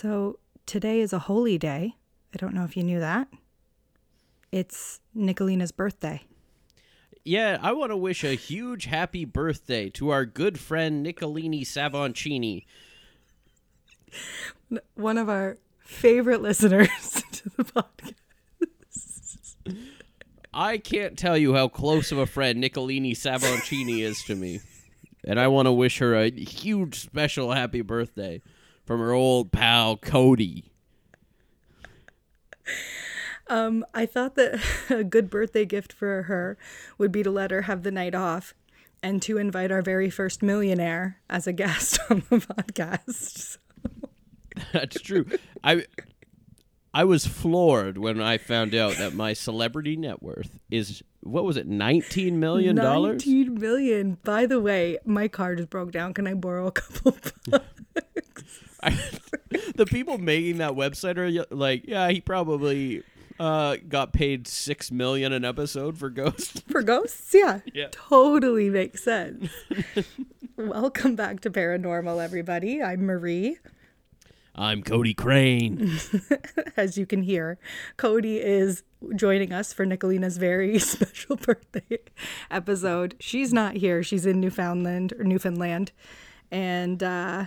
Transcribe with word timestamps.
So 0.00 0.38
today 0.64 1.00
is 1.00 1.12
a 1.12 1.18
holy 1.18 1.58
day. 1.58 1.96
I 2.32 2.36
don't 2.36 2.54
know 2.54 2.62
if 2.62 2.76
you 2.76 2.84
knew 2.84 3.00
that. 3.00 3.26
It's 4.52 5.00
Nicolina's 5.12 5.72
birthday. 5.72 6.22
Yeah, 7.24 7.58
I 7.60 7.72
want 7.72 7.90
to 7.90 7.96
wish 7.96 8.22
a 8.22 8.34
huge 8.34 8.84
happy 8.84 9.24
birthday 9.24 9.90
to 9.90 10.10
our 10.10 10.24
good 10.24 10.56
friend 10.56 11.02
Nicolini 11.02 11.64
Savoncini. 11.64 12.64
One 14.94 15.18
of 15.18 15.28
our 15.28 15.58
favorite 15.80 16.42
listeners 16.42 17.24
to 17.32 17.50
the 17.56 17.64
podcast. 17.64 18.14
I 20.54 20.78
can't 20.78 21.18
tell 21.18 21.36
you 21.36 21.54
how 21.54 21.66
close 21.66 22.12
of 22.12 22.18
a 22.18 22.26
friend 22.26 22.60
Nicolini 22.60 23.14
Savoncini 23.14 24.02
is 24.02 24.22
to 24.26 24.36
me. 24.36 24.60
And 25.24 25.40
I 25.40 25.48
want 25.48 25.66
to 25.66 25.72
wish 25.72 25.98
her 25.98 26.14
a 26.14 26.30
huge 26.30 27.00
special 27.00 27.50
happy 27.50 27.80
birthday 27.80 28.42
from 28.88 29.00
her 29.00 29.12
old 29.12 29.52
pal 29.52 29.98
Cody. 29.98 30.72
Um, 33.46 33.84
I 33.92 34.06
thought 34.06 34.34
that 34.36 34.58
a 34.88 35.04
good 35.04 35.28
birthday 35.28 35.66
gift 35.66 35.92
for 35.92 36.22
her 36.22 36.56
would 36.96 37.12
be 37.12 37.22
to 37.22 37.30
let 37.30 37.50
her 37.50 37.62
have 37.62 37.82
the 37.82 37.90
night 37.90 38.14
off 38.14 38.54
and 39.02 39.20
to 39.20 39.36
invite 39.36 39.70
our 39.70 39.82
very 39.82 40.08
first 40.08 40.42
millionaire 40.42 41.18
as 41.28 41.46
a 41.46 41.52
guest 41.52 41.98
on 42.10 42.22
the 42.30 42.38
podcast. 42.38 43.58
That's 44.72 44.98
true. 45.02 45.26
I 45.62 45.84
I 46.94 47.04
was 47.04 47.26
floored 47.26 47.98
when 47.98 48.22
I 48.22 48.38
found 48.38 48.74
out 48.74 48.96
that 48.96 49.12
my 49.12 49.34
celebrity 49.34 49.96
net 49.96 50.22
worth 50.22 50.58
is 50.70 51.02
what 51.30 51.44
was 51.44 51.56
it, 51.56 51.66
nineteen 51.66 52.40
million 52.40 52.76
dollars? 52.76 53.26
Nineteen 53.26 53.54
million. 53.54 54.18
By 54.24 54.46
the 54.46 54.60
way, 54.60 54.98
my 55.04 55.28
car 55.28 55.54
just 55.54 55.70
broke 55.70 55.92
down. 55.92 56.14
Can 56.14 56.26
I 56.26 56.34
borrow 56.34 56.66
a 56.66 56.72
couple 56.72 57.16
bucks? 57.48 57.62
I, 58.82 58.90
the 59.74 59.86
people 59.86 60.18
making 60.18 60.58
that 60.58 60.72
website 60.72 61.16
are 61.16 61.46
like, 61.54 61.84
yeah, 61.86 62.08
he 62.10 62.20
probably 62.20 63.02
uh, 63.38 63.76
got 63.88 64.12
paid 64.12 64.46
six 64.46 64.90
million 64.90 65.32
an 65.32 65.44
episode 65.44 65.98
for 65.98 66.10
Ghost. 66.10 66.64
For 66.70 66.82
ghosts? 66.82 67.32
Yeah. 67.34 67.60
Yeah. 67.72 67.88
Totally 67.90 68.70
makes 68.70 69.02
sense. 69.02 69.50
Welcome 70.56 71.14
back 71.14 71.40
to 71.40 71.50
Paranormal, 71.50 72.22
everybody. 72.22 72.82
I'm 72.82 73.06
Marie. 73.06 73.58
I'm 74.58 74.82
Cody 74.82 75.14
Crane. 75.14 75.98
As 76.76 76.98
you 76.98 77.06
can 77.06 77.22
hear, 77.22 77.58
Cody 77.96 78.38
is 78.38 78.82
joining 79.14 79.52
us 79.52 79.72
for 79.72 79.86
Nicolina's 79.86 80.36
very 80.36 80.78
special 80.80 81.36
birthday 81.36 81.98
episode. 82.50 83.14
She's 83.20 83.52
not 83.52 83.76
here. 83.76 84.02
She's 84.02 84.26
in 84.26 84.40
Newfoundland 84.40 85.12
or 85.12 85.22
Newfoundland. 85.22 85.92
And 86.50 87.00
uh, 87.04 87.46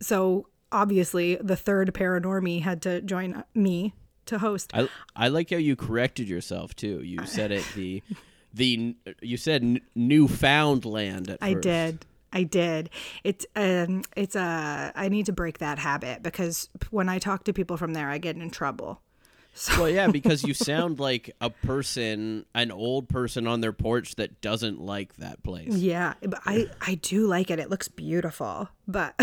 so 0.00 0.48
obviously 0.70 1.36
the 1.36 1.56
third 1.56 1.94
paranormie 1.94 2.60
had 2.62 2.82
to 2.82 3.00
join 3.00 3.42
me 3.54 3.94
to 4.26 4.38
host. 4.38 4.70
I 4.74 4.90
I 5.16 5.28
like 5.28 5.48
how 5.48 5.56
you 5.56 5.76
corrected 5.76 6.28
yourself 6.28 6.76
too. 6.76 7.02
You 7.02 7.24
said 7.24 7.52
it 7.52 7.64
the 7.74 8.02
the 8.52 8.94
you 9.22 9.38
said 9.38 9.80
Newfoundland 9.94 11.30
at 11.30 11.38
I 11.40 11.54
first. 11.54 11.62
did. 11.62 12.06
I 12.32 12.42
did. 12.42 12.90
It's 13.24 13.46
um 13.56 14.02
it's 14.16 14.36
a 14.36 14.92
I 14.94 15.08
need 15.08 15.26
to 15.26 15.32
break 15.32 15.58
that 15.58 15.78
habit 15.78 16.22
because 16.22 16.68
when 16.90 17.08
I 17.08 17.18
talk 17.18 17.44
to 17.44 17.52
people 17.52 17.76
from 17.76 17.94
there 17.94 18.08
I 18.08 18.18
get 18.18 18.36
in 18.36 18.50
trouble. 18.50 19.00
Well, 19.76 19.88
yeah, 19.88 20.06
because 20.08 20.44
you 20.44 20.54
sound 20.70 21.00
like 21.00 21.34
a 21.40 21.50
person, 21.50 22.44
an 22.54 22.70
old 22.70 23.08
person 23.08 23.46
on 23.46 23.60
their 23.60 23.72
porch 23.72 24.14
that 24.16 24.40
doesn't 24.40 24.80
like 24.80 25.16
that 25.16 25.42
place. 25.42 25.74
Yeah, 25.74 26.14
but 26.22 26.40
I 26.46 26.66
I 26.80 26.94
do 26.96 27.26
like 27.26 27.50
it. 27.50 27.58
It 27.58 27.70
looks 27.70 27.88
beautiful. 27.88 28.68
But 28.86 29.18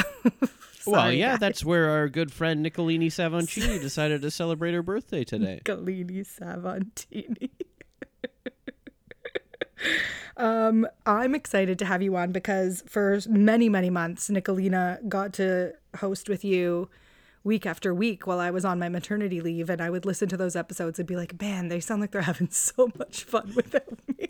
well, 0.88 1.12
yeah, 1.12 1.32
guys. 1.32 1.40
that's 1.40 1.66
where 1.66 1.90
our 1.90 2.10
good 2.10 2.32
friend 2.32 2.62
Nicolini 2.62 3.10
Savoncini 3.10 3.80
decided 3.82 4.22
to 4.24 4.32
celebrate 4.32 4.74
her 4.74 4.84
birthday 4.84 5.24
today. 5.24 5.62
Nicolini 5.66 6.24
Savantini. 6.24 7.50
Um, 10.38 10.88
I'm 11.06 11.34
excited 11.36 11.80
to 11.80 11.86
have 11.86 12.02
you 12.02 12.16
on 12.16 12.32
because 12.32 12.84
for 12.88 13.20
many, 13.28 13.70
many 13.70 13.90
months, 13.90 14.30
Nicolina 14.30 15.08
got 15.08 15.34
to 15.34 15.74
host 15.98 16.28
with 16.30 16.44
you 16.44 16.90
week 17.44 17.66
after 17.66 17.94
week 17.94 18.28
while 18.28 18.40
I 18.40 18.52
was 18.52 18.66
on 18.66 18.80
my 18.80 18.90
maternity 18.90 19.40
leave. 19.40 19.70
And 19.70 19.82
I 19.82 19.90
would 19.90 20.06
listen 20.06 20.28
to 20.30 20.38
those 20.38 20.56
episodes 20.56 21.00
and 21.00 21.08
be 21.08 21.16
like, 21.16 21.40
man, 21.40 21.70
they 21.70 21.80
sound 21.80 22.02
like 22.02 22.12
they're 22.12 22.24
having 22.24 22.50
so 22.52 22.92
much 22.98 23.24
fun 23.24 23.54
without 23.56 24.00
me. 24.18 24.30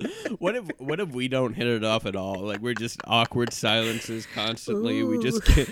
What 0.38 0.56
if 0.56 0.64
what 0.78 0.98
if 0.98 1.10
we 1.10 1.28
don't 1.28 1.54
hit 1.54 1.68
it 1.68 1.84
off 1.84 2.04
at 2.04 2.16
all? 2.16 2.40
Like 2.40 2.60
we're 2.60 2.74
just 2.74 3.00
awkward 3.04 3.52
silences 3.52 4.26
constantly. 4.26 5.04
We 5.04 5.18
just 5.20 5.44
can't, 5.44 5.70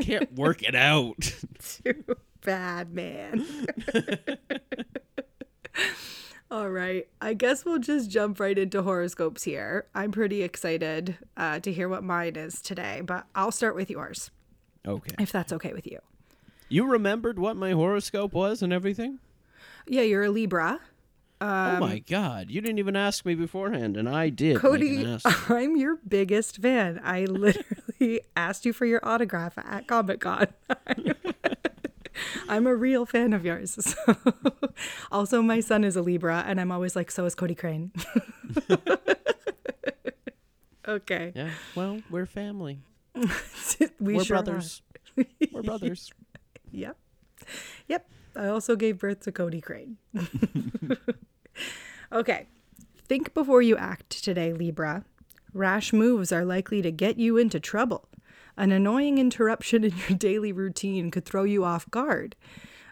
can't 0.00 0.32
work 0.34 0.62
it 0.64 0.74
out. 0.74 1.16
Too 1.60 2.04
bad, 2.44 2.92
man. 2.92 3.46
All 6.50 6.68
right. 6.68 7.06
I 7.20 7.34
guess 7.34 7.64
we'll 7.64 7.78
just 7.78 8.10
jump 8.10 8.40
right 8.40 8.58
into 8.58 8.82
horoscopes 8.82 9.44
here. 9.44 9.86
I'm 9.94 10.10
pretty 10.10 10.42
excited 10.42 11.16
uh, 11.36 11.60
to 11.60 11.72
hear 11.72 11.88
what 11.88 12.02
mine 12.02 12.34
is 12.36 12.60
today, 12.60 13.02
but 13.04 13.26
I'll 13.36 13.52
start 13.52 13.76
with 13.76 13.88
yours, 13.88 14.30
Okay. 14.86 15.14
if 15.20 15.30
that's 15.30 15.52
okay 15.52 15.72
with 15.72 15.86
you. 15.86 16.00
You 16.68 16.86
remembered 16.86 17.38
what 17.38 17.56
my 17.56 17.70
horoscope 17.72 18.32
was 18.32 18.62
and 18.62 18.72
everything? 18.72 19.20
Yeah, 19.86 20.02
you're 20.02 20.24
a 20.24 20.30
Libra. 20.30 20.80
oh 21.40 21.78
my 21.78 22.00
god. 22.00 22.50
You 22.50 22.60
didn't 22.60 22.78
even 22.80 22.96
ask 22.96 23.24
me 23.24 23.34
beforehand 23.34 23.96
and 23.96 24.08
I 24.08 24.28
did. 24.28 24.56
Cody. 24.58 25.18
I'm 25.48 25.76
your 25.76 25.96
biggest 26.06 26.58
fan. 26.58 27.00
I 27.02 27.24
literally 27.26 28.20
asked 28.36 28.66
you 28.66 28.72
for 28.72 28.86
your 28.86 29.00
autograph 29.04 29.56
at 29.56 29.86
Comic 29.86 30.20
Con. 30.20 30.48
I'm 30.86 31.14
a 32.66 32.76
real 32.76 33.06
fan 33.06 33.32
of 33.32 33.44
yours. 33.44 33.78
So. 34.00 34.14
also, 35.12 35.42
my 35.42 35.60
son 35.60 35.84
is 35.84 35.96
a 35.96 36.02
Libra, 36.02 36.44
and 36.46 36.60
I'm 36.60 36.72
always 36.72 36.96
like, 36.96 37.10
so 37.10 37.24
is 37.24 37.34
Cody 37.34 37.54
Crane. 37.54 37.92
okay. 40.88 41.32
Yeah. 41.34 41.50
Well, 41.74 42.00
we're 42.10 42.26
family. 42.26 42.80
we 43.14 43.26
we're 44.00 44.24
sure 44.24 44.36
brothers. 44.36 44.82
Are. 45.18 45.24
We're 45.52 45.62
brothers. 45.62 46.12
Yep. 46.70 46.96
Yep. 47.88 48.06
I 48.36 48.46
also 48.46 48.76
gave 48.76 48.98
birth 48.98 49.20
to 49.20 49.32
Cody 49.32 49.60
Crane. 49.60 49.96
okay. 52.12 52.46
Think 53.06 53.34
before 53.34 53.60
you 53.60 53.76
act 53.76 54.22
today, 54.22 54.52
Libra. 54.52 55.04
Rash 55.52 55.92
moves 55.92 56.32
are 56.32 56.44
likely 56.44 56.80
to 56.82 56.92
get 56.92 57.18
you 57.18 57.36
into 57.36 57.58
trouble. 57.58 58.08
An 58.60 58.72
annoying 58.72 59.18
interruption 59.18 59.84
in 59.84 59.94
your 60.08 60.18
daily 60.28 60.52
routine 60.52 61.10
could 61.10 61.24
throw 61.24 61.44
you 61.44 61.64
off 61.64 61.90
guard. 61.90 62.36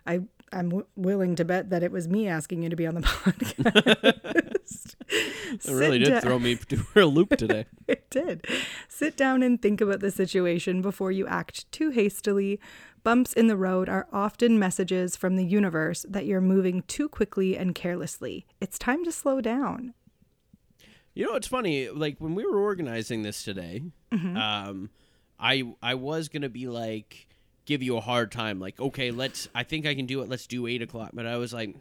I 0.07 0.21
I'm 0.51 0.71
w- 0.71 0.87
willing 0.97 1.37
to 1.37 1.45
bet 1.45 1.69
that 1.69 1.83
it 1.83 1.93
was 1.93 2.09
me 2.09 2.27
asking 2.27 2.63
you 2.63 2.71
to 2.71 2.77
be 2.77 2.87
on 2.87 2.95
the 2.95 3.01
podcast. 3.03 4.95
It 5.51 5.73
really 5.73 5.99
did 5.99 6.23
throw 6.23 6.39
me 6.39 6.55
for 6.57 7.01
a 7.01 7.07
loop 7.07 7.31
today. 7.37 7.65
it 7.87 8.09
did. 8.11 8.47
Sit 8.89 9.17
down 9.17 9.43
and 9.43 9.61
think 9.61 9.81
about 9.81 10.01
the 10.01 10.11
situation 10.11 10.83
before 10.83 11.11
you 11.11 11.27
act 11.27 11.71
too 11.73 11.89
hastily. 11.91 12.61
Bumps 13.03 13.33
in 13.33 13.47
the 13.47 13.57
road 13.57 13.89
are 13.89 14.07
often 14.13 14.59
messages 14.59 15.17
from 15.17 15.37
the 15.37 15.47
universe 15.47 16.05
that 16.09 16.27
you're 16.27 16.43
moving 16.43 16.83
too 16.83 17.09
quickly 17.09 17.57
and 17.57 17.75
carelessly. 17.75 18.47
It's 18.61 18.79
time 18.79 19.03
to 19.07 19.11
slow 19.13 19.41
down. 19.41 19.95
You 21.15 21.27
know, 21.27 21.35
it's 21.35 21.49
funny. 21.49 21.89
Like 21.89 22.17
when 22.19 22.35
we 22.35 22.45
were 22.45 22.59
organizing 22.59 23.23
this 23.23 23.43
today, 23.43 23.83
Mm-hmm. 24.13 24.37
um, 24.37 24.91
I 25.39 25.65
I 25.83 25.95
was 25.95 26.29
gonna 26.29 26.49
be 26.49 26.67
like, 26.69 27.29
give 27.65 27.83
you 27.83 27.97
a 27.97 28.01
hard 28.01 28.33
time. 28.33 28.59
Like, 28.61 28.81
okay, 28.81 29.11
let's. 29.11 29.49
I 29.55 29.63
think 29.63 29.87
I 29.87 29.95
can 29.95 30.07
do 30.07 30.21
it. 30.23 30.29
Let's 30.29 30.47
do 30.47 30.67
eight 30.67 30.83
o'clock. 30.83 31.11
But 31.15 31.27
I 31.27 31.37
was 31.37 31.53
like, 31.53 31.75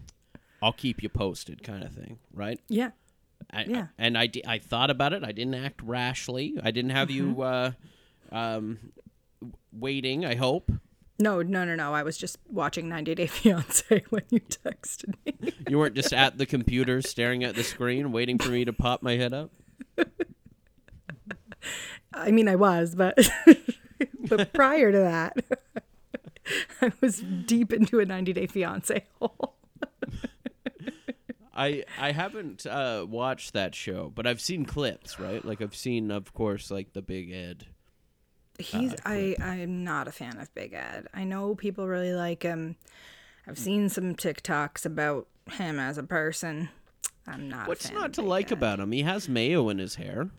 I'll 0.62 0.74
keep 0.74 1.02
you 1.04 1.10
posted, 1.10 1.64
kind 1.64 1.84
of 1.84 1.92
thing, 1.94 2.20
right? 2.34 2.60
Yeah. 2.68 2.92
I, 3.52 3.64
Yeah. 3.66 3.88
and 3.98 4.18
I, 4.18 4.28
di- 4.28 4.46
I 4.46 4.58
thought 4.60 4.90
about 4.90 5.14
it. 5.14 5.24
I 5.24 5.32
didn't 5.32 5.54
act 5.54 5.82
rashly. 5.84 6.60
I 6.64 6.72
didn't 6.72 6.90
have 6.92 7.10
you 7.12 7.42
uh, 7.44 7.72
um, 8.32 8.80
waiting. 9.72 10.26
I 10.26 10.36
hope 10.36 10.72
No, 11.20 11.42
no, 11.44 11.64
no, 11.64 11.76
no. 11.76 11.94
I 11.94 12.02
was 12.04 12.18
just 12.18 12.40
watching 12.50 12.90
90 12.90 13.16
Day 13.16 13.28
Fiance 13.28 14.04
when 14.10 14.24
you 14.32 14.40
texted 14.42 15.14
me. 15.26 15.54
you 15.70 15.78
weren't 15.78 15.96
just 15.96 16.12
at 16.14 16.38
the 16.40 16.46
computer 16.48 17.02
staring 17.04 17.44
at 17.44 17.56
the 17.56 17.64
screen, 17.64 18.12
waiting 18.12 18.38
for 18.40 18.50
me 18.50 18.66
to 18.66 18.74
pop 18.74 19.02
my 19.04 19.14
head 19.16 19.34
up. 19.34 19.52
I 22.20 22.32
mean, 22.32 22.48
I 22.48 22.56
was, 22.56 22.96
but 22.96 23.18
but 24.30 24.54
prior 24.54 24.92
to 24.92 24.98
that, 25.00 25.38
I 26.82 26.92
was 27.02 27.20
deep 27.20 27.74
into 27.74 28.00
a 28.00 28.06
90 28.06 28.34
Day 28.34 28.48
Fiance 28.48 29.06
hole. 29.20 29.56
I 31.54 31.84
I 32.00 32.12
haven't 32.12 32.66
uh, 32.68 33.06
watched 33.10 33.54
that 33.54 33.74
show, 33.74 34.12
but 34.14 34.28
I've 34.28 34.42
seen 34.42 34.66
clips. 34.66 35.20
Right, 35.20 35.44
like 35.44 35.62
I've 35.62 35.76
seen, 35.76 36.12
of 36.12 36.34
course, 36.34 36.70
like 36.70 36.94
the 36.94 37.02
Big 37.02 37.32
Ed. 37.32 37.66
He's 38.60 38.96
I 39.06 39.36
I'm 39.42 39.84
not 39.84 40.08
a 40.08 40.12
fan 40.12 40.38
of 40.38 40.54
Big 40.54 40.74
Ed. 40.74 41.08
I 41.14 41.24
know 41.24 41.56
people 41.56 41.88
really 41.88 42.14
like 42.14 42.44
him. 42.44 42.76
I've 43.48 43.58
seen 43.58 43.90
some 43.90 44.14
TikToks 44.14 44.86
about 44.86 45.28
him 45.50 45.80
as 45.80 45.98
a 45.98 46.04
person. 46.04 46.70
I'm 47.26 47.50
not. 47.50 47.68
What's 47.68 47.92
not 47.92 48.14
to 48.14 48.22
like 48.22 48.52
Ed. 48.52 48.54
about 48.54 48.80
him? 48.80 48.92
He 48.92 49.02
has 49.04 49.28
mayo 49.28 49.70
in 49.70 49.80
his 49.80 49.96
hair. 49.96 50.30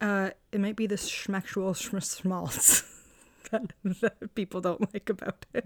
Uh, 0.00 0.30
it 0.52 0.60
might 0.60 0.76
be 0.76 0.86
the 0.86 0.94
schmexual 0.96 1.74
schmaltz 1.76 2.82
that, 3.50 3.72
that 4.00 4.34
people 4.34 4.60
don't 4.60 4.92
like 4.94 5.10
about 5.10 5.44
it. 5.54 5.64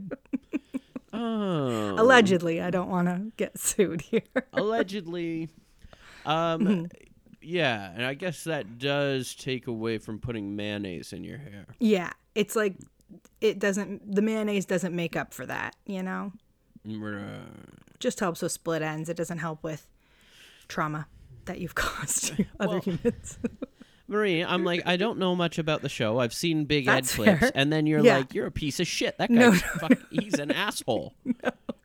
Oh, 1.13 1.95
Allegedly, 1.99 2.61
I 2.63 2.71
don't 2.71 2.89
want 2.89 3.09
to 3.09 3.33
get 3.37 3.59
sued 3.59 4.01
here. 4.03 4.23
allegedly. 4.53 5.51
Um, 6.25 6.61
Mm-hmm. 6.61 6.85
yeah, 7.43 7.91
and 7.95 8.07
I 8.07 8.15
guess 8.15 8.45
that 8.45 8.79
does 8.79 9.35
take 9.35 9.67
away 9.67 9.99
from 9.99 10.19
putting 10.21 10.57
mayonnaise 10.57 11.13
in 11.13 11.25
your 11.25 11.39
hair. 11.39 11.67
yeah, 11.81 12.13
it's 12.35 12.57
like 12.57 12.77
it 13.43 13.59
doesn't. 13.59 14.15
The 14.15 14.23
mayonnaise 14.23 14.65
doesn't 14.65 14.95
make 14.97 15.17
up 15.17 15.35
for 15.35 15.45
that. 15.47 15.77
You 15.85 16.03
know, 16.03 16.33
just 17.99 18.21
helps 18.21 18.41
with 18.41 18.53
split 18.53 18.81
ends. 18.83 19.09
It 19.11 19.17
doesn't 19.17 19.39
help 19.39 19.63
with 19.63 19.87
trauma 20.69 21.07
that 21.45 21.59
you've 21.61 21.75
caused 21.75 22.29
to 22.37 22.47
other 22.59 22.69
Well, 22.75 22.81
humans. 22.81 23.39
Marie, 24.09 24.43
I'm 24.45 24.65
like, 24.65 24.83
I 24.85 24.97
don't 24.97 25.19
know 25.19 25.35
much 25.35 25.59
about 25.59 25.81
the 25.83 25.89
show. 25.89 26.19
I've 26.19 26.35
seen 26.35 26.65
Big 26.65 26.87
That's 26.87 27.13
Ed 27.13 27.17
clips, 27.17 27.41
fair. 27.41 27.53
and 27.55 27.73
then 27.73 27.87
you're 27.87 28.01
Yeah. 28.05 28.19
like, 28.19 28.35
you're 28.35 28.47
a 28.47 28.51
piece 28.53 28.79
of 28.81 28.87
shit. 28.87 29.17
That 29.19 29.29
guy, 29.31 29.35
No, 29.37 29.51
no, 29.51 29.57
fuck, 29.59 29.93
he's 30.11 30.35
an 30.35 30.51
asshole. 30.53 31.15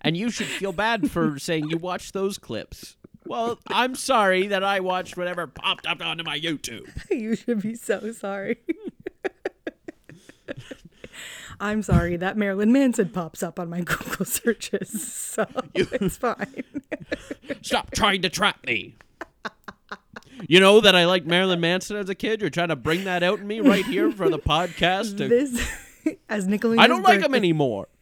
And 0.01 0.17
you 0.17 0.29
should 0.29 0.47
feel 0.47 0.73
bad 0.73 1.09
for 1.11 1.39
saying 1.39 1.69
you 1.69 1.77
watched 1.77 2.13
those 2.13 2.37
clips. 2.37 2.95
Well, 3.25 3.59
I'm 3.67 3.95
sorry 3.95 4.47
that 4.47 4.63
I 4.63 4.79
watched 4.79 5.17
whatever 5.17 5.47
popped 5.47 5.85
up 5.85 6.01
onto 6.01 6.23
my 6.23 6.39
YouTube. 6.39 6.87
you 7.11 7.35
should 7.35 7.61
be 7.61 7.75
so 7.75 8.11
sorry. 8.13 8.57
I'm 11.59 11.81
sorry 11.81 12.17
that 12.17 12.37
Marilyn 12.37 12.71
Manson 12.71 13.09
pops 13.09 13.41
up 13.41 13.59
on 13.59 13.69
my 13.69 13.81
Google 13.81 14.25
searches, 14.25 15.11
so 15.11 15.45
it's 15.73 16.17
fine. 16.17 16.63
Stop 17.63 17.91
trying 17.91 18.21
to 18.21 18.29
trap 18.29 18.63
me. 18.65 18.95
You 20.47 20.59
know 20.59 20.81
that 20.81 20.95
I 20.95 21.05
liked 21.05 21.25
Marilyn 21.25 21.59
Manson 21.59 21.97
as 21.97 22.09
a 22.09 22.15
kid. 22.15 22.41
You're 22.41 22.49
trying 22.49 22.67
to 22.69 22.75
bring 22.75 23.05
that 23.05 23.23
out 23.23 23.39
in 23.39 23.47
me 23.47 23.59
right 23.59 23.85
here 23.85 24.11
for 24.11 24.29
the 24.29 24.39
podcast. 24.39 25.17
to- 25.17 25.27
This, 25.27 25.67
as 26.29 26.47
Nicolina's 26.47 26.83
I 26.83 26.87
don't 26.87 27.03
like 27.03 27.21
him 27.21 27.33
anymore. 27.35 27.87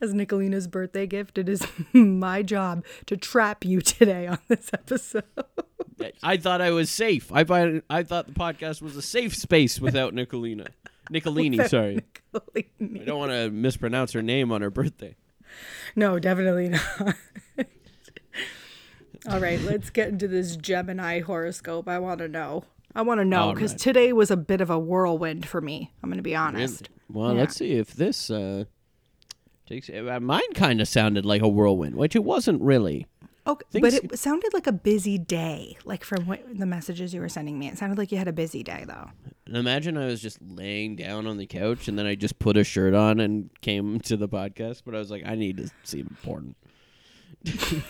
As 0.00 0.12
Nicolina's 0.12 0.66
birthday 0.66 1.06
gift, 1.06 1.38
it 1.38 1.48
is 1.48 1.64
my 1.92 2.42
job 2.42 2.84
to 3.06 3.16
trap 3.16 3.64
you 3.64 3.80
today 3.80 4.26
on 4.26 4.38
this 4.48 4.68
episode. 4.72 5.22
I 6.24 6.36
thought 6.38 6.60
I 6.60 6.72
was 6.72 6.90
safe. 6.90 7.30
I 7.32 7.44
find, 7.44 7.82
I 7.88 8.02
thought 8.02 8.26
the 8.26 8.32
podcast 8.32 8.82
was 8.82 8.96
a 8.96 9.02
safe 9.02 9.34
space 9.36 9.80
without 9.80 10.12
Nicolina. 10.12 10.66
Nicolini, 11.08 11.68
sorry. 11.68 12.00
Nicolini. 12.34 13.00
I 13.02 13.04
don't 13.04 13.18
want 13.20 13.30
to 13.30 13.48
mispronounce 13.50 14.12
her 14.12 14.22
name 14.22 14.50
on 14.50 14.60
her 14.60 14.70
birthday. 14.70 15.14
No, 15.94 16.18
definitely 16.18 16.70
not. 16.70 17.14
All 19.28 19.40
right, 19.40 19.60
let's 19.60 19.90
get 19.90 20.08
into 20.08 20.28
this 20.28 20.56
Gemini 20.56 21.20
horoscope. 21.20 21.88
I 21.88 21.98
want 21.98 22.18
to 22.18 22.28
know. 22.28 22.64
I 22.94 23.02
want 23.02 23.20
to 23.20 23.24
know 23.24 23.52
because 23.52 23.72
right. 23.72 23.80
today 23.80 24.12
was 24.12 24.30
a 24.30 24.36
bit 24.36 24.60
of 24.60 24.70
a 24.70 24.78
whirlwind 24.78 25.46
for 25.46 25.60
me. 25.60 25.92
I'm 26.02 26.10
going 26.10 26.18
to 26.18 26.22
be 26.22 26.36
honest. 26.36 26.90
Well, 27.10 27.32
Yeah. 27.34 27.40
let's 27.40 27.56
see 27.56 27.72
if 27.72 27.94
this 27.94 28.30
uh, 28.30 28.64
takes. 29.66 29.88
Uh, 29.88 30.18
mine 30.20 30.52
kind 30.54 30.80
of 30.80 30.88
sounded 30.88 31.24
like 31.24 31.42
a 31.42 31.48
whirlwind, 31.48 31.96
which 31.96 32.14
it 32.14 32.22
wasn't 32.22 32.60
really. 32.62 33.06
Okay, 33.46 33.64
Things- 33.70 34.00
but 34.00 34.12
it 34.12 34.18
sounded 34.18 34.54
like 34.54 34.66
a 34.66 34.72
busy 34.72 35.18
day. 35.18 35.76
Like 35.84 36.04
from 36.04 36.26
what 36.26 36.42
the 36.56 36.66
messages 36.66 37.12
you 37.12 37.20
were 37.20 37.28
sending 37.28 37.58
me, 37.58 37.68
it 37.68 37.78
sounded 37.78 37.98
like 37.98 38.12
you 38.12 38.18
had 38.18 38.28
a 38.28 38.32
busy 38.32 38.62
day 38.62 38.84
though. 38.86 39.10
Imagine 39.46 39.98
I 39.98 40.06
was 40.06 40.22
just 40.22 40.38
laying 40.40 40.96
down 40.96 41.26
on 41.26 41.36
the 41.36 41.46
couch 41.46 41.88
and 41.88 41.98
then 41.98 42.06
I 42.06 42.14
just 42.14 42.38
put 42.38 42.56
a 42.56 42.64
shirt 42.64 42.94
on 42.94 43.20
and 43.20 43.50
came 43.60 44.00
to 44.00 44.16
the 44.16 44.28
podcast, 44.28 44.82
but 44.86 44.94
I 44.94 44.98
was 44.98 45.10
like, 45.10 45.24
I 45.26 45.34
need 45.34 45.56
to 45.58 45.70
seem 45.82 46.06
important. 46.10 46.56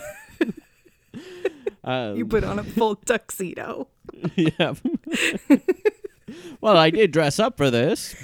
um, 1.85 2.17
You 2.17 2.27
put 2.27 2.45
on 2.45 2.59
a 2.59 2.65
full 2.65 2.97
tuxedo. 3.07 3.89
yeah. 4.37 4.75
well, 6.61 6.77
I 6.77 6.91
did 6.91 7.11
dress 7.11 7.39
up 7.39 7.57
for 7.57 7.71
this. 7.71 8.15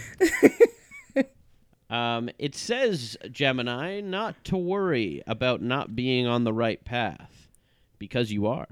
Um, 1.88 2.30
it 2.38 2.54
says, 2.54 3.16
Gemini, 3.32 4.00
not 4.00 4.44
to 4.44 4.56
worry 4.56 5.22
about 5.26 5.60
not 5.60 5.96
being 5.96 6.24
on 6.24 6.44
the 6.44 6.52
right 6.52 6.82
path, 6.84 7.48
because 7.98 8.30
you 8.30 8.46
are. 8.46 8.68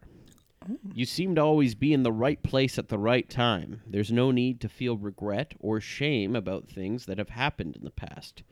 You 0.94 1.04
seem 1.04 1.34
to 1.34 1.40
always 1.40 1.74
be 1.74 1.92
in 1.92 2.04
the 2.04 2.12
right 2.12 2.40
place 2.44 2.78
at 2.78 2.88
the 2.88 2.98
right 2.98 3.28
time. 3.28 3.80
There's 3.86 4.12
no 4.12 4.30
need 4.30 4.60
to 4.60 4.68
feel 4.68 4.96
regret 4.96 5.54
or 5.58 5.80
shame 5.80 6.36
about 6.36 6.68
things 6.68 7.06
that 7.06 7.18
have 7.18 7.30
happened 7.30 7.74
in 7.74 7.82
the 7.84 7.90
past. 7.90 8.44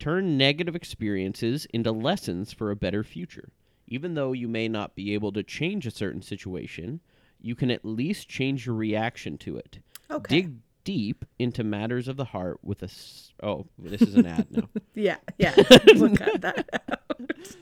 Turn 0.00 0.36
negative 0.36 0.74
experiences 0.74 1.66
into 1.72 1.92
lessons 1.92 2.52
for 2.52 2.70
a 2.70 2.76
better 2.76 3.04
future. 3.04 3.50
Even 3.88 4.14
though 4.14 4.32
you 4.32 4.48
may 4.48 4.68
not 4.68 4.94
be 4.94 5.14
able 5.14 5.32
to 5.32 5.42
change 5.42 5.86
a 5.86 5.90
certain 5.90 6.22
situation, 6.22 7.00
you 7.40 7.54
can 7.54 7.70
at 7.70 7.84
least 7.84 8.28
change 8.28 8.66
your 8.66 8.74
reaction 8.74 9.38
to 9.38 9.56
it. 9.56 9.78
Okay. 10.10 10.34
Dig 10.42 10.52
deep 10.84 11.24
into 11.38 11.62
matters 11.64 12.08
of 12.08 12.16
the 12.16 12.24
heart 12.26 12.58
with 12.62 12.82
a. 12.82 12.86
S- 12.86 13.32
oh, 13.42 13.66
this 13.78 14.02
is 14.02 14.14
an 14.14 14.26
ad 14.26 14.46
now. 14.50 14.68
Yeah, 14.94 15.16
yeah. 15.38 15.54
We'll 15.94 16.16
cut 16.16 16.40
that 16.40 16.68
out. 16.90 17.00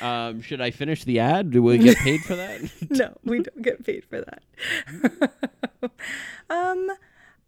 Um, 0.00 0.40
should 0.40 0.62
I 0.62 0.70
finish 0.70 1.04
the 1.04 1.18
ad? 1.18 1.50
Do 1.50 1.62
we 1.62 1.76
get 1.76 1.98
paid 1.98 2.22
for 2.22 2.34
that? 2.34 2.62
No, 2.88 3.14
we 3.24 3.42
don't 3.42 3.60
get 3.60 3.84
paid 3.84 4.04
for 4.06 4.22
that. 4.22 4.42
um, 6.48 6.88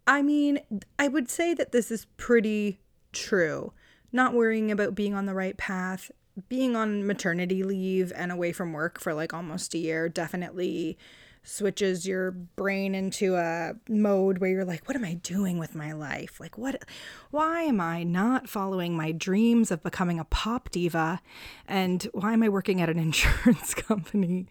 I 0.05 0.21
mean, 0.21 0.59
I 0.99 1.07
would 1.07 1.27
say 1.27 1.55
that 1.55 1.71
this 1.71 1.89
is 1.89 2.05
pretty 2.17 2.81
true. 3.13 3.73
Not 4.11 4.35
worrying 4.35 4.69
about 4.71 4.93
being 4.93 5.15
on 5.15 5.25
the 5.25 5.33
right 5.33 5.57
path, 5.57 6.11
being 6.47 6.75
on 6.75 7.05
maternity 7.05 7.63
leave 7.63 8.11
and 8.15 8.31
away 8.31 8.51
from 8.51 8.73
work 8.73 8.99
for 8.99 9.13
like 9.13 9.33
almost 9.33 9.73
a 9.73 9.77
year 9.77 10.07
definitely 10.07 10.97
switches 11.41 12.05
your 12.05 12.31
brain 12.31 12.93
into 12.93 13.35
a 13.35 13.73
mode 13.87 14.37
where 14.37 14.49
you're 14.49 14.65
like 14.65 14.85
what 14.87 14.95
am 14.95 15.05
i 15.05 15.13
doing 15.15 15.57
with 15.57 15.73
my 15.73 15.93
life 15.93 16.39
like 16.39 16.57
what 16.57 16.83
why 17.31 17.61
am 17.61 17.79
i 17.79 18.03
not 18.03 18.49
following 18.49 18.95
my 18.95 19.11
dreams 19.11 19.71
of 19.71 19.81
becoming 19.81 20.19
a 20.19 20.25
pop 20.25 20.69
diva 20.69 21.21
and 21.65 22.03
why 22.13 22.33
am 22.33 22.43
i 22.43 22.49
working 22.49 22.81
at 22.81 22.89
an 22.89 22.99
insurance 22.99 23.73
company 23.73 24.47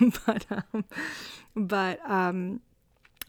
but 0.26 0.44
um 0.50 0.84
but 1.54 1.98
um 2.10 2.60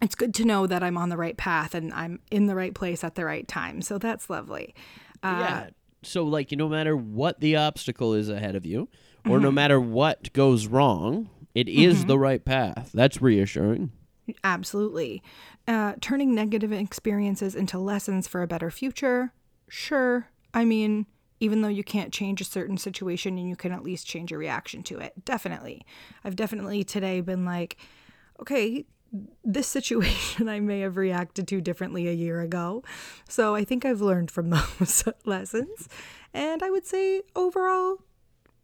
it's 0.04 0.16
good 0.16 0.34
to 0.34 0.44
know 0.44 0.68
that 0.68 0.84
I'm 0.84 0.98
on 0.98 1.08
the 1.08 1.16
right 1.16 1.38
path 1.38 1.74
and 1.74 1.94
I'm 1.94 2.20
in 2.30 2.48
the 2.48 2.56
right 2.56 2.76
place 2.76 3.06
at 3.06 3.16
the 3.16 3.24
right 3.24 3.48
time. 3.48 3.82
So 3.82 3.98
that's 3.98 4.30
lovely. 4.30 4.76
Uh, 5.24 5.38
yeah. 5.40 5.70
So 6.04 6.24
like 6.24 6.52
no 6.52 6.68
matter 6.70 6.96
what 6.96 7.40
the 7.40 7.56
obstacle 7.56 8.14
is 8.14 8.30
ahead 8.30 8.56
of 8.56 8.66
you, 8.66 8.90
or 9.26 9.38
Mm-hmm. 9.38 9.44
no 9.44 9.52
matter 9.52 9.80
what 9.80 10.34
goes 10.34 10.68
wrong, 10.68 11.30
it 11.56 11.70
is 11.70 12.06
the 12.06 12.20
right 12.20 12.44
path. 12.44 12.92
That's 12.94 13.22
reassuring. 13.22 13.92
Absolutely. 14.44 15.22
Uh, 15.68 15.94
turning 16.02 16.34
negative 16.34 16.72
experiences 16.72 17.56
into 17.56 17.78
lessons 17.78 18.28
for 18.28 18.42
a 18.42 18.48
better 18.48 18.70
future. 18.72 19.32
Sure. 19.70 20.28
I 20.54 20.66
mean, 20.66 21.06
even 21.40 21.62
though 21.62 21.68
you 21.70 21.84
can't 21.84 22.14
change 22.14 22.40
a 22.42 22.46
certain 22.46 22.78
situation 22.78 23.38
and 23.38 23.50
you 23.50 23.56
can 23.56 23.72
at 23.72 23.84
least 23.84 24.08
change 24.08 24.32
your 24.32 24.40
reaction 24.40 24.84
to 24.84 25.00
it. 25.00 25.26
Definitely. 25.26 25.86
I've 26.24 26.36
definitely 26.36 26.84
today 26.84 27.22
been 27.22 27.44
like, 27.46 27.78
okay, 28.40 28.86
this 29.44 29.68
situation 29.68 30.50
I 30.56 30.60
may 30.60 30.80
have 30.82 30.98
reacted 30.98 31.48
to 31.50 31.62
differently 31.62 32.08
a 32.08 32.14
year 32.14 32.42
ago. 32.42 32.84
So 33.30 33.54
I 33.56 33.64
think 33.64 33.86
I've 33.86 34.02
learned 34.02 34.32
from 34.32 34.50
those 34.80 35.04
lessons. 35.26 35.88
And 36.34 36.64
I 36.64 36.70
would 36.72 36.86
say 36.86 37.22
overall, 37.36 37.98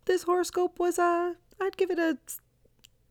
this 0.05 0.23
horoscope 0.23 0.79
was 0.79 0.97
a, 0.97 1.35
I'd 1.61 1.77
give 1.77 1.91
it 1.91 1.99
a 1.99 2.17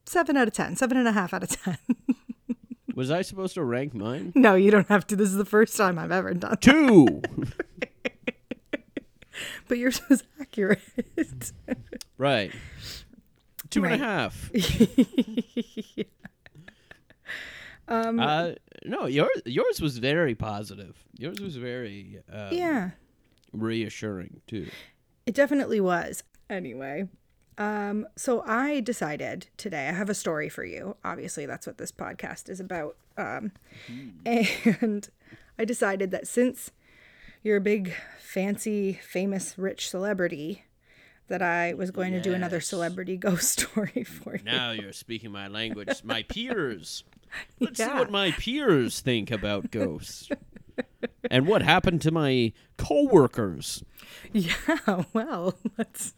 seven 0.04 0.36
out 0.36 0.48
of 0.48 0.54
ten, 0.54 0.74
seven 0.74 0.96
and 0.96 1.06
a 1.06 1.12
half 1.12 1.32
out 1.32 1.42
of 1.44 1.48
10. 1.50 1.78
Was 2.96 3.12
I 3.12 3.22
supposed 3.22 3.54
to 3.54 3.62
rank 3.62 3.94
mine? 3.94 4.32
No, 4.34 4.56
you 4.56 4.72
don't 4.72 4.88
have 4.88 5.06
to. 5.06 5.14
This 5.14 5.28
is 5.28 5.36
the 5.36 5.44
first 5.44 5.76
time 5.76 6.00
I've 6.00 6.10
ever 6.10 6.34
done. 6.34 6.56
Two. 6.56 7.22
But 9.68 9.78
yours 9.78 10.00
was 10.08 10.24
accurate. 10.40 10.80
right. 12.16 12.50
Two 13.70 13.84
and 13.84 13.94
a 13.94 13.98
Right. 13.98 14.00
half. 14.00 14.50
Um, 17.88 18.20
Uh, 18.20 18.52
no, 18.84 19.06
yours 19.06 19.42
yours 19.44 19.80
was 19.80 19.98
very 19.98 20.34
positive. 20.34 20.96
Yours 21.18 21.40
was 21.40 21.56
very 21.56 22.20
um, 22.32 22.48
yeah, 22.52 22.90
reassuring 23.52 24.40
too. 24.46 24.68
it 25.26 25.34
definitely 25.34 25.80
was. 25.80 26.22
Anyway, 26.50 27.08
um, 27.58 28.06
so 28.16 28.42
I 28.46 28.80
decided 28.80 29.48
today, 29.56 29.88
I 29.88 29.92
have 29.92 30.08
a 30.08 30.14
story 30.14 30.48
for 30.48 30.64
you. 30.64 30.96
Obviously, 31.04 31.44
that's 31.44 31.66
what 31.66 31.78
this 31.78 31.92
podcast 31.92 32.48
is 32.48 32.60
about. 32.60 32.96
Um, 33.16 33.52
and 34.24 35.08
I 35.58 35.64
decided 35.64 36.10
that 36.12 36.26
since 36.26 36.70
you're 37.42 37.56
a 37.56 37.60
big, 37.60 37.92
fancy, 38.20 38.92
famous, 38.92 39.58
rich 39.58 39.90
celebrity, 39.90 40.64
that 41.26 41.42
I 41.42 41.74
was 41.74 41.90
going 41.90 42.12
to 42.12 42.20
do 42.20 42.32
another 42.32 42.60
celebrity 42.60 43.16
ghost 43.28 43.60
story 43.60 44.04
for 44.04 44.36
you. 44.36 44.44
Now 44.44 44.70
you're 44.70 44.92
speaking 44.92 45.30
my 45.30 45.48
language. 45.48 46.02
My 46.02 46.22
peers. 46.22 47.04
Let's 47.60 47.78
see 47.82 47.86
what 47.90 48.10
my 48.10 48.30
peers 48.32 49.00
think 49.00 49.30
about 49.30 49.70
ghosts. 49.70 50.28
and 51.30 51.46
what 51.46 51.62
happened 51.62 52.00
to 52.02 52.10
my 52.10 52.52
coworkers. 52.76 53.82
Yeah, 54.32 54.54
well, 55.12 55.54
let's 55.76 56.14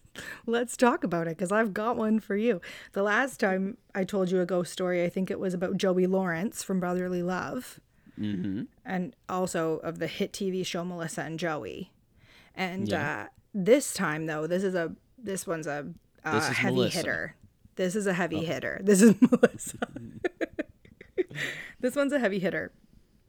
let's 0.46 0.76
talk 0.76 1.02
about 1.04 1.26
it 1.26 1.36
because 1.36 1.52
I've 1.52 1.72
got 1.74 1.96
one 1.96 2.20
for 2.20 2.36
you. 2.36 2.60
The 2.92 3.02
last 3.02 3.40
time 3.40 3.76
I 3.94 4.04
told 4.04 4.30
you 4.30 4.40
a 4.40 4.46
ghost 4.46 4.72
story, 4.72 5.02
I 5.04 5.08
think 5.08 5.30
it 5.30 5.38
was 5.40 5.54
about 5.54 5.76
Joey 5.76 6.06
Lawrence 6.06 6.62
from 6.62 6.80
Brotherly 6.80 7.22
Love, 7.22 7.80
Mm-hmm. 8.18 8.64
and 8.84 9.16
also 9.30 9.78
of 9.78 9.98
the 9.98 10.06
hit 10.06 10.32
TV 10.32 10.64
show 10.66 10.84
Melissa 10.84 11.22
and 11.22 11.38
Joey. 11.38 11.90
And 12.54 12.86
Yeah. 12.88 13.22
uh, 13.22 13.28
this 13.54 13.94
time, 13.94 14.26
though, 14.26 14.46
this 14.46 14.62
is 14.62 14.74
a 14.74 14.94
this 15.16 15.46
one's 15.46 15.66
a 15.66 15.86
uh, 16.24 16.40
heavy 16.52 16.74
Melissa. 16.74 16.98
Oh. 16.98 17.00
hitter. 17.00 17.34
This 17.76 17.96
is 17.96 18.06
a 18.06 18.12
heavy 18.12 18.44
hitter. 18.44 18.80
This 18.84 19.00
is 19.00 19.14
Melissa. 19.20 19.78
this 21.80 21.96
one's 21.96 22.12
a 22.12 22.18
heavy 22.18 22.38
hitter. 22.38 22.72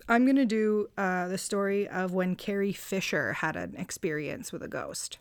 I'm 0.07 0.25
gonna 0.25 0.45
do 0.45 0.89
uh, 0.97 1.27
the 1.27 1.37
story 1.37 1.87
of 1.87 2.13
when 2.13 2.35
Carrie 2.35 2.73
Fisher 2.73 3.33
had 3.33 3.55
an 3.55 3.75
experience 3.77 4.51
with 4.51 4.63
a 4.63 4.67
ghost. 4.67 5.19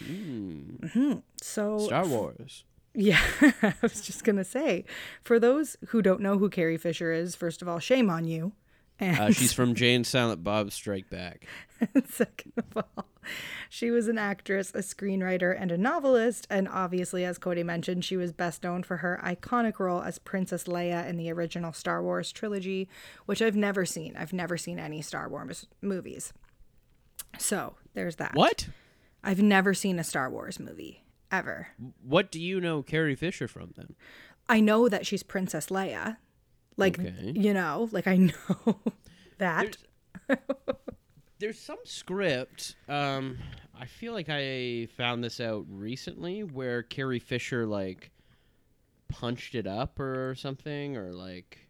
Mhm. 0.00 1.22
So 1.40 1.78
Star 1.78 2.06
Wars. 2.06 2.64
yeah, 2.94 3.20
I 3.62 3.74
was 3.80 4.00
just 4.02 4.24
gonna 4.24 4.44
say, 4.44 4.84
for 5.22 5.38
those 5.38 5.76
who 5.88 6.02
don't 6.02 6.20
know 6.20 6.38
who 6.38 6.50
Carrie 6.50 6.76
Fisher 6.76 7.12
is, 7.12 7.34
first 7.34 7.62
of 7.62 7.68
all, 7.68 7.78
shame 7.78 8.10
on 8.10 8.24
you. 8.24 8.52
Uh, 9.00 9.30
she's 9.30 9.52
from 9.52 9.74
Jay 9.74 9.94
and 9.94 10.06
Silent 10.06 10.42
Bob 10.42 10.72
Strike 10.72 11.10
Back. 11.10 11.46
second 12.08 12.52
of 12.56 12.84
all, 12.96 13.06
she 13.68 13.90
was 13.90 14.08
an 14.08 14.18
actress, 14.18 14.70
a 14.70 14.78
screenwriter, 14.78 15.54
and 15.58 15.70
a 15.70 15.76
novelist. 15.76 16.46
And 16.48 16.68
obviously, 16.68 17.24
as 17.24 17.38
Cody 17.38 17.62
mentioned, 17.62 18.04
she 18.04 18.16
was 18.16 18.32
best 18.32 18.62
known 18.62 18.82
for 18.82 18.98
her 18.98 19.20
iconic 19.22 19.78
role 19.78 20.02
as 20.02 20.18
Princess 20.18 20.64
Leia 20.64 21.06
in 21.06 21.16
the 21.16 21.30
original 21.30 21.72
Star 21.72 22.02
Wars 22.02 22.32
trilogy, 22.32 22.88
which 23.26 23.42
I've 23.42 23.56
never 23.56 23.84
seen. 23.84 24.16
I've 24.16 24.32
never 24.32 24.56
seen 24.56 24.78
any 24.78 25.02
Star 25.02 25.28
Wars 25.28 25.66
movies. 25.82 26.32
So 27.38 27.74
there's 27.94 28.16
that. 28.16 28.34
What? 28.34 28.68
I've 29.22 29.42
never 29.42 29.74
seen 29.74 29.98
a 29.98 30.04
Star 30.04 30.30
Wars 30.30 30.58
movie 30.58 31.04
ever. 31.30 31.68
What 32.02 32.30
do 32.30 32.40
you 32.40 32.60
know 32.60 32.82
Carrie 32.82 33.16
Fisher 33.16 33.48
from 33.48 33.72
then? 33.76 33.94
I 34.48 34.60
know 34.60 34.88
that 34.88 35.06
she's 35.06 35.22
Princess 35.22 35.66
Leia. 35.66 36.18
Like, 36.76 36.98
Okay. 36.98 37.32
you 37.34 37.54
know, 37.54 37.88
like 37.92 38.06
I 38.06 38.16
know 38.16 38.80
that. 39.38 39.76
There's 41.38 41.58
some 41.58 41.78
script. 41.84 42.76
Um, 42.88 43.38
I 43.78 43.84
feel 43.84 44.12
like 44.14 44.28
I 44.30 44.88
found 44.96 45.22
this 45.22 45.38
out 45.40 45.66
recently 45.68 46.42
where 46.44 46.82
Carrie 46.82 47.18
Fisher 47.18 47.66
like 47.66 48.10
punched 49.08 49.54
it 49.54 49.66
up 49.66 50.00
or 50.00 50.34
something, 50.34 50.96
or 50.96 51.12
like 51.12 51.68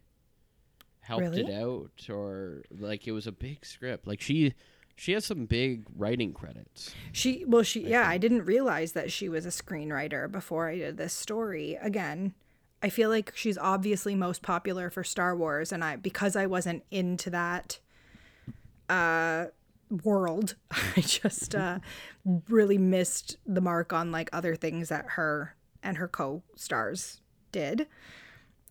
helped 1.01 1.23
Really? 1.23 1.41
it 1.41 1.49
out, 1.49 1.91
or 2.09 2.63
like 2.79 3.07
it 3.07 3.11
was 3.11 3.27
a 3.27 3.31
big 3.33 3.65
script. 3.65 4.07
Like 4.07 4.21
she, 4.21 4.53
she 4.95 5.11
has 5.11 5.25
some 5.25 5.45
big 5.45 5.85
writing 5.97 6.31
credits. 6.33 6.93
She, 7.11 7.43
well, 7.45 7.63
she, 7.63 7.81
yeah, 7.81 8.07
I 8.07 8.17
didn't 8.17 8.45
realize 8.45 8.93
that 8.93 9.11
she 9.11 9.27
was 9.27 9.45
a 9.45 9.49
screenwriter 9.49 10.31
before 10.31 10.69
I 10.69 10.77
did 10.77 10.95
this 10.97 11.13
story. 11.13 11.77
Again, 11.81 12.33
I 12.81 12.89
feel 12.89 13.09
like 13.09 13.33
she's 13.35 13.57
obviously 13.57 14.13
most 14.15 14.41
popular 14.41 14.89
for 14.89 15.03
Star 15.03 15.35
Wars, 15.35 15.71
and 15.71 15.83
I, 15.83 15.95
because 15.95 16.35
I 16.35 16.45
wasn't 16.45 16.83
into 16.91 17.29
that 17.31 17.79
uh, 18.87 19.45
world, 20.03 20.55
I 20.71 21.01
just 21.01 21.55
uh, 21.55 21.79
really 22.49 22.77
missed 22.77 23.37
the 23.45 23.61
mark 23.61 23.93
on 23.93 24.11
like 24.11 24.29
other 24.31 24.55
things 24.55 24.89
that 24.89 25.05
her 25.11 25.55
and 25.81 25.97
her 25.97 26.07
co 26.07 26.43
stars 26.55 27.21
did. 27.51 27.87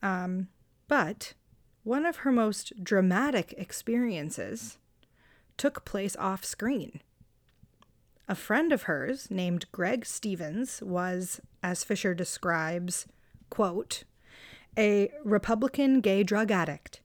Um, 0.03 0.49
but 0.89 1.35
one 1.83 2.07
of 2.07 2.17
her 2.19 2.33
most 2.33 2.85
dramatic 2.85 3.55
experiences 3.57 4.79
took 5.57 5.85
place 5.85 6.17
off 6.17 6.45
screen. 6.45 7.01
A 8.29 8.35
friend 8.35 8.73
of 8.73 8.83
hers 8.83 9.31
named 9.31 9.67
Greg 9.73 10.05
Stevens 10.05 10.83
was, 10.83 11.41
as 11.63 11.85
Fisher 11.85 12.13
describes, 12.13 13.07
quote, 13.51 14.05
a 14.79 15.11
Republican 15.25 16.01
gay 16.01 16.23
drug 16.23 16.51
addict, 16.51 17.01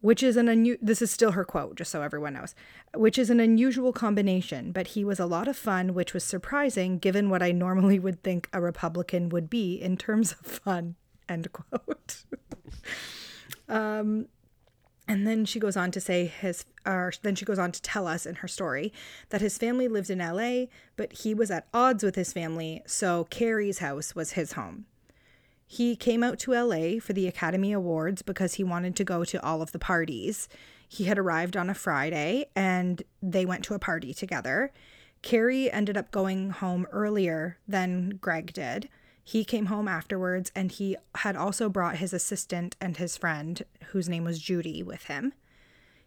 which 0.00 0.22
is 0.22 0.36
an 0.36 0.46
unu- 0.46 0.78
this 0.82 1.00
is 1.00 1.10
still 1.10 1.32
her 1.32 1.44
quote, 1.44 1.76
just 1.76 1.90
so 1.90 2.02
everyone 2.02 2.34
knows, 2.34 2.54
which 2.94 3.18
is 3.18 3.30
an 3.30 3.40
unusual 3.40 3.92
combination, 3.92 4.72
but 4.72 4.88
he 4.88 5.04
was 5.04 5.18
a 5.18 5.26
lot 5.26 5.48
of 5.48 5.56
fun, 5.56 5.94
which 5.94 6.12
was 6.14 6.22
surprising 6.22 6.98
given 6.98 7.30
what 7.30 7.42
I 7.42 7.50
normally 7.52 7.98
would 7.98 8.22
think 8.22 8.48
a 8.52 8.60
Republican 8.60 9.28
would 9.30 9.48
be 9.48 9.74
in 9.76 9.96
terms 9.96 10.32
of 10.32 10.38
fun, 10.46 10.96
end 11.28 11.50
quote. 11.52 12.24
Um, 13.68 14.28
And 15.08 15.26
then 15.26 15.44
she 15.44 15.60
goes 15.60 15.76
on 15.76 15.90
to 15.92 16.00
say 16.00 16.26
his, 16.26 16.64
or 16.84 17.12
then 17.22 17.34
she 17.36 17.44
goes 17.44 17.58
on 17.58 17.70
to 17.72 17.82
tell 17.82 18.06
us 18.08 18.26
in 18.26 18.36
her 18.36 18.48
story 18.48 18.92
that 19.30 19.40
his 19.40 19.56
family 19.58 19.86
lived 19.88 20.10
in 20.10 20.18
LA, 20.18 20.66
but 20.96 21.12
he 21.12 21.32
was 21.34 21.50
at 21.50 21.68
odds 21.72 22.02
with 22.02 22.16
his 22.16 22.32
family, 22.32 22.82
so 22.86 23.24
Carrie's 23.30 23.78
house 23.78 24.14
was 24.16 24.32
his 24.32 24.52
home. 24.52 24.86
He 25.66 25.96
came 25.96 26.22
out 26.22 26.38
to 26.40 26.52
LA 26.52 27.00
for 27.00 27.12
the 27.12 27.26
Academy 27.26 27.72
Awards 27.72 28.22
because 28.22 28.54
he 28.54 28.64
wanted 28.64 28.94
to 28.96 29.04
go 29.04 29.24
to 29.24 29.44
all 29.44 29.62
of 29.62 29.72
the 29.72 29.78
parties. 29.78 30.48
He 30.88 31.04
had 31.04 31.18
arrived 31.18 31.56
on 31.56 31.68
a 31.68 31.74
Friday 31.74 32.46
and 32.54 33.02
they 33.20 33.44
went 33.44 33.64
to 33.64 33.74
a 33.74 33.80
party 33.80 34.14
together. 34.14 34.72
Carrie 35.22 35.70
ended 35.70 35.96
up 35.96 36.12
going 36.12 36.50
home 36.50 36.86
earlier 36.92 37.58
than 37.66 38.18
Greg 38.20 38.52
did. 38.52 38.88
He 39.24 39.44
came 39.44 39.66
home 39.66 39.88
afterwards 39.88 40.52
and 40.54 40.70
he 40.70 40.96
had 41.16 41.34
also 41.34 41.68
brought 41.68 41.96
his 41.96 42.12
assistant 42.12 42.76
and 42.80 42.96
his 42.96 43.16
friend, 43.16 43.64
whose 43.88 44.08
name 44.08 44.22
was 44.22 44.38
Judy, 44.38 44.84
with 44.84 45.06
him. 45.06 45.32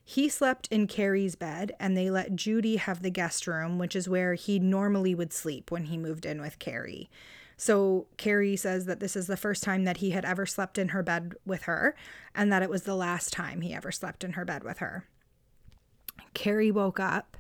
He 0.06 0.30
slept 0.30 0.70
in 0.72 0.88
Carrie's 0.88 1.36
bed 1.36 1.74
and 1.82 1.98
they 1.98 2.10
let 2.10 2.38
Judy 2.38 2.78
have 2.78 3.02
the 3.02 3.12
guest 3.12 3.46
room, 3.46 3.78
which 3.78 3.94
is 3.94 4.08
where 4.08 4.36
he 4.36 4.58
normally 4.58 5.14
would 5.14 5.34
sleep 5.34 5.70
when 5.70 5.86
he 5.86 5.98
moved 5.98 6.26
in 6.26 6.40
with 6.40 6.60
Carrie. 6.60 7.10
So 7.60 8.08
Carrie 8.16 8.56
says 8.56 8.86
that 8.86 9.02
this 9.02 9.18
is 9.18 9.28
the 9.28 9.36
first 9.36 9.64
time 9.64 9.84
that 9.84 9.98
he 9.98 10.12
had 10.12 10.24
ever 10.24 10.46
slept 10.46 10.78
in 10.78 10.90
her 10.90 11.04
bed 11.04 11.36
with 11.46 11.64
her 11.64 11.94
and 12.34 12.54
that 12.54 12.64
it 12.64 12.70
was 12.70 12.84
the 12.84 12.96
last 12.96 13.34
time 13.34 13.60
he 13.60 13.74
ever 13.74 13.92
slept 13.92 14.24
in 14.24 14.34
her 14.34 14.46
bed 14.46 14.64
with 14.64 14.78
her. 14.78 15.06
Carrie 16.34 16.72
woke 16.72 17.02
up 17.02 17.36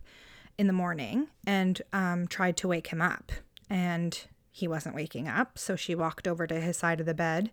in 0.57 0.67
the 0.67 0.73
morning 0.73 1.27
and 1.47 1.81
um, 1.93 2.27
tried 2.27 2.57
to 2.57 2.67
wake 2.67 2.88
him 2.88 3.01
up, 3.01 3.31
and 3.69 4.25
he 4.51 4.67
wasn't 4.67 4.93
waking 4.93 5.29
up. 5.29 5.57
So 5.57 5.77
she 5.77 5.95
walked 5.95 6.27
over 6.27 6.45
to 6.47 6.59
his 6.59 6.75
side 6.75 6.99
of 6.99 7.05
the 7.05 7.13
bed 7.13 7.51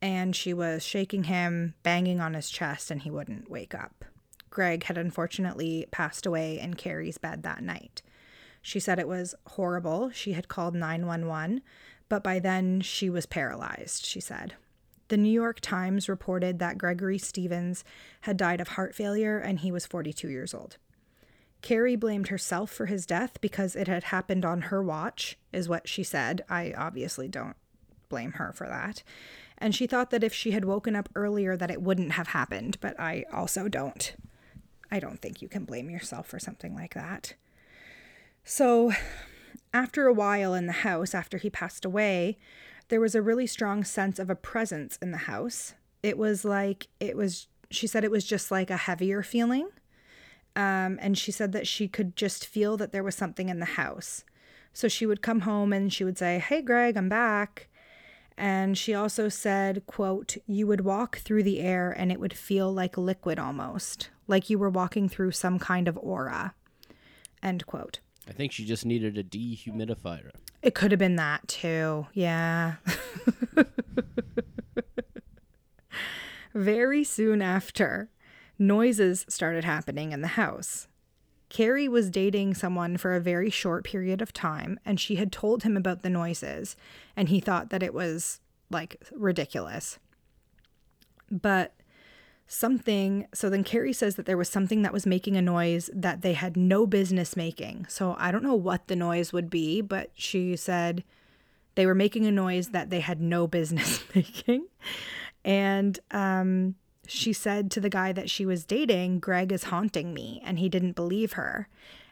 and 0.00 0.34
she 0.34 0.54
was 0.54 0.82
shaking 0.82 1.24
him, 1.24 1.74
banging 1.82 2.18
on 2.18 2.32
his 2.32 2.48
chest, 2.48 2.90
and 2.90 3.02
he 3.02 3.10
wouldn't 3.10 3.50
wake 3.50 3.74
up. 3.74 4.06
Greg 4.48 4.84
had 4.84 4.96
unfortunately 4.96 5.86
passed 5.90 6.24
away 6.24 6.58
in 6.58 6.72
Carrie's 6.72 7.18
bed 7.18 7.42
that 7.42 7.62
night. 7.62 8.00
She 8.62 8.80
said 8.80 8.98
it 8.98 9.08
was 9.08 9.34
horrible. 9.46 10.10
She 10.10 10.32
had 10.32 10.48
called 10.48 10.74
911, 10.74 11.62
but 12.10 12.22
by 12.22 12.38
then 12.38 12.82
she 12.82 13.08
was 13.08 13.24
paralyzed, 13.24 14.04
she 14.04 14.20
said. 14.20 14.52
The 15.08 15.16
New 15.16 15.32
York 15.32 15.60
Times 15.60 16.08
reported 16.08 16.58
that 16.58 16.76
Gregory 16.76 17.16
Stevens 17.16 17.82
had 18.22 18.36
died 18.36 18.60
of 18.60 18.68
heart 18.68 18.94
failure 18.94 19.38
and 19.38 19.60
he 19.60 19.72
was 19.72 19.86
42 19.86 20.28
years 20.28 20.52
old. 20.52 20.76
Carrie 21.62 21.96
blamed 21.96 22.28
herself 22.28 22.70
for 22.70 22.86
his 22.86 23.06
death 23.06 23.40
because 23.40 23.74
it 23.74 23.88
had 23.88 24.04
happened 24.04 24.44
on 24.44 24.62
her 24.62 24.82
watch, 24.82 25.38
is 25.52 25.68
what 25.68 25.88
she 25.88 26.02
said. 26.02 26.42
I 26.48 26.74
obviously 26.76 27.28
don't 27.28 27.56
blame 28.08 28.32
her 28.32 28.52
for 28.52 28.66
that. 28.66 29.02
And 29.58 29.74
she 29.74 29.86
thought 29.86 30.10
that 30.10 30.24
if 30.24 30.32
she 30.32 30.52
had 30.52 30.64
woken 30.64 30.96
up 30.96 31.08
earlier 31.14 31.56
that 31.56 31.70
it 31.70 31.82
wouldn't 31.82 32.12
have 32.12 32.28
happened, 32.28 32.78
but 32.80 32.98
I 32.98 33.24
also 33.32 33.68
don't. 33.68 34.14
I 34.90 34.98
don't 35.00 35.20
think 35.20 35.42
you 35.42 35.48
can 35.48 35.64
blame 35.64 35.90
yourself 35.90 36.26
for 36.26 36.38
something 36.38 36.74
like 36.74 36.94
that. 36.94 37.34
So, 38.42 38.92
after 39.72 40.06
a 40.06 40.12
while 40.12 40.54
in 40.54 40.66
the 40.66 40.72
house 40.72 41.14
after 41.14 41.38
he 41.38 41.50
passed 41.50 41.84
away, 41.84 42.38
there 42.88 43.00
was 43.00 43.14
a 43.14 43.22
really 43.22 43.46
strong 43.46 43.84
sense 43.84 44.18
of 44.18 44.30
a 44.30 44.34
presence 44.34 44.98
in 45.00 45.10
the 45.10 45.18
house. 45.18 45.74
It 46.02 46.18
was 46.18 46.44
like 46.44 46.88
it 46.98 47.16
was 47.16 47.46
she 47.70 47.86
said 47.86 48.02
it 48.02 48.10
was 48.10 48.24
just 48.24 48.50
like 48.50 48.70
a 48.70 48.76
heavier 48.76 49.22
feeling 49.22 49.68
um, 50.56 50.98
and 51.00 51.16
she 51.16 51.30
said 51.30 51.52
that 51.52 51.66
she 51.66 51.86
could 51.88 52.16
just 52.16 52.46
feel 52.46 52.76
that 52.76 52.92
there 52.92 53.04
was 53.04 53.14
something 53.14 53.48
in 53.48 53.60
the 53.60 53.66
house. 53.66 54.24
So 54.72 54.88
she 54.88 55.06
would 55.06 55.22
come 55.22 55.40
home 55.40 55.72
and 55.72 55.92
she 55.92 56.04
would 56.04 56.18
say, 56.18 56.38
"Hey 56.38 56.62
Greg, 56.62 56.96
I'm 56.96 57.08
back." 57.08 57.68
And 58.36 58.76
she 58.76 58.94
also 58.94 59.28
said, 59.28 59.84
quote, 59.86 60.36
"You 60.46 60.66
would 60.66 60.82
walk 60.82 61.18
through 61.18 61.42
the 61.44 61.60
air 61.60 61.90
and 61.92 62.10
it 62.10 62.20
would 62.20 62.32
feel 62.32 62.72
like 62.72 62.96
liquid 62.96 63.38
almost, 63.38 64.10
like 64.26 64.50
you 64.50 64.58
were 64.58 64.70
walking 64.70 65.08
through 65.08 65.32
some 65.32 65.58
kind 65.58 65.88
of 65.88 65.98
aura." 65.98 66.54
End 67.42 67.66
quote. 67.66 68.00
I 68.28 68.32
think 68.32 68.52
she 68.52 68.64
just 68.64 68.86
needed 68.86 69.18
a 69.18 69.24
dehumidifier. 69.24 70.30
It 70.62 70.74
could 70.74 70.92
have 70.92 70.98
been 70.98 71.16
that 71.16 71.48
too. 71.48 72.06
Yeah. 72.12 72.76
Very 76.54 77.04
soon 77.04 77.42
after, 77.42 78.10
noises 78.58 79.24
started 79.28 79.64
happening 79.64 80.12
in 80.12 80.20
the 80.20 80.28
house. 80.28 80.88
Carrie 81.48 81.88
was 81.88 82.10
dating 82.10 82.54
someone 82.54 82.96
for 82.96 83.14
a 83.14 83.20
very 83.20 83.50
short 83.50 83.84
period 83.84 84.22
of 84.22 84.32
time, 84.32 84.78
and 84.84 85.00
she 85.00 85.16
had 85.16 85.32
told 85.32 85.64
him 85.64 85.76
about 85.76 86.02
the 86.02 86.10
noises, 86.10 86.76
and 87.16 87.28
he 87.28 87.40
thought 87.40 87.70
that 87.70 87.82
it 87.82 87.92
was 87.92 88.40
like 88.70 89.02
ridiculous. 89.12 89.98
But 91.28 91.74
something, 92.52 93.28
so 93.32 93.48
then 93.48 93.62
Carrie 93.62 93.92
says 93.92 94.16
that 94.16 94.26
there 94.26 94.36
was 94.36 94.48
something 94.48 94.82
that 94.82 94.92
was 94.92 95.06
making 95.06 95.36
a 95.36 95.42
noise 95.42 95.88
that 95.94 96.22
they 96.22 96.32
had 96.32 96.56
no 96.56 96.84
business 96.84 97.36
making. 97.36 97.86
So 97.88 98.16
I 98.18 98.32
don't 98.32 98.42
know 98.42 98.56
what 98.56 98.88
the 98.88 98.96
noise 98.96 99.32
would 99.32 99.48
be, 99.48 99.80
but 99.80 100.10
she 100.14 100.56
said 100.56 101.04
they 101.76 101.86
were 101.86 101.94
making 101.94 102.26
a 102.26 102.32
noise 102.32 102.70
that 102.70 102.90
they 102.90 103.00
had 103.00 103.20
no 103.20 103.46
business 103.46 104.02
making. 104.14 104.66
And 105.44 106.00
um, 106.10 106.74
she 107.06 107.32
said 107.32 107.70
to 107.70 107.80
the 107.80 107.88
guy 107.88 108.12
that 108.12 108.28
she 108.28 108.44
was 108.44 108.64
dating, 108.64 109.20
Greg 109.20 109.52
is 109.52 109.64
haunting 109.64 110.12
me, 110.12 110.42
and 110.44 110.58
he 110.58 110.68
didn't 110.68 110.96
believe 110.96 111.34
her. 111.34 111.68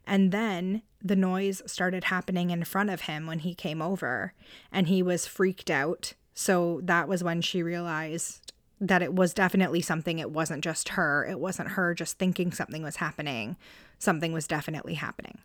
And 0.06 0.30
then 0.30 0.82
the 1.02 1.16
noise 1.16 1.62
started 1.66 2.04
happening 2.04 2.50
in 2.50 2.62
front 2.62 2.90
of 2.90 3.02
him 3.02 3.26
when 3.26 3.40
he 3.40 3.56
came 3.56 3.82
over, 3.82 4.34
and 4.70 4.86
he 4.86 5.02
was 5.02 5.26
freaked 5.26 5.68
out. 5.68 6.14
So 6.32 6.80
that 6.84 7.08
was 7.08 7.24
when 7.24 7.42
she 7.42 7.60
realized 7.60 8.52
that 8.80 9.02
it 9.02 9.14
was 9.14 9.34
definitely 9.34 9.80
something. 9.80 10.18
It 10.18 10.30
wasn't 10.30 10.62
just 10.62 10.90
her. 10.90 11.26
It 11.28 11.40
wasn't 11.40 11.70
her 11.70 11.94
just 11.94 12.18
thinking 12.18 12.52
something 12.52 12.82
was 12.82 12.96
happening. 12.96 13.56
Something 13.98 14.32
was 14.32 14.46
definitely 14.46 14.94
happening. 14.94 15.38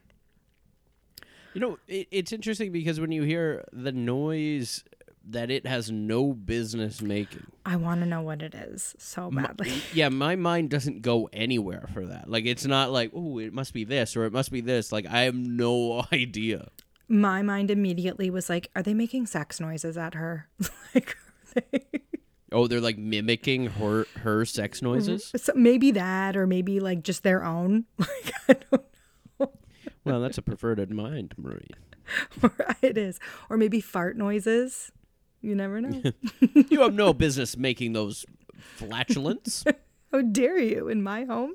You 1.53 1.61
know, 1.61 1.79
it, 1.87 2.07
it's 2.11 2.31
interesting 2.31 2.71
because 2.71 2.99
when 2.99 3.11
you 3.11 3.23
hear 3.23 3.65
the 3.71 3.91
noise 3.91 4.83
that 5.25 5.49
it 5.49 5.65
has 5.65 5.89
no 5.89 6.33
business 6.33 7.01
making. 7.01 7.47
I 7.65 7.77
want 7.77 8.01
to 8.01 8.05
know 8.05 8.21
what 8.21 8.41
it 8.41 8.53
is 8.53 8.93
so 8.97 9.31
badly. 9.31 9.69
My, 9.69 9.81
yeah, 9.93 10.09
my 10.09 10.35
mind 10.35 10.69
doesn't 10.69 11.01
go 11.01 11.29
anywhere 11.31 11.87
for 11.93 12.05
that. 12.07 12.29
Like 12.29 12.45
it's 12.45 12.65
not 12.65 12.91
like, 12.91 13.11
oh, 13.13 13.37
it 13.39 13.53
must 13.53 13.73
be 13.73 13.83
this 13.85 14.17
or 14.17 14.25
it 14.25 14.33
must 14.33 14.51
be 14.51 14.61
this. 14.61 14.91
Like 14.91 15.05
I 15.07 15.21
have 15.21 15.35
no 15.35 16.05
idea. 16.13 16.67
My 17.07 17.41
mind 17.41 17.71
immediately 17.71 18.29
was 18.29 18.49
like, 18.49 18.69
are 18.75 18.83
they 18.83 18.93
making 18.93 19.27
sex 19.27 19.59
noises 19.59 19.97
at 19.97 20.13
her? 20.13 20.49
like 20.95 21.15
they 21.53 22.01
Oh, 22.53 22.67
they're 22.67 22.81
like 22.81 22.97
mimicking 22.97 23.67
her 23.67 24.05
her 24.17 24.45
sex 24.45 24.77
mm-hmm. 24.79 24.93
noises? 24.93 25.31
So 25.35 25.53
maybe 25.55 25.91
that 25.91 26.37
or 26.37 26.47
maybe 26.47 26.79
like 26.79 27.03
just 27.03 27.23
their 27.23 27.43
own. 27.43 27.85
Like 27.97 28.33
I 28.47 28.53
don't 28.53 28.71
know. 28.71 29.51
Well, 30.05 30.21
that's 30.21 30.37
a 30.37 30.41
perverted 30.41 30.91
mind, 30.91 31.33
Marie. 31.37 31.69
it 32.81 32.97
is. 32.97 33.19
Or 33.49 33.57
maybe 33.57 33.79
fart 33.79 34.17
noises. 34.17 34.91
You 35.41 35.55
never 35.55 35.81
know. 35.81 36.01
you 36.69 36.81
have 36.81 36.93
no 36.93 37.13
business 37.13 37.57
making 37.57 37.93
those 37.93 38.25
flatulence. 38.75 39.63
How 40.11 40.21
dare 40.21 40.59
you 40.59 40.87
in 40.89 41.03
my 41.03 41.23
home? 41.25 41.53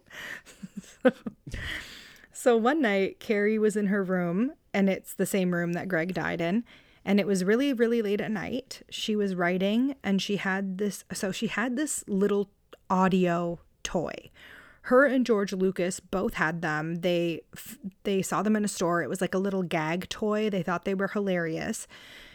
so 2.32 2.56
one 2.56 2.82
night, 2.82 3.20
Carrie 3.20 3.58
was 3.58 3.76
in 3.76 3.86
her 3.86 4.02
room, 4.02 4.52
and 4.74 4.88
it's 4.88 5.14
the 5.14 5.26
same 5.26 5.54
room 5.54 5.72
that 5.74 5.88
Greg 5.88 6.14
died 6.14 6.40
in. 6.40 6.64
And 7.04 7.18
it 7.18 7.26
was 7.26 7.44
really, 7.44 7.72
really 7.72 8.02
late 8.02 8.20
at 8.20 8.30
night. 8.30 8.82
She 8.90 9.16
was 9.16 9.34
writing, 9.34 9.94
and 10.02 10.20
she 10.20 10.36
had 10.36 10.78
this. 10.78 11.04
So 11.12 11.32
she 11.32 11.46
had 11.46 11.76
this 11.76 12.04
little 12.06 12.50
audio 12.90 13.60
toy. 13.82 14.30
Her 14.82 15.04
and 15.04 15.26
George 15.26 15.52
Lucas 15.52 16.00
both 16.00 16.34
had 16.34 16.62
them. 16.62 16.96
They 16.96 17.42
they 18.04 18.22
saw 18.22 18.42
them 18.42 18.56
in 18.56 18.64
a 18.64 18.68
store. 18.68 19.02
It 19.02 19.08
was 19.08 19.20
like 19.20 19.34
a 19.34 19.38
little 19.38 19.62
gag 19.62 20.08
toy. 20.08 20.48
They 20.48 20.62
thought 20.62 20.84
they 20.84 20.94
were 20.94 21.08
hilarious. 21.08 21.86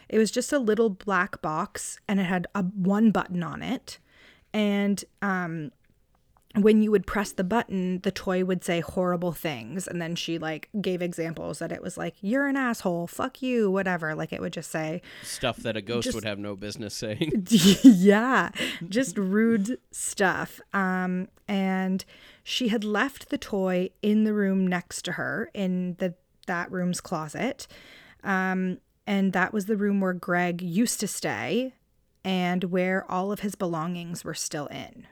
It 0.08 0.20
was 0.20 0.30
just 0.30 0.54
a 0.54 0.60
little 0.60 0.90
black 0.92 1.42
box 1.42 2.00
and 2.08 2.20
it 2.20 2.26
had 2.26 2.46
a 2.54 2.62
one 2.62 3.10
button 3.10 3.42
on 3.42 3.64
it. 3.64 3.98
And 4.54 5.04
um 5.24 5.72
when 6.56 6.84
you 6.84 6.92
would 6.92 7.08
press 7.08 7.32
the 7.32 7.44
button, 7.44 8.00
the 8.02 8.12
toy 8.12 8.46
would 8.46 8.64
say 8.64 8.80
horrible 8.80 9.32
things. 9.32 9.88
And 9.88 10.02
then 10.02 10.16
she 10.16 10.38
like 10.38 10.70
gave 10.80 11.02
examples 11.02 11.60
that 11.60 11.72
it 11.72 11.82
was 11.82 11.98
like, 11.98 12.16
you're 12.22 12.48
an 12.48 12.56
asshole, 12.56 13.08
fuck 13.08 13.42
you, 13.42 13.72
whatever. 13.72 14.14
Like 14.14 14.32
it 14.32 14.40
would 14.40 14.54
just 14.54 14.70
say 14.70 15.02
stuff 15.24 15.58
that 15.58 15.76
a 15.76 15.82
ghost 15.82 16.06
just, 16.06 16.16
would 16.16 16.26
have 16.26 16.38
no 16.38 16.56
business 16.56 16.94
saying. 16.94 17.48
yeah, 17.50 18.50
just 18.88 19.18
rude 19.18 19.80
stuff. 19.92 20.62
Um, 20.74 21.28
and 21.48 22.06
she 22.44 22.68
had 22.68 22.84
left 22.84 23.30
the 23.30 23.38
toy 23.38 23.90
in 24.04 24.24
the 24.24 24.34
room 24.34 24.68
next 24.68 25.04
to 25.04 25.14
her 25.14 25.50
in 25.54 25.96
the 25.98 26.14
that 26.46 26.72
room's 26.72 27.02
closet. 27.02 27.68
Um, 28.24 28.78
and 29.08 29.34
that 29.34 29.54
was 29.54 29.66
the 29.66 29.78
room 29.78 30.02
where 30.02 30.14
Greg 30.14 30.62
used 30.62 31.00
to 31.00 31.08
stay 31.08 31.74
and 32.24 32.66
where 32.66 33.10
all 33.12 33.32
of 33.32 33.40
his 33.40 33.56
belongings 33.56 34.24
were 34.24 34.34
still 34.34 34.68
in. 34.68 35.08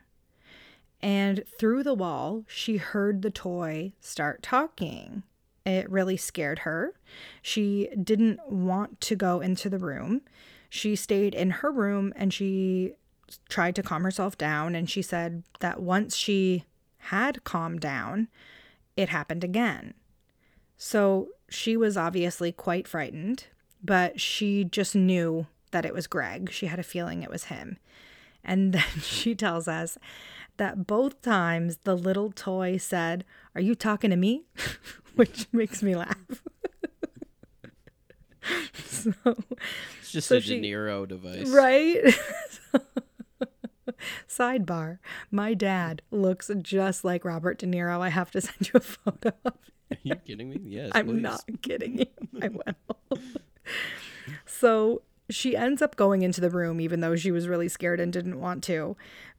And 1.02 1.44
through 1.60 1.84
the 1.84 1.94
wall, 1.94 2.44
she 2.48 2.78
heard 2.78 3.22
the 3.22 3.32
toy 3.32 3.94
start 4.00 4.44
talking. 4.44 5.24
It 5.66 5.90
really 5.90 6.18
scared 6.18 6.60
her. 6.60 6.94
She 7.42 7.90
didn't 8.02 8.40
want 8.50 9.02
to 9.02 9.16
go 9.16 9.40
into 9.40 9.70
the 9.70 9.80
room. 9.80 10.22
She 10.70 10.96
stayed 10.96 11.34
in 11.34 11.50
her 11.52 11.72
room 11.72 12.14
and 12.16 12.34
she 12.34 12.94
tried 13.50 13.76
to 13.76 13.84
calm 13.84 14.04
herself 14.04 14.38
down. 14.38 14.76
And 14.76 14.90
she 14.90 15.02
said 15.02 15.44
that 15.60 15.82
once 15.82 16.16
she 16.16 16.66
had 16.98 17.44
calmed 17.44 17.80
down, 17.80 18.28
it 18.96 19.10
happened 19.10 19.44
again. 19.44 19.94
So 20.78 21.30
she 21.50 21.78
was 21.78 21.98
obviously 21.98 22.52
quite 22.52 22.88
frightened, 22.88 23.46
but 23.84 24.20
she 24.20 24.64
just 24.64 24.96
knew 24.96 25.48
that 25.72 25.86
it 25.86 25.94
was 25.94 26.08
Greg. 26.08 26.52
She 26.52 26.68
had 26.68 26.80
a 26.80 26.84
feeling 26.84 27.22
it 27.24 27.30
was 27.30 27.46
him. 27.46 27.78
And 28.43 28.73
then 28.73 28.84
she 29.01 29.36
tells 29.36 29.67
us 29.67 29.97
that 30.58 30.88
both 30.88 31.21
times 31.21 31.80
the 31.84 31.95
little 31.95 32.32
toy 32.32 32.77
said, 32.77 33.25
Are 33.56 33.62
you 33.62 33.75
talking 33.75 34.10
to 34.10 34.15
me? 34.15 34.43
Which 35.15 35.47
makes 35.51 35.84
me 35.84 35.95
laugh. 35.95 36.43
so, 38.73 39.13
it's 39.99 40.12
just 40.12 40.27
so 40.27 40.38
a 40.38 40.41
she, 40.41 40.60
De 40.60 40.67
Niro 40.67 41.08
device. 41.08 41.49
Right? 41.49 42.01
Sidebar 44.27 44.97
My 45.30 45.54
dad 45.54 46.01
looks 46.10 46.49
just 46.62 47.04
like 47.04 47.23
Robert 47.25 47.60
De 47.60 47.67
Niro. 47.67 47.99
I 47.99 48.10
have 48.10 48.32
to 48.32 48.41
send 48.41 48.69
you 48.69 48.71
a 48.75 48.80
photo 48.80 49.32
of 49.45 49.54
Are 49.91 49.97
you 50.01 50.15
kidding 50.15 50.49
me? 50.49 50.60
Yes. 50.63 50.91
I'm 50.95 51.08
please. 51.08 51.21
not 51.21 51.43
kidding 51.62 51.99
you. 51.99 52.06
I 52.41 52.47
will. 52.47 53.19
so 54.45 55.01
she 55.32 55.56
ends 55.56 55.82
up 55.82 55.96
going 55.96 56.22
into 56.22 56.41
the 56.41 56.50
room, 56.50 56.80
even 56.80 57.00
though 57.02 57.15
she 57.15 57.32
was 57.32 57.48
really 57.48 57.70
scared 57.70 58.00
and 58.00 58.13
didn't 58.13 58.39
want 58.39 58.63
to, 58.65 58.96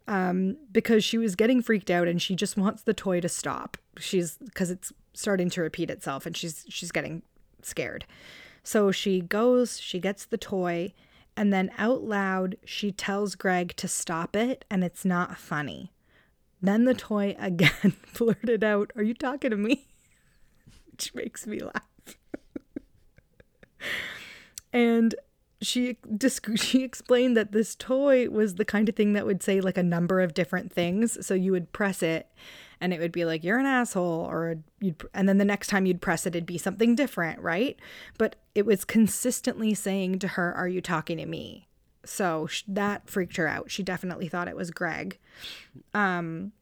um, 0.09 0.57
because 0.72 1.05
she 1.05 1.18
was 1.18 1.37
getting 1.37 1.62
freaked 1.62 1.90
out 1.90 2.09
and 2.09 2.20
she 2.20 2.35
just 2.35 2.57
wants 2.57 2.83
the 2.83 2.94
toy 2.94 3.20
to 3.20 3.28
stop. 3.28 3.76
She's 3.98 4.37
because 4.38 4.70
it's 4.70 4.92
starting 5.14 5.50
to 5.50 5.61
repeat 5.61 5.90
itself 5.90 6.26
and 6.26 6.37
she's 6.37 6.64
she's 6.68 6.90
getting 6.92 7.22
scared. 7.62 8.05
So 8.62 8.90
she 8.92 9.20
goes, 9.20 9.81
she 9.81 9.98
gets 9.98 10.24
the 10.24 10.38
toy, 10.38 10.92
And 11.37 11.52
then 11.52 11.70
out 11.78 12.02
loud, 12.02 12.57
she 12.64 12.92
tells 12.92 13.35
Greg 13.35 13.74
to 13.76 13.88
stop 13.88 14.37
it 14.37 14.64
and 14.70 14.85
it's 14.85 15.05
not 15.05 15.38
funny. 15.38 15.92
Then 16.61 16.85
the 16.85 16.94
toy 16.94 17.37
again 17.40 17.94
blurted 18.18 18.64
out, 18.64 18.92
Are 18.96 19.02
you 19.02 19.14
talking 19.14 19.50
to 19.50 19.57
me? 19.57 19.87
Which 20.90 21.14
makes 21.14 21.46
me 21.46 21.61
laugh. 21.61 22.16
and 24.72 25.14
she 25.62 25.96
she 26.57 26.83
explained 26.83 27.37
that 27.37 27.53
this 27.53 27.75
toy 27.75 28.29
was 28.29 28.57
the 28.57 28.64
kind 28.64 28.88
of 28.88 28.96
thing 28.96 29.12
that 29.14 29.27
would 29.27 29.42
say 29.42 29.61
like 29.61 29.79
a 29.79 29.83
number 29.83 30.20
of 30.20 30.35
different 30.35 30.72
things. 30.72 31.25
So 31.25 31.35
you 31.35 31.53
would 31.53 31.72
press 31.72 32.03
it 32.03 32.29
and 32.81 32.92
it 32.92 33.01
would 33.01 33.12
be 33.12 33.25
like 33.25 33.44
you're 33.44 33.59
an 33.59 33.66
asshole 33.66 34.27
or 34.29 34.57
you'd 34.81 35.03
and 35.14 35.29
then 35.29 35.38
the 35.38 35.44
next 35.44 35.68
time 35.68 35.87
you'd 35.87 36.03
press 36.03 36.27
it 36.27 36.35
it'd 36.35 36.46
be 36.46 36.59
something 36.59 36.94
different, 36.94 37.40
right? 37.40 37.79
But 38.18 38.37
it 38.55 38.66
was 38.66 38.85
consistently 38.85 39.75
saying 39.75 40.18
to 40.20 40.29
her, 40.29 40.53
"Are 40.55 40.68
you 40.68 40.81
talking 40.81 41.18
to 41.18 41.27
me?" 41.27 41.68
So 42.05 42.48
that 42.66 43.09
freaked 43.09 43.37
her 43.37 43.46
out. 43.46 43.70
She 43.70 43.83
definitely 43.83 44.29
thought 44.29 44.48
it 44.48 44.57
was 44.57 44.70
Greg. 44.70 45.18
Um 45.94 46.53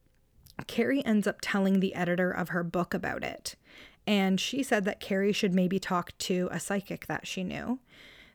Carrie 0.66 1.04
ends 1.06 1.26
up 1.26 1.38
telling 1.40 1.80
the 1.80 1.94
editor 1.94 2.30
of 2.30 2.50
her 2.50 2.62
book 2.62 2.92
about 2.92 3.24
it. 3.24 3.56
And 4.06 4.40
she 4.40 4.62
said 4.62 4.84
that 4.84 5.00
Carrie 5.00 5.32
should 5.32 5.54
maybe 5.54 5.78
talk 5.78 6.16
to 6.18 6.48
a 6.50 6.60
psychic 6.60 7.06
that 7.06 7.26
she 7.26 7.44
knew. 7.44 7.78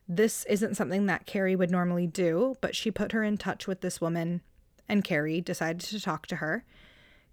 This 0.08 0.44
isn't 0.44 0.76
something 0.76 1.06
that 1.06 1.26
Carrie 1.26 1.56
would 1.56 1.70
normally 1.70 2.06
do, 2.06 2.56
but 2.60 2.76
she 2.76 2.90
put 2.92 3.12
her 3.12 3.24
in 3.24 3.36
touch 3.36 3.66
with 3.66 3.80
this 3.80 4.00
woman, 4.00 4.40
and 4.88 5.02
Carrie 5.02 5.40
decided 5.40 5.80
to 5.80 6.00
talk 6.00 6.26
to 6.28 6.36
her. 6.36 6.64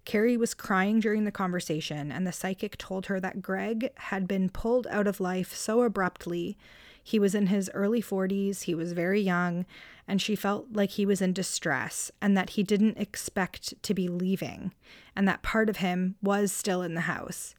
Carrie 0.04 0.36
was 0.36 0.54
crying 0.54 0.98
during 0.98 1.24
the 1.24 1.30
conversation, 1.30 2.10
and 2.10 2.26
the 2.26 2.32
psychic 2.32 2.76
told 2.76 3.06
her 3.06 3.20
that 3.20 3.40
Greg 3.40 3.90
had 3.96 4.26
been 4.26 4.50
pulled 4.50 4.86
out 4.88 5.06
of 5.06 5.20
life 5.20 5.54
so 5.54 5.82
abruptly. 5.82 6.58
He 7.02 7.18
was 7.18 7.34
in 7.34 7.46
his 7.46 7.70
early 7.74 8.02
40s, 8.02 8.62
he 8.62 8.74
was 8.74 8.92
very 8.92 9.20
young, 9.20 9.66
and 10.08 10.20
she 10.20 10.34
felt 10.34 10.66
like 10.72 10.90
he 10.90 11.06
was 11.06 11.22
in 11.22 11.32
distress 11.32 12.10
and 12.20 12.36
that 12.36 12.50
he 12.50 12.62
didn't 12.62 12.98
expect 12.98 13.80
to 13.82 13.94
be 13.94 14.08
leaving, 14.08 14.72
and 15.14 15.28
that 15.28 15.42
part 15.42 15.70
of 15.70 15.76
him 15.76 16.16
was 16.20 16.50
still 16.50 16.82
in 16.82 16.94
the 16.94 17.02
house. 17.02 17.54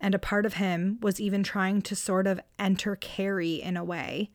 And 0.00 0.14
a 0.14 0.20
part 0.20 0.46
of 0.46 0.54
him 0.54 0.98
was 1.00 1.20
even 1.20 1.42
trying 1.42 1.82
to 1.82 1.96
sort 1.96 2.26
of 2.26 2.40
enter 2.58 2.96
Carrie 2.96 3.62
in 3.62 3.76
a 3.76 3.84
way 3.84 4.30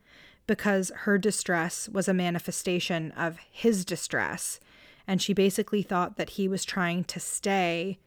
because 0.48 0.90
her 1.04 1.18
distress 1.18 1.88
was 1.88 2.08
a 2.08 2.14
manifestation 2.14 3.12
of 3.12 3.38
his 3.52 3.84
distress. 3.84 4.58
And 5.06 5.22
she 5.22 5.32
basically 5.32 5.82
thought 5.82 6.16
that 6.16 6.30
he 6.30 6.48
was 6.48 6.64
trying 6.64 7.04
to 7.04 7.20
stay 7.20 7.98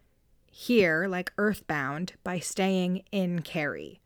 here, 0.51 1.07
like 1.07 1.31
earthbound, 1.37 2.13
by 2.23 2.39
staying 2.39 3.03
in 3.13 3.41
Carrie. 3.43 4.01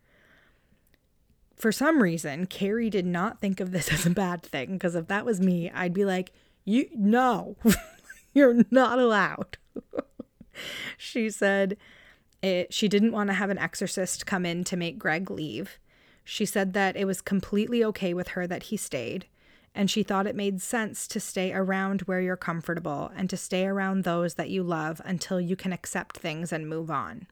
For 1.55 1.71
some 1.71 2.03
reason, 2.03 2.45
Carrie 2.45 2.91
did 2.91 3.05
not 3.05 3.41
think 3.41 3.59
of 3.59 3.71
this 3.71 3.91
as 3.91 4.05
a 4.05 4.11
bad 4.11 4.43
thing 4.43 4.73
because 4.73 4.93
if 4.93 5.07
that 5.07 5.25
was 5.25 5.41
me, 5.41 5.71
I'd 5.71 5.93
be 5.93 6.05
like, 6.05 6.31
"You 6.63 6.87
no, 6.93 7.55
you're 8.33 8.63
not 8.69 8.99
allowed." 8.99 9.57
she 10.97 11.29
said 11.29 11.77
it, 12.41 12.73
she 12.73 12.87
didn't 12.87 13.11
want 13.11 13.29
to 13.29 13.33
have 13.33 13.49
an 13.49 13.57
exorcist 13.57 14.25
come 14.25 14.45
in 14.45 14.63
to 14.65 14.77
make 14.77 14.99
Greg 14.99 15.31
leave. 15.31 15.79
She 16.25 16.45
said 16.45 16.73
that 16.73 16.97
it 16.97 17.05
was 17.05 17.21
completely 17.21 17.83
okay 17.85 18.13
with 18.13 18.29
her 18.29 18.47
that 18.47 18.63
he 18.63 18.77
stayed, 18.77 19.27
and 19.75 19.89
she 19.89 20.03
thought 20.03 20.27
it 20.27 20.35
made 20.35 20.61
sense 20.61 21.07
to 21.07 21.19
stay 21.19 21.53
around 21.53 22.01
where 22.01 22.19
you're 22.19 22.35
comfortable 22.35 23.11
and 23.15 23.29
to 23.29 23.37
stay 23.37 23.65
around 23.65 24.03
those 24.03 24.33
that 24.33 24.49
you 24.49 24.63
love 24.63 24.99
until 25.05 25.39
you 25.39 25.55
can 25.55 25.71
accept 25.71 26.17
things 26.17 26.51
and 26.51 26.67
move 26.67 26.89
on. 26.89 27.27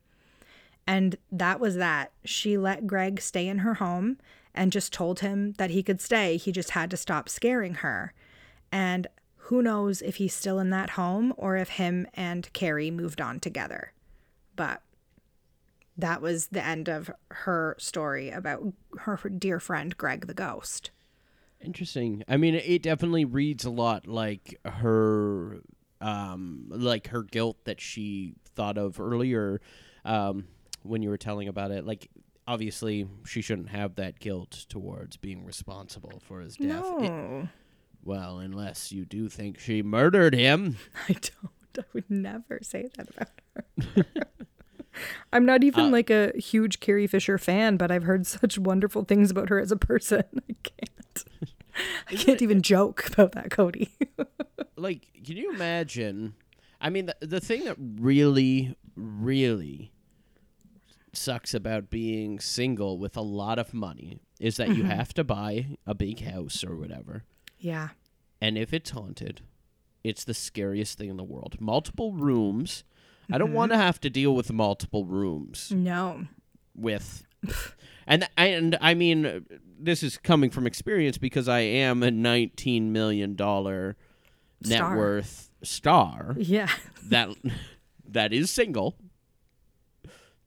And 0.85 1.15
that 1.31 1.59
was 1.59 1.75
that. 1.75 2.11
She 2.23 2.57
let 2.57 2.85
Greg 2.85 3.19
stay 3.19 3.47
in 3.47 3.59
her 3.59 3.75
home 3.75 4.17
and 4.53 4.71
just 4.71 4.93
told 4.93 5.21
him 5.21 5.53
that 5.53 5.71
he 5.71 5.81
could 5.81 5.99
stay. 5.99 6.37
He 6.37 6.51
just 6.51 6.71
had 6.71 6.91
to 6.91 6.97
stop 6.97 7.29
scaring 7.29 7.75
her. 7.75 8.13
And 8.71 9.07
who 9.37 9.61
knows 9.61 10.01
if 10.01 10.17
he's 10.17 10.33
still 10.33 10.59
in 10.59 10.69
that 10.69 10.91
home 10.91 11.33
or 11.37 11.57
if 11.57 11.69
him 11.69 12.07
and 12.13 12.51
Carrie 12.53 12.91
moved 12.91 13.21
on 13.21 13.39
together. 13.39 13.93
But 14.55 14.81
that 15.97 16.21
was 16.21 16.47
the 16.47 16.63
end 16.63 16.87
of 16.89 17.11
her 17.31 17.75
story 17.79 18.29
about 18.29 18.73
her 18.99 19.17
dear 19.29 19.59
friend 19.59 19.95
Greg 19.97 20.27
the 20.27 20.33
ghost. 20.33 20.91
Interesting. 21.61 22.23
I 22.27 22.37
mean, 22.37 22.55
it 22.55 22.81
definitely 22.81 23.25
reads 23.25 23.63
a 23.63 23.69
lot 23.69 24.05
like 24.07 24.59
her, 24.65 25.59
um, 26.01 26.65
like 26.69 27.07
her 27.07 27.23
guilt 27.23 27.57
that 27.65 27.79
she 27.79 28.33
thought 28.55 28.77
of 28.77 28.99
earlier, 28.99 29.61
um, 30.03 30.47
when 30.81 31.01
you 31.01 31.09
were 31.09 31.17
telling 31.17 31.47
about 31.47 31.71
it. 31.71 31.85
Like, 31.85 32.09
obviously, 32.45 33.07
she 33.25 33.41
shouldn't 33.41 33.69
have 33.69 33.95
that 33.95 34.19
guilt 34.19 34.65
towards 34.67 35.15
being 35.15 35.45
responsible 35.45 36.21
for 36.25 36.41
his 36.41 36.57
death. 36.57 36.83
It- 36.99 37.47
well, 38.03 38.39
unless 38.39 38.91
you 38.91 39.05
do 39.05 39.29
think 39.29 39.57
she 39.59 39.81
murdered 39.81 40.33
him. 40.35 40.75
I 41.07 41.13
don't. 41.13 41.51
I 41.79 41.83
would 41.93 42.09
never 42.11 42.59
say 42.61 42.87
that 42.97 43.09
about 43.09 43.29
her. 43.95 44.05
I'm 45.31 45.45
not 45.45 45.63
even 45.63 45.85
uh, 45.85 45.89
like 45.89 46.09
a 46.09 46.31
huge 46.37 46.79
Carrie 46.79 47.07
Fisher 47.07 47.37
fan, 47.37 47.77
but 47.77 47.91
I've 47.91 48.03
heard 48.03 48.25
such 48.27 48.57
wonderful 48.57 49.03
things 49.03 49.31
about 49.31 49.49
her 49.49 49.59
as 49.59 49.71
a 49.71 49.77
person. 49.77 50.23
I 50.49 50.55
can't. 50.63 51.23
I 52.09 52.15
can't 52.15 52.41
even 52.41 52.59
eh, 52.59 52.61
joke 52.61 53.09
about 53.11 53.31
that, 53.31 53.49
Cody. 53.49 53.91
like 54.75 55.07
can 55.23 55.37
you 55.37 55.51
imagine 55.51 56.33
i 56.81 56.89
mean 56.89 57.05
the, 57.05 57.15
the 57.21 57.39
thing 57.39 57.63
that 57.63 57.77
really 57.79 58.75
really 58.95 59.91
sucks 61.13 61.53
about 61.53 61.89
being 61.89 62.39
single 62.39 62.97
with 62.97 63.15
a 63.15 63.21
lot 63.21 63.59
of 63.59 63.73
money 63.73 64.19
is 64.39 64.57
that 64.57 64.69
you 64.69 64.83
mm-hmm. 64.83 64.91
have 64.91 65.13
to 65.13 65.23
buy 65.23 65.67
a 65.85 65.93
big 65.93 66.21
house 66.21 66.63
or 66.63 66.75
whatever 66.75 67.23
yeah. 67.59 67.89
and 68.41 68.57
if 68.57 68.73
it's 68.73 68.89
haunted 68.89 69.41
it's 70.03 70.25
the 70.25 70.33
scariest 70.33 70.97
thing 70.97 71.09
in 71.09 71.17
the 71.17 71.23
world 71.23 71.55
multiple 71.61 72.13
rooms 72.13 72.83
i 73.31 73.37
don't 73.37 73.53
want 73.53 73.71
to 73.71 73.75
mm-hmm. 73.75 73.85
have 73.85 73.99
to 73.99 74.09
deal 74.09 74.35
with 74.35 74.51
multiple 74.51 75.05
rooms 75.05 75.71
No. 75.71 76.25
with 76.75 77.25
and 78.07 78.27
and 78.37 78.77
I 78.81 78.93
mean 78.93 79.45
this 79.79 80.03
is 80.03 80.17
coming 80.17 80.49
from 80.49 80.65
experience 80.65 81.17
because 81.17 81.49
I 81.49 81.59
am 81.59 82.03
a 82.03 82.11
19 82.11 82.91
million 82.91 83.35
dollar 83.35 83.97
net 84.61 84.77
Star. 84.77 84.97
worth 84.97 85.49
star 85.61 86.35
Yeah. 86.37 86.69
that 87.09 87.29
that 88.07 88.33
is 88.33 88.51
single 88.51 88.95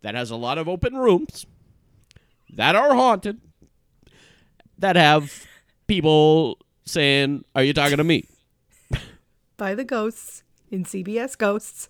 that 0.02 0.14
has 0.14 0.30
a 0.30 0.36
lot 0.36 0.58
of 0.58 0.68
open 0.68 0.94
rooms 0.96 1.46
that 2.50 2.74
are 2.76 2.94
haunted 2.94 3.40
that 4.78 4.96
have 4.96 5.46
people 5.86 6.58
saying 6.84 7.44
are 7.54 7.62
you 7.62 7.72
talking 7.72 7.96
to 7.98 8.04
me 8.04 8.26
By 9.56 9.74
the 9.74 9.84
ghosts 9.84 10.42
in 10.70 10.84
CBS 10.84 11.36
Ghosts. 11.38 11.88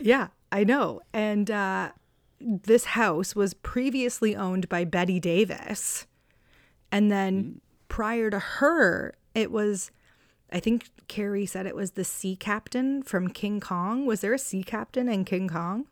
Yeah, 0.00 0.28
I 0.52 0.64
know. 0.64 1.00
And 1.12 1.50
uh, 1.50 1.90
this 2.40 2.84
house 2.86 3.34
was 3.34 3.54
previously 3.54 4.36
owned 4.36 4.68
by 4.68 4.84
Bette 4.84 5.20
Davis. 5.20 6.06
And 6.92 7.10
then 7.10 7.60
prior 7.88 8.30
to 8.30 8.38
her, 8.38 9.14
it 9.34 9.50
was, 9.50 9.90
I 10.52 10.60
think 10.60 10.88
Carrie 11.08 11.46
said 11.46 11.66
it 11.66 11.74
was 11.74 11.92
the 11.92 12.04
sea 12.04 12.36
captain 12.36 13.02
from 13.02 13.28
King 13.28 13.60
Kong. 13.60 14.06
Was 14.06 14.20
there 14.20 14.34
a 14.34 14.38
sea 14.38 14.62
captain 14.62 15.08
in 15.08 15.24
King 15.24 15.48
Kong? 15.48 15.86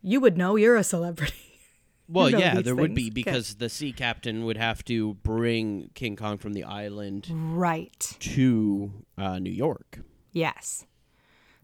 You 0.00 0.20
would 0.20 0.38
know 0.38 0.56
you're 0.56 0.76
a 0.76 0.84
celebrity. 0.84 1.34
well 2.10 2.30
know 2.30 2.38
yeah 2.38 2.62
there 2.62 2.74
would 2.74 2.94
be 2.94 3.10
things. 3.10 3.12
Okay. 3.12 3.22
because 3.22 3.54
the 3.56 3.68
sea 3.68 3.92
captain 3.92 4.46
would 4.46 4.56
have 4.56 4.82
to 4.82 5.12
bring 5.22 5.90
king 5.92 6.16
kong 6.16 6.38
from 6.38 6.54
the 6.54 6.64
island 6.64 7.28
right. 7.30 8.16
to 8.18 8.90
uh, 9.18 9.38
new 9.38 9.50
york 9.50 9.98
Yes. 10.32 10.86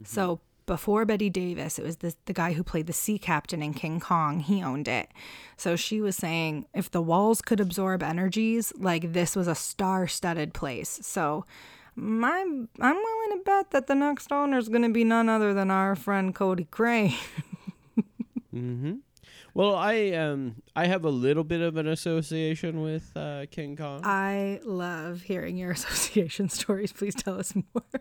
So 0.02 0.40
before 0.66 1.04
Bette 1.04 1.30
Davis, 1.30 1.78
it 1.78 1.84
was 1.84 1.98
the, 1.98 2.14
the 2.24 2.32
guy 2.32 2.54
who 2.54 2.64
played 2.64 2.86
the 2.86 2.92
sea 2.92 3.18
captain 3.18 3.62
in 3.62 3.74
King 3.74 4.00
Kong. 4.00 4.40
He 4.40 4.62
owned 4.62 4.88
it. 4.88 5.08
So 5.56 5.76
she 5.76 6.00
was 6.00 6.16
saying 6.16 6.66
if 6.74 6.90
the 6.90 7.02
walls 7.02 7.42
could 7.42 7.60
absorb 7.60 8.02
energies, 8.02 8.72
like 8.76 9.12
this 9.12 9.36
was 9.36 9.46
a 9.46 9.54
star 9.54 10.06
studded 10.08 10.54
place. 10.54 11.00
So 11.02 11.44
my, 11.94 12.40
I'm 12.40 12.96
willing 12.96 13.38
to 13.38 13.42
bet 13.44 13.70
that 13.70 13.86
the 13.86 13.94
next 13.94 14.32
owner 14.32 14.58
is 14.58 14.68
going 14.68 14.82
to 14.82 14.88
be 14.88 15.04
none 15.04 15.28
other 15.28 15.54
than 15.54 15.70
our 15.70 15.94
friend 15.94 16.34
Cody 16.34 16.66
Crane. 16.70 17.14
Hmm. 18.54 18.98
Well, 19.52 19.74
I 19.74 20.10
um 20.12 20.62
I 20.76 20.86
have 20.86 21.04
a 21.04 21.10
little 21.10 21.42
bit 21.42 21.60
of 21.60 21.76
an 21.76 21.88
association 21.88 22.82
with 22.82 23.10
uh, 23.16 23.46
King 23.50 23.74
Kong. 23.76 24.00
I 24.04 24.60
love 24.64 25.22
hearing 25.22 25.56
your 25.56 25.70
association 25.72 26.48
stories. 26.48 26.92
Please 26.92 27.16
tell 27.16 27.38
us 27.38 27.52
more. 27.54 28.00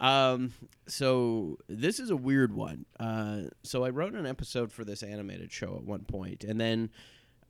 Um, 0.00 0.52
so 0.86 1.58
this 1.68 2.00
is 2.00 2.10
a 2.10 2.16
weird 2.16 2.52
one. 2.54 2.86
Uh, 2.98 3.42
so 3.62 3.84
I 3.84 3.90
wrote 3.90 4.14
an 4.14 4.26
episode 4.26 4.72
for 4.72 4.84
this 4.84 5.02
animated 5.02 5.52
show 5.52 5.76
at 5.76 5.84
one 5.84 6.04
point, 6.04 6.42
and 6.42 6.58
then 6.60 6.90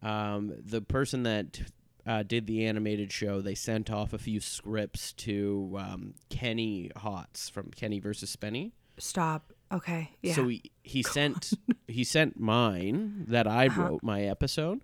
um, 0.03 0.53
the 0.65 0.81
person 0.83 1.23
that 1.23 1.61
uh, 2.07 2.23
did 2.25 2.47
the 2.47 2.67
animated 2.67 3.13
show, 3.13 3.41
they 3.41 3.55
sent 3.55 3.91
off 3.91 4.13
a 4.13 4.19
few 4.19 4.41
scripts 4.41 5.13
to 5.13 5.77
um, 5.79 6.15
Kenny 6.29 6.91
Hotz 6.97 7.51
from 7.51 7.71
Kenny 7.71 8.01
versus 8.01 8.35
Spenny. 8.35 8.73
Stop. 8.99 9.53
Okay. 9.73 10.11
Yeah. 10.23 10.35
So 10.35 10.49
he, 10.49 10.63
he 10.83 11.03
sent 11.05 11.53
he 11.87 12.03
sent 12.03 12.39
mine 12.41 13.27
that 13.29 13.47
I 13.47 13.67
Uh-huh. 13.69 13.83
wrote 13.83 14.03
my 14.03 14.23
episode, 14.23 14.81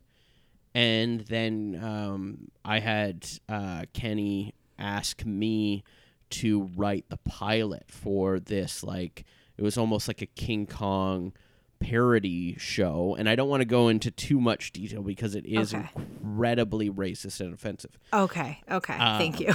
and 0.74 1.22
then 1.22 1.80
um, 1.82 2.48
I 2.64 2.78
had 2.78 3.26
uh, 3.48 3.86
Kenny 3.92 4.54
ask 4.78 5.24
me 5.26 5.82
to 6.30 6.70
write 6.76 7.06
the 7.08 7.16
pilot 7.18 7.84
for 7.88 8.38
this. 8.40 8.82
Like 8.82 9.24
it 9.56 9.62
was 9.62 9.76
almost 9.78 10.08
like 10.08 10.22
a 10.22 10.26
King 10.26 10.66
Kong 10.66 11.32
parody 11.78 12.56
show, 12.58 13.14
and 13.18 13.28
I 13.28 13.34
don't 13.36 13.48
want 13.48 13.60
to 13.60 13.66
go 13.66 13.88
into 13.88 14.10
too 14.10 14.40
much 14.40 14.72
detail 14.72 15.02
because 15.02 15.34
it 15.34 15.44
is 15.46 15.74
Okay. 15.74 15.88
incredibly 15.96 16.90
racist 16.90 17.40
and 17.40 17.52
offensive. 17.52 17.98
okay. 18.12 18.60
Okay. 18.70 18.96
Thank 18.96 19.40
you. 19.40 19.54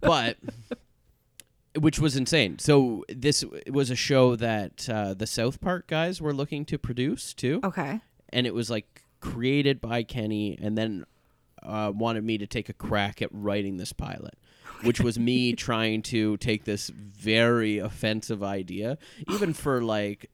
but 0.00 0.36
which 1.78 1.98
was 2.00 2.16
insane. 2.16 2.58
So 2.58 3.04
this 3.08 3.44
was 3.70 3.90
a 3.90 3.96
show 3.96 4.34
that 4.36 4.88
uh, 4.88 5.14
the 5.14 5.26
South 5.26 5.60
Park 5.60 5.86
guys 5.86 6.20
were 6.20 6.32
looking 6.32 6.64
to 6.66 6.78
produce 6.78 7.32
too, 7.34 7.60
Okay. 7.62 8.00
and 8.30 8.46
it 8.46 8.54
was 8.54 8.68
like 8.70 9.02
created 9.20 9.80
by 9.80 10.02
Kenny, 10.02 10.58
and 10.60 10.76
then 10.76 11.04
uh, 11.62 11.92
wanted 11.94 12.24
me 12.24 12.38
to 12.38 12.46
take 12.46 12.68
a 12.68 12.72
crack 12.72 13.20
at 13.22 13.28
writing 13.32 13.76
this 13.76 13.92
pilot. 13.92 14.34
Which 14.84 15.00
was 15.00 15.18
me 15.18 15.52
trying 15.68 16.02
to 16.02 16.36
take 16.38 16.64
this 16.64 16.88
very 16.88 17.78
offensive 17.78 18.42
idea, 18.42 18.98
even 19.28 19.52
for 19.52 19.82
like, 19.82 20.30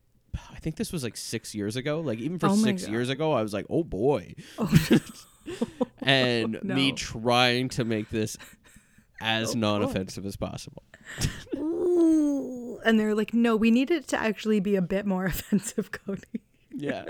I 0.53 0.57
think 0.59 0.77
this 0.77 0.93
was 0.93 1.03
like 1.05 1.17
six 1.17 1.55
years 1.55 1.77
ago. 1.77 2.01
Like 2.01 2.19
even 2.19 2.39
for 2.39 2.49
Oh 2.49 2.57
six 2.57 2.83
God. 2.85 2.93
years 2.93 3.09
ago, 3.09 3.33
I 3.33 3.43
was 3.43 3.53
like, 3.53 3.67
oh 3.71 3.85
boy, 3.85 4.35
oh, 4.59 4.71
and 6.03 6.57
oh, 6.63 6.67
me 6.75 6.91
No. 6.91 6.97
trying 6.97 7.69
to 7.71 7.85
make 7.85 8.11
this 8.11 8.37
as 9.21 9.55
Oh, 9.55 9.59
non-offensive 9.59 10.27
as 10.27 10.37
possible. 10.37 10.83
Ooh. 11.57 12.79
And 12.85 12.99
they're 13.01 13.15
like, 13.15 13.33
no, 13.33 13.57
we 13.57 13.71
need 13.71 13.91
it 13.91 14.09
to 14.09 14.19
actually 14.21 14.61
be 14.61 14.77
a 14.77 14.83
bit 14.83 15.07
more 15.07 15.25
offensive, 15.27 15.91
Cody. 15.93 16.43
Yeah. 16.71 17.05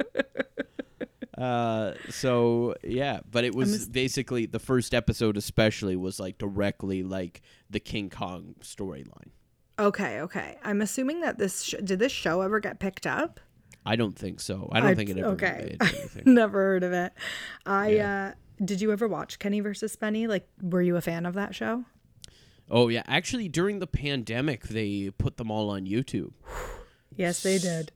Uh, 1.39 1.95
so 2.11 2.75
yeah, 2.83 3.21
but 3.31 3.45
it 3.45 3.55
was 3.55 3.89
basically 3.89 4.47
the 4.47 4.59
first 4.59 4.95
episode, 4.95 5.37
especially, 5.37 5.97
was 5.97 6.21
like 6.21 6.39
directly 6.39 7.03
like 7.03 7.43
the 7.71 7.81
King 7.81 8.11
Kong 8.11 8.55
storyline. 8.63 9.31
Okay. 9.79 10.21
Okay. 10.21 10.57
I'm 10.63 10.81
assuming 10.81 11.21
that 11.23 11.39
this 11.39 11.63
sh- 11.63 11.75
did 11.83 11.99
this 11.99 12.13
show 12.13 12.43
ever 12.43 12.61
get 12.61 12.79
picked 12.79 13.07
up? 13.07 13.41
I 13.85 13.97
don't 13.97 14.17
think 14.17 14.41
so. 14.41 14.69
I 14.73 14.81
don't 14.81 14.91
I- 14.91 14.95
think 14.95 15.11
it 15.11 15.19
ever 15.19 15.29
okay. 15.31 15.77
made 15.81 15.83
anything. 15.95 16.23
Never 16.35 16.59
heard 16.59 16.85
of 16.85 16.93
it. 16.93 17.13
I 17.67 17.99
uh 17.99 18.33
did 18.65 18.81
you 18.81 18.93
ever 18.93 19.09
watch 19.09 19.39
Kenny 19.41 19.59
versus 19.61 19.95
Spenny? 19.97 20.29
Like 20.29 20.49
were 20.63 20.81
you 20.83 20.97
a 20.97 21.01
fan 21.01 21.27
of 21.27 21.35
that 21.35 21.55
show? 21.55 21.85
oh 22.71 22.89
yeah, 22.89 23.03
actually, 23.07 23.49
during 23.49 23.79
the 23.81 23.87
pandemic, 23.87 24.63
they 24.69 25.11
put 25.19 25.37
them 25.37 25.51
all 25.51 25.69
on 25.71 25.85
YouTube. 25.87 26.33
Yes, 27.17 27.43
they 27.43 27.59
did. 27.59 27.93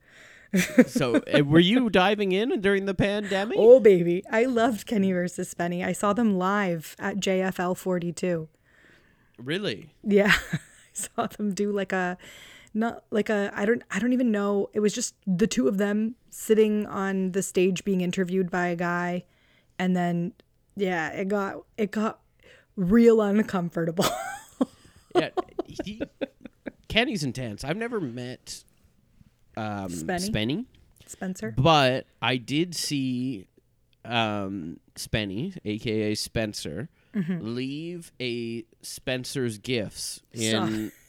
So 0.86 1.16
uh, 1.16 1.44
were 1.44 1.58
you 1.58 1.90
diving 1.90 2.32
in 2.32 2.60
during 2.60 2.86
the 2.86 2.94
pandemic? 2.94 3.56
Oh 3.60 3.80
baby, 3.80 4.24
I 4.30 4.44
loved 4.44 4.86
Kenny 4.86 5.12
versus 5.12 5.52
Spenny. 5.52 5.84
I 5.84 5.92
saw 5.92 6.12
them 6.12 6.38
live 6.38 6.96
at 6.98 7.16
JFL 7.18 7.76
42. 7.76 8.48
Really? 9.38 9.94
Yeah. 10.02 10.34
I 10.52 10.58
saw 10.92 11.26
them 11.26 11.52
do 11.52 11.70
like 11.70 11.92
a 11.92 12.16
not 12.74 13.04
like 13.10 13.28
a 13.28 13.52
I 13.54 13.64
don't 13.64 13.82
I 13.90 13.98
don't 13.98 14.12
even 14.12 14.30
know. 14.30 14.70
It 14.72 14.80
was 14.80 14.94
just 14.94 15.14
the 15.26 15.46
two 15.46 15.68
of 15.68 15.78
them 15.78 16.16
sitting 16.30 16.86
on 16.86 17.32
the 17.32 17.42
stage 17.42 17.84
being 17.84 18.00
interviewed 18.00 18.50
by 18.50 18.68
a 18.68 18.76
guy 18.76 19.24
and 19.78 19.94
then 19.96 20.32
yeah, 20.76 21.10
it 21.10 21.28
got 21.28 21.64
it 21.76 21.90
got 21.90 22.20
real 22.76 23.20
uncomfortable. 23.20 24.06
Yeah. 25.14 25.30
He, 25.84 26.02
Kenny's 26.88 27.24
intense. 27.24 27.64
I've 27.64 27.76
never 27.76 28.00
met 28.00 28.64
um, 29.58 29.88
Spenny? 29.90 30.30
Spenny. 30.30 30.64
Spencer. 31.06 31.54
But 31.56 32.06
I 32.22 32.36
did 32.36 32.74
see 32.74 33.48
um, 34.04 34.78
Spenny, 34.94 35.56
aka 35.64 36.14
Spencer, 36.14 36.88
Mm-hmm. 37.14 37.38
leave 37.56 38.12
a 38.20 38.64
Spencer's 38.82 39.58
Gifts 39.58 40.20
in. 40.32 40.92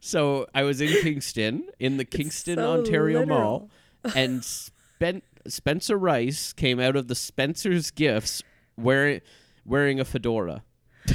So 0.00 0.46
I 0.52 0.64
was 0.64 0.80
in 0.80 0.88
Kingston, 1.00 1.68
in 1.78 1.96
the 1.96 2.04
Kingston, 2.04 2.56
so 2.56 2.72
Ontario 2.72 3.20
literal. 3.20 3.70
Mall, 4.04 4.14
and 4.16 4.44
Spen- 4.44 5.22
Spencer 5.46 5.96
Rice 5.96 6.52
came 6.52 6.80
out 6.80 6.96
of 6.96 7.06
the 7.06 7.14
Spencer's 7.14 7.92
Gifts 7.92 8.42
wearing 8.76 9.20
wearing 9.64 10.00
a 10.00 10.04
fedora. 10.04 10.64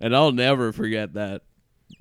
and 0.00 0.14
I'll 0.14 0.32
never 0.32 0.72
forget 0.72 1.14
that. 1.14 1.42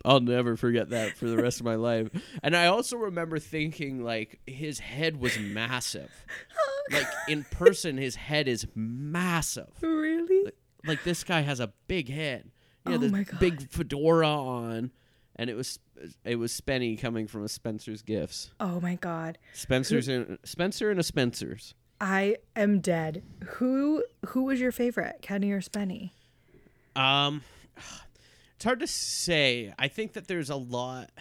I'll 0.06 0.20
never 0.20 0.56
forget 0.56 0.90
that 0.92 1.18
for 1.18 1.28
the 1.28 1.38
rest 1.38 1.60
of 1.60 1.66
my 1.66 1.76
life. 1.76 2.10
And 2.44 2.56
I 2.56 2.68
also 2.68 2.96
remember 2.98 3.40
thinking 3.40 4.04
like 4.04 4.40
his 4.46 4.80
head 4.80 5.20
was 5.20 5.38
massive. 5.40 6.12
Like 6.92 7.06
in 7.28 7.44
person 7.52 7.98
his 7.98 8.16
head 8.16 8.48
is 8.48 8.66
massive. 8.74 9.70
Really? 9.80 10.52
Like 10.84 11.04
this 11.04 11.24
guy 11.24 11.42
has 11.42 11.60
a 11.60 11.72
big 11.88 12.10
head. 12.10 12.50
He 12.84 12.92
had 12.94 12.98
Oh 12.98 13.02
this 13.04 13.12
my 13.12 13.22
God. 13.24 13.40
big 13.40 13.70
fedora 13.70 14.28
on 14.28 14.90
and 15.36 15.52
it 15.52 15.54
was 15.56 15.78
it 16.26 16.38
was 16.38 16.52
Spenny 16.60 17.00
coming 17.00 17.28
from 17.28 17.44
a 17.44 17.48
Spencer's 17.48 18.02
Gifts. 18.02 18.50
Oh 18.60 18.80
my 18.82 18.96
god. 18.96 19.38
Spencer's 19.54 20.08
in 20.08 20.40
Spencer 20.44 20.90
and 20.90 21.00
a 21.00 21.04
Spencer's. 21.04 21.76
I 22.02 22.38
am 22.56 22.80
dead. 22.80 23.22
Who 23.58 24.04
who 24.30 24.46
was 24.46 24.60
your 24.60 24.72
favorite, 24.72 25.18
Kenny 25.22 25.52
or 25.52 25.62
Spenny? 25.62 26.12
Um, 26.96 27.44
it's 28.56 28.66
hard 28.66 28.80
to 28.80 28.88
say. 28.88 29.74
I 29.80 29.88
think 29.88 30.14
that 30.14 30.28
there's 30.28 30.50
a 30.50 30.56
lot. 30.56 31.12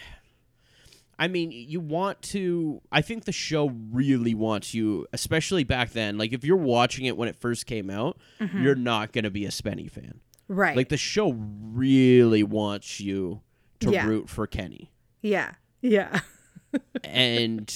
I 1.17 1.27
mean, 1.27 1.51
you 1.51 1.81
want 1.81 2.21
to. 2.23 2.81
I 2.91 3.01
think 3.01 3.25
the 3.25 3.31
show 3.33 3.69
really 3.91 4.33
wants 4.33 4.73
you, 4.73 5.05
especially 5.11 5.65
back 5.65 5.91
then. 5.91 6.17
Like, 6.17 6.31
if 6.31 6.45
you're 6.45 6.55
watching 6.57 7.05
it 7.05 7.17
when 7.17 7.27
it 7.27 7.35
first 7.35 7.65
came 7.65 7.89
out, 7.89 8.17
you're 8.39 8.75
not 8.75 9.11
going 9.11 9.25
to 9.25 9.29
be 9.31 9.45
a 9.45 9.49
Spenny 9.49 9.91
fan. 9.91 10.21
Right. 10.47 10.77
Like, 10.77 10.87
the 10.89 10.97
show 10.97 11.33
really 11.33 12.43
wants 12.43 12.99
you 13.01 13.41
to 13.81 13.91
Yeah. 13.91 14.07
root 14.07 14.29
for 14.29 14.47
Kenny. 14.47 14.91
yeah. 15.21 15.51
Yeah. 15.81 16.19
and 17.03 17.73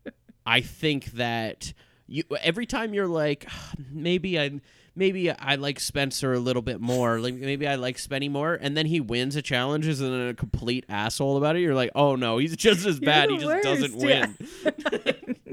I 0.46 0.60
think 0.60 1.06
that 1.12 1.72
you 2.06 2.24
every 2.40 2.66
time 2.66 2.92
you're 2.94 3.06
like 3.08 3.46
"Ah, 3.48 3.72
maybe 3.90 4.38
I 4.38 4.60
maybe 4.96 5.30
I 5.30 5.56
like 5.56 5.78
Spencer 5.78 6.32
a 6.32 6.38
little 6.38 6.62
bit 6.62 6.80
more. 6.80 7.20
Like 7.20 7.34
maybe 7.34 7.68
I 7.68 7.76
like 7.76 7.98
Spenny 7.98 8.30
more. 8.30 8.54
And 8.54 8.76
then 8.76 8.86
he 8.86 9.00
wins 9.00 9.36
a 9.36 9.42
challenge 9.42 9.86
and 9.86 9.96
then 9.98 10.28
a 10.28 10.34
complete 10.34 10.84
asshole 10.88 11.36
about 11.36 11.56
it. 11.56 11.60
You're 11.60 11.74
like 11.74 11.90
oh 11.94 12.16
no 12.16 12.38
he's 12.38 12.56
just 12.56 12.86
as 12.86 12.98
bad. 12.98 13.30
he 13.30 13.38
just 13.38 13.62
doesn't 13.62 13.96
worst, 13.96 14.06
yeah. 14.06 14.26
win. 15.04 15.46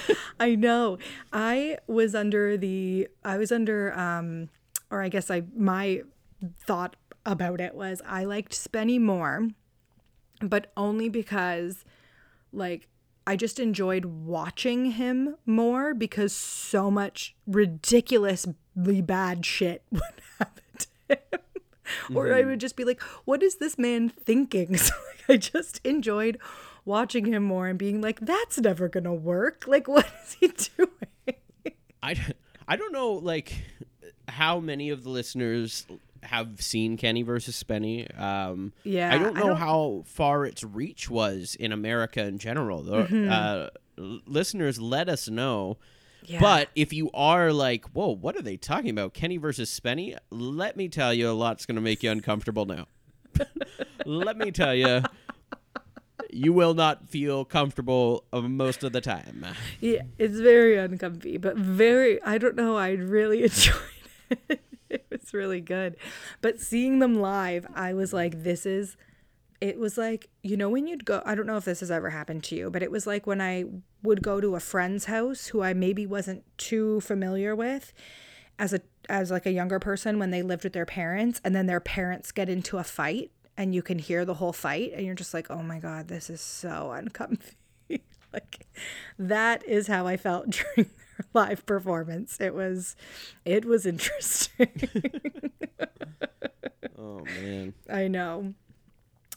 I 0.40 0.54
know. 0.54 0.98
I 1.32 1.78
was 1.86 2.14
under 2.14 2.56
the 2.56 3.08
I 3.24 3.38
was 3.38 3.50
under 3.50 3.98
um 3.98 4.50
or 4.90 5.02
I 5.02 5.08
guess 5.08 5.30
I 5.30 5.42
my 5.56 6.02
thought 6.66 6.96
about 7.24 7.60
it 7.60 7.74
was 7.74 8.02
I 8.06 8.24
liked 8.24 8.52
Spenny 8.52 9.00
more, 9.00 9.48
but 10.40 10.70
only 10.76 11.08
because 11.08 11.84
like 12.52 12.88
I 13.26 13.36
just 13.36 13.60
enjoyed 13.60 14.04
watching 14.04 14.92
him 14.92 15.36
more 15.46 15.94
because 15.94 16.32
so 16.34 16.90
much 16.90 17.34
ridiculously 17.46 18.54
bad 19.02 19.46
shit 19.46 19.82
would 19.90 20.02
happen 20.38 20.62
to 20.78 20.88
him. 21.08 21.40
Or 22.14 22.32
I 22.32 22.40
mm-hmm. 22.40 22.50
would 22.50 22.60
just 22.60 22.76
be 22.76 22.84
like, 22.84 23.00
what 23.24 23.42
is 23.42 23.56
this 23.56 23.78
man 23.78 24.08
thinking? 24.08 24.76
So 24.76 24.94
like, 25.08 25.30
I 25.30 25.36
just 25.36 25.80
enjoyed 25.84 26.38
watching 26.84 27.26
him 27.26 27.44
more 27.44 27.68
and 27.68 27.78
being 27.78 28.00
like, 28.00 28.18
that's 28.20 28.58
never 28.58 28.88
gonna 28.88 29.14
work. 29.14 29.64
Like, 29.66 29.86
what 29.88 30.06
is 30.24 30.36
he 30.40 30.48
doing? 30.48 31.36
I, 32.02 32.16
I 32.66 32.76
don't 32.76 32.92
know 32.92 33.12
like 33.12 33.54
how 34.26 34.58
many 34.58 34.90
of 34.90 35.04
the 35.04 35.10
listeners 35.10 35.86
have 36.22 36.60
seen 36.62 36.96
Kenny 36.96 37.22
versus 37.22 37.60
Spenny. 37.62 38.06
Um, 38.18 38.72
Yeah, 38.84 39.12
I 39.14 39.18
don't 39.18 39.36
I 39.36 39.40
know 39.40 39.46
don't- 39.48 39.56
how 39.56 40.02
far 40.06 40.44
its 40.46 40.62
reach 40.64 41.10
was 41.10 41.54
in 41.58 41.72
America 41.72 42.24
in 42.24 42.38
general. 42.38 42.82
The, 42.82 43.04
Mm-hmm. 43.04 43.28
uh, 43.30 43.68
listeners, 44.26 44.80
let 44.80 45.08
us 45.08 45.28
know. 45.28 45.78
Yeah. 46.24 46.40
But 46.40 46.68
if 46.76 46.92
you 46.92 47.10
are 47.12 47.52
like, 47.52 47.84
whoa, 47.90 48.14
what 48.14 48.36
are 48.36 48.42
they 48.42 48.56
talking 48.56 48.90
about? 48.90 49.12
Kenny 49.12 49.36
versus 49.38 49.68
Spenny? 49.70 50.16
Let 50.30 50.76
me 50.76 50.88
tell 50.88 51.12
you, 51.12 51.28
a 51.28 51.32
lot's 51.32 51.66
going 51.66 51.74
to 51.74 51.80
make 51.82 52.02
you 52.04 52.10
uncomfortable 52.12 52.64
now. 52.64 52.86
let 54.06 54.36
me 54.38 54.52
tell 54.52 54.74
you, 54.74 55.02
you 56.30 56.52
will 56.52 56.74
not 56.74 57.08
feel 57.08 57.44
comfortable 57.44 58.24
uh, 58.32 58.40
most 58.40 58.84
of 58.84 58.92
the 58.92 59.00
time. 59.00 59.44
Yeah, 59.80 60.02
it's 60.18 60.38
very 60.38 60.76
uncomfy, 60.78 61.38
but 61.38 61.56
very, 61.56 62.22
I 62.22 62.38
don't 62.38 62.54
know, 62.56 62.76
I 62.76 62.90
really 62.92 63.42
enjoyed 63.44 63.74
it. 64.48 64.60
It 65.00 65.06
was 65.10 65.32
really 65.32 65.60
good. 65.60 65.96
But 66.40 66.60
seeing 66.60 66.98
them 66.98 67.14
live, 67.14 67.66
I 67.74 67.94
was 67.94 68.12
like, 68.12 68.42
this 68.42 68.66
is, 68.66 68.96
it 69.60 69.78
was 69.78 69.96
like, 69.96 70.28
you 70.42 70.56
know, 70.56 70.68
when 70.68 70.86
you'd 70.86 71.04
go, 71.04 71.22
I 71.24 71.34
don't 71.34 71.46
know 71.46 71.56
if 71.56 71.64
this 71.64 71.80
has 71.80 71.90
ever 71.90 72.10
happened 72.10 72.44
to 72.44 72.56
you, 72.56 72.70
but 72.70 72.82
it 72.82 72.90
was 72.90 73.06
like 73.06 73.26
when 73.26 73.40
I 73.40 73.64
would 74.02 74.22
go 74.22 74.40
to 74.40 74.54
a 74.54 74.60
friend's 74.60 75.06
house 75.06 75.46
who 75.48 75.62
I 75.62 75.72
maybe 75.72 76.06
wasn't 76.06 76.44
too 76.58 77.00
familiar 77.00 77.56
with 77.56 77.92
as 78.58 78.72
a, 78.74 78.80
as 79.08 79.30
like 79.30 79.46
a 79.46 79.52
younger 79.52 79.78
person 79.78 80.18
when 80.18 80.30
they 80.30 80.42
lived 80.42 80.64
with 80.64 80.72
their 80.72 80.86
parents 80.86 81.40
and 81.44 81.54
then 81.54 81.66
their 81.66 81.80
parents 81.80 82.32
get 82.32 82.48
into 82.48 82.78
a 82.78 82.84
fight 82.84 83.30
and 83.56 83.74
you 83.74 83.82
can 83.82 83.98
hear 83.98 84.24
the 84.24 84.34
whole 84.34 84.52
fight 84.52 84.92
and 84.94 85.06
you're 85.06 85.14
just 85.14 85.34
like, 85.34 85.50
oh 85.50 85.62
my 85.62 85.78
God, 85.78 86.08
this 86.08 86.28
is 86.28 86.40
so 86.40 86.92
uncomfy. 86.92 87.56
like 88.32 88.66
that 89.18 89.64
is 89.66 89.86
how 89.86 90.06
I 90.06 90.16
felt 90.16 90.50
during 90.76 90.90
live 91.34 91.64
performance. 91.66 92.40
It 92.40 92.54
was 92.54 92.96
it 93.44 93.64
was 93.64 93.86
interesting. 93.86 94.68
Oh, 97.04 97.24
man. 97.40 97.74
I 97.90 98.06
know. 98.06 98.54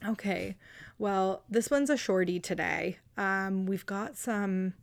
Okay. 0.06 0.56
Well, 1.00 1.42
this 1.50 1.72
one's 1.72 1.90
a 1.90 1.98
shorty 1.98 2.40
today. 2.40 2.98
Um 3.18 3.66
we've 3.66 3.86
got 3.86 4.18
some 4.18 4.74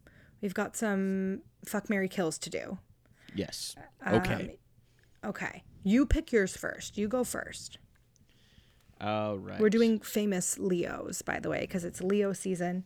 we've 0.40 0.54
got 0.54 0.76
some 0.76 1.42
fuck 1.64 1.88
Mary 1.88 2.08
kills 2.08 2.38
to 2.38 2.50
do. 2.50 2.78
Yes. 3.34 3.76
Um, 4.04 4.14
Okay. 4.16 4.58
Okay. 5.24 5.62
You 5.84 6.06
pick 6.06 6.32
yours 6.32 6.56
first. 6.56 6.98
You 6.98 7.06
go 7.08 7.22
first. 7.22 7.78
All 9.00 9.38
right. 9.38 9.60
We're 9.60 9.70
doing 9.70 10.00
famous 10.00 10.58
Leos, 10.58 11.22
by 11.22 11.38
the 11.40 11.48
way, 11.50 11.60
because 11.60 11.84
it's 11.84 12.00
Leo 12.00 12.32
season. 12.32 12.84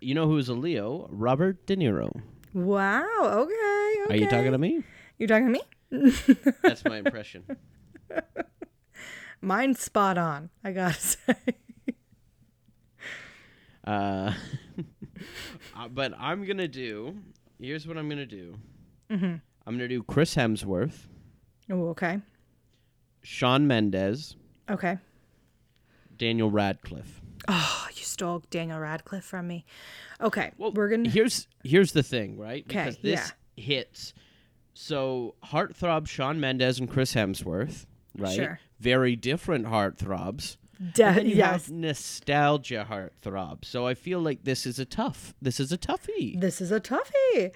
You 0.00 0.14
know 0.14 0.26
who's 0.26 0.48
a 0.48 0.54
Leo? 0.54 1.08
Robert 1.10 1.64
De 1.66 1.76
Niro. 1.76 2.22
Wow. 2.54 3.06
Okay. 3.22 4.12
Are 4.14 4.16
you 4.16 4.28
talking 4.28 4.52
to 4.52 4.58
me? 4.58 4.82
You 5.18 5.26
talking 5.26 5.52
to 5.52 5.52
me? 5.52 5.62
That's 6.62 6.84
my 6.84 6.98
impression. 6.98 7.44
Mine's 9.40 9.80
spot 9.80 10.18
on. 10.18 10.50
I 10.64 10.72
gotta 10.72 10.94
say. 11.00 11.34
Uh, 13.86 14.32
uh, 15.76 15.88
but 15.88 16.12
I'm 16.18 16.44
gonna 16.46 16.68
do. 16.68 17.16
Here's 17.60 17.86
what 17.86 17.96
I'm 17.96 18.08
gonna 18.08 18.26
do. 18.26 18.54
Mm-hmm. 19.10 19.24
I'm 19.66 19.74
gonna 19.74 19.88
do 19.88 20.02
Chris 20.02 20.34
Hemsworth, 20.34 21.06
Oh, 21.70 21.88
okay. 21.88 22.20
Shawn 23.22 23.66
Mendes, 23.66 24.36
Okay. 24.70 24.98
Daniel 26.16 26.50
Radcliffe. 26.50 27.20
Oh, 27.46 27.86
you 27.94 28.02
stole 28.02 28.42
Daniel 28.50 28.78
Radcliffe 28.78 29.24
from 29.24 29.46
me. 29.48 29.64
Okay. 30.20 30.52
Well, 30.58 30.72
we're 30.72 30.88
gonna. 30.88 31.08
Here's 31.08 31.46
here's 31.62 31.92
the 31.92 32.02
thing, 32.02 32.38
right? 32.38 32.66
Because 32.66 32.98
this 32.98 33.32
hits. 33.56 34.14
So 34.74 35.34
heartthrob 35.44 36.06
Shawn 36.06 36.40
Mendes 36.40 36.78
and 36.78 36.88
Chris 36.88 37.14
Hemsworth, 37.14 37.86
right? 38.16 38.34
Sure. 38.34 38.60
Very 38.78 39.16
different 39.16 39.66
heartthrobs. 39.66 40.56
De- 40.94 41.26
yes. 41.26 41.66
have 41.66 41.70
nostalgia 41.72 42.86
heartthrob. 42.88 43.64
So 43.64 43.86
I 43.88 43.94
feel 43.94 44.20
like 44.20 44.44
this 44.44 44.64
is 44.64 44.78
a 44.78 44.84
tough. 44.84 45.34
This 45.42 45.58
is 45.58 45.72
a 45.72 45.78
toughie. 45.78 46.40
This 46.40 46.60
is 46.60 46.70
a 46.70 46.80
toughie. 46.80 47.50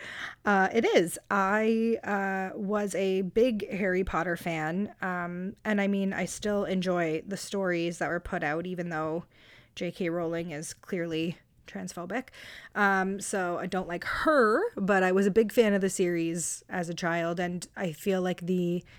Uh, 0.44 0.68
it 0.72 0.84
is. 0.84 1.20
I 1.30 1.98
uh, 2.02 2.58
was 2.58 2.96
a 2.96 3.22
big 3.22 3.70
Harry 3.70 4.02
Potter 4.02 4.36
fan. 4.36 4.92
Um, 5.00 5.54
and 5.64 5.80
I 5.80 5.86
mean, 5.86 6.12
I 6.12 6.24
still 6.24 6.64
enjoy 6.64 7.22
the 7.24 7.36
stories 7.36 7.98
that 7.98 8.08
were 8.08 8.18
put 8.18 8.42
out, 8.42 8.66
even 8.66 8.88
though 8.88 9.24
J.K. 9.76 10.08
Rowling 10.08 10.50
is 10.50 10.74
clearly 10.74 11.38
transphobic. 11.66 12.28
Um, 12.74 13.20
so 13.20 13.58
I 13.58 13.66
don't 13.66 13.88
like 13.88 14.04
her, 14.04 14.62
but 14.76 15.02
I 15.02 15.12
was 15.12 15.26
a 15.26 15.30
big 15.30 15.52
fan 15.52 15.74
of 15.74 15.80
the 15.80 15.90
series 15.90 16.64
as 16.68 16.88
a 16.88 16.94
child. 16.94 17.40
And 17.40 17.66
I 17.76 17.92
feel 17.92 18.20
like 18.22 18.46
the. 18.46 18.84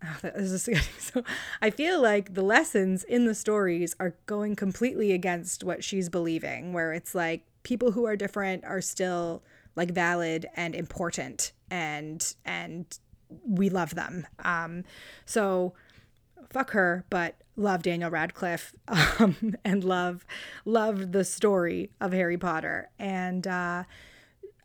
Oh, 0.00 0.16
this 0.22 0.52
is 0.52 0.64
getting 0.64 0.84
so 1.00 1.24
I 1.60 1.70
feel 1.70 2.00
like 2.00 2.34
the 2.34 2.42
lessons 2.42 3.02
in 3.02 3.24
the 3.24 3.34
stories 3.34 3.96
are 3.98 4.14
going 4.26 4.54
completely 4.54 5.10
against 5.10 5.64
what 5.64 5.82
she's 5.82 6.08
believing, 6.08 6.72
where 6.72 6.92
it's 6.92 7.16
like 7.16 7.42
people 7.64 7.90
who 7.90 8.06
are 8.06 8.14
different 8.14 8.64
are 8.64 8.80
still 8.80 9.42
like 9.74 9.90
valid 9.90 10.46
and 10.54 10.76
important 10.76 11.50
and 11.68 12.34
and 12.44 13.00
we 13.44 13.70
love 13.70 13.96
them. 13.96 14.24
Um 14.44 14.84
so 15.26 15.74
fuck 16.50 16.70
her, 16.70 17.04
but 17.10 17.36
love 17.56 17.82
Daniel 17.82 18.10
Radcliffe 18.10 18.74
um, 19.18 19.56
and 19.64 19.82
love 19.84 20.24
love 20.64 21.12
the 21.12 21.24
story 21.24 21.90
of 22.00 22.12
Harry 22.12 22.38
Potter. 22.38 22.90
And 22.98 23.46
uh 23.46 23.84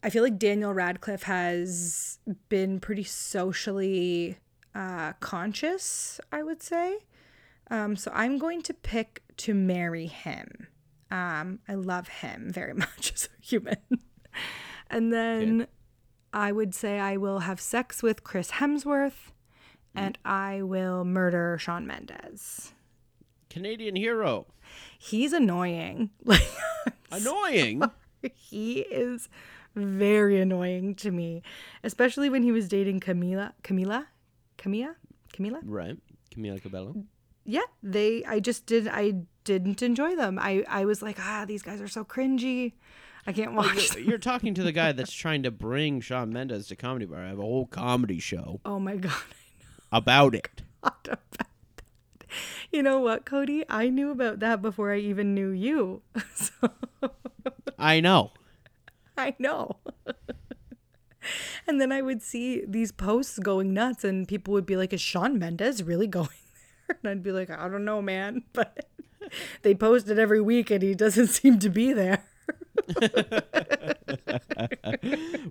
I 0.03 0.09
feel 0.09 0.21
like 0.21 0.37
Daniel 0.37 0.73
Radcliffe 0.73 1.23
has 1.23 2.19
been 2.49 2.81
pretty 2.81 3.05
socially 3.05 4.37
uh, 4.75 5.13
conscious, 5.21 6.19
I 6.29 6.43
would 6.43 6.61
say. 6.61 6.97
Um, 7.71 7.95
so 7.95 8.11
I'm 8.13 8.37
going 8.37 8.61
to 8.63 8.73
pick 8.73 9.23
to 9.37 9.53
marry 9.53 10.07
him. 10.07 10.67
Um, 11.09 11.59
I 11.69 11.75
love 11.75 12.09
him 12.09 12.51
very 12.51 12.73
much 12.73 13.13
as 13.13 13.29
a 13.37 13.41
human. 13.41 13.77
and 14.89 15.13
then 15.13 15.67
I 16.33 16.51
would 16.51 16.75
say 16.75 16.99
I 16.99 17.15
will 17.15 17.39
have 17.39 17.61
sex 17.61 18.03
with 18.03 18.25
Chris 18.25 18.51
Hemsworth 18.51 19.31
and 19.95 20.17
I 20.25 20.61
will 20.61 21.03
murder 21.05 21.57
Shawn 21.59 21.85
Mendes. 21.87 22.73
Canadian 23.49 23.95
hero. 23.95 24.47
He's 24.97 25.33
annoying. 25.33 26.09
Like 26.25 26.41
Annoying. 27.11 27.83
he 28.33 28.79
is 28.79 29.29
very 29.75 30.41
annoying 30.41 30.95
to 30.95 31.11
me, 31.11 31.43
especially 31.83 32.29
when 32.29 32.41
he 32.43 32.51
was 32.51 32.67
dating 32.67 32.99
Camila. 33.01 33.53
Camila? 33.63 34.07
Camilla? 34.57 34.95
Camila? 35.31 35.59
right. 35.63 35.97
Camila 36.35 36.59
Cabello. 36.61 36.95
Yeah, 37.45 37.61
they. 37.83 38.25
I 38.25 38.39
just 38.39 38.65
did. 38.65 38.87
I 38.87 39.13
didn't 39.43 39.83
enjoy 39.83 40.15
them. 40.15 40.39
I. 40.39 40.63
I 40.67 40.85
was 40.85 41.01
like, 41.03 41.17
ah, 41.19 41.45
these 41.47 41.61
guys 41.61 41.79
are 41.81 41.87
so 41.87 42.03
cringy. 42.03 42.73
I 43.27 43.31
can't 43.31 43.53
watch. 43.53 43.95
You're, 43.95 44.03
you're 44.03 44.17
talking 44.17 44.53
to 44.55 44.63
the 44.63 44.71
guy 44.71 44.91
that's 44.93 45.13
trying 45.13 45.43
to 45.43 45.51
bring 45.51 46.01
Shawn 46.01 46.33
Mendes 46.33 46.67
to 46.67 46.75
Comedy 46.75 47.05
Bar. 47.05 47.19
I 47.23 47.27
have 47.29 47.39
a 47.39 47.43
whole 47.43 47.67
comedy 47.67 48.19
show 48.19 48.59
oh 48.65 48.79
my 48.79 48.95
god. 48.97 49.13
About 49.93 50.33
it. 50.35 50.61
What 50.81 50.95
about 51.05 51.31
that? 51.37 51.47
You 52.71 52.83
know 52.83 52.99
what, 52.99 53.25
Cody? 53.25 53.63
I 53.69 53.87
knew 53.87 54.11
about 54.11 54.39
that 54.39 54.61
before 54.61 54.91
I 54.91 54.97
even 54.97 55.33
knew 55.33 55.51
you. 55.51 56.01
so 56.35 56.51
I 57.79 58.01
know. 58.01 58.31
I 59.15 59.35
know. 59.39 59.77
and 61.67 61.79
then 61.79 61.91
I 61.93 62.01
would 62.01 62.21
see 62.21 62.65
these 62.65 62.91
posts 62.91 63.39
going 63.39 63.73
nuts, 63.73 64.03
and 64.03 64.27
people 64.27 64.53
would 64.55 64.65
be 64.65 64.75
like, 64.75 64.91
Is 64.91 64.99
Shawn 64.99 65.39
Mendes 65.39 65.83
really 65.83 66.07
going 66.07 66.27
there? 66.87 66.97
And 67.01 67.09
I'd 67.09 67.23
be 67.23 67.31
like, 67.31 67.49
I 67.49 67.69
don't 67.69 67.85
know, 67.85 68.01
man. 68.01 68.43
But 68.51 68.87
they 69.61 69.73
post 69.75 70.09
it 70.09 70.19
every 70.19 70.41
week, 70.41 70.69
and 70.69 70.81
he 70.83 70.95
doesn't 70.95 71.27
seem 71.27 71.59
to 71.59 71.69
be 71.69 71.93
there. 71.93 72.25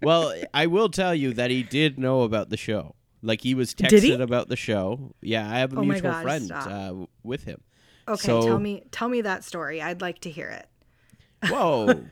Well, 0.03 0.35
I 0.53 0.67
will 0.67 0.89
tell 0.89 1.15
you 1.15 1.33
that 1.35 1.51
he 1.51 1.63
did 1.63 1.99
know 1.99 2.23
about 2.23 2.51
the 2.51 2.57
show. 2.57 2.97
Like 3.23 3.41
he 3.41 3.55
was 3.55 3.73
Did 3.75 4.03
he? 4.03 4.11
texted 4.11 4.21
about 4.21 4.49
the 4.49 4.57
show. 4.57 5.15
Yeah, 5.21 5.49
I 5.49 5.59
have 5.61 5.73
a 5.73 5.79
Oh 5.79 5.83
mutual 5.83 6.11
gosh, 6.11 6.23
friend 6.23 6.51
uh, 6.53 6.95
with 7.23 7.45
him. 7.45 7.61
Okay, 8.09 8.21
So- 8.27 8.43
tell 8.43 8.59
me 8.59 8.83
tell 8.91 9.09
me 9.09 9.21
that 9.23 9.45
story. 9.45 9.81
I'd 9.81 10.01
like 10.01 10.21
to 10.21 10.31
hear 10.31 10.49
it. 10.49 10.69
Whoa. 11.49 12.05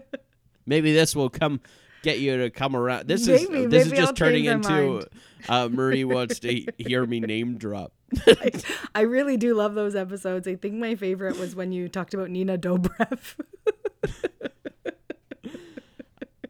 maybe 0.66 0.92
this 0.92 1.14
will 1.16 1.30
come 1.30 1.60
get 2.02 2.20
you 2.20 2.36
to 2.38 2.50
come 2.50 2.76
around. 2.76 3.08
This 3.08 3.26
Maybe, 3.26 3.42
is 3.64 3.70
this 3.70 3.86
is 3.86 3.92
just 3.92 4.08
I'll 4.08 4.14
turning 4.14 4.44
into 4.44 5.06
uh, 5.48 5.68
Marie 5.70 6.04
wants 6.04 6.38
to 6.40 6.66
hear 6.78 7.04
me 7.06 7.20
name 7.20 7.58
drop. 7.58 7.92
I, 8.26 8.50
I 8.94 9.00
really 9.02 9.36
do 9.36 9.54
love 9.54 9.74
those 9.74 9.94
episodes. 9.96 10.46
I 10.48 10.54
think 10.54 10.74
my 10.74 10.94
favorite 10.94 11.38
was 11.38 11.54
when 11.56 11.72
you 11.72 11.88
talked 11.88 12.14
about 12.14 12.30
Nina 12.30 12.56
Dobrev. 12.56 13.34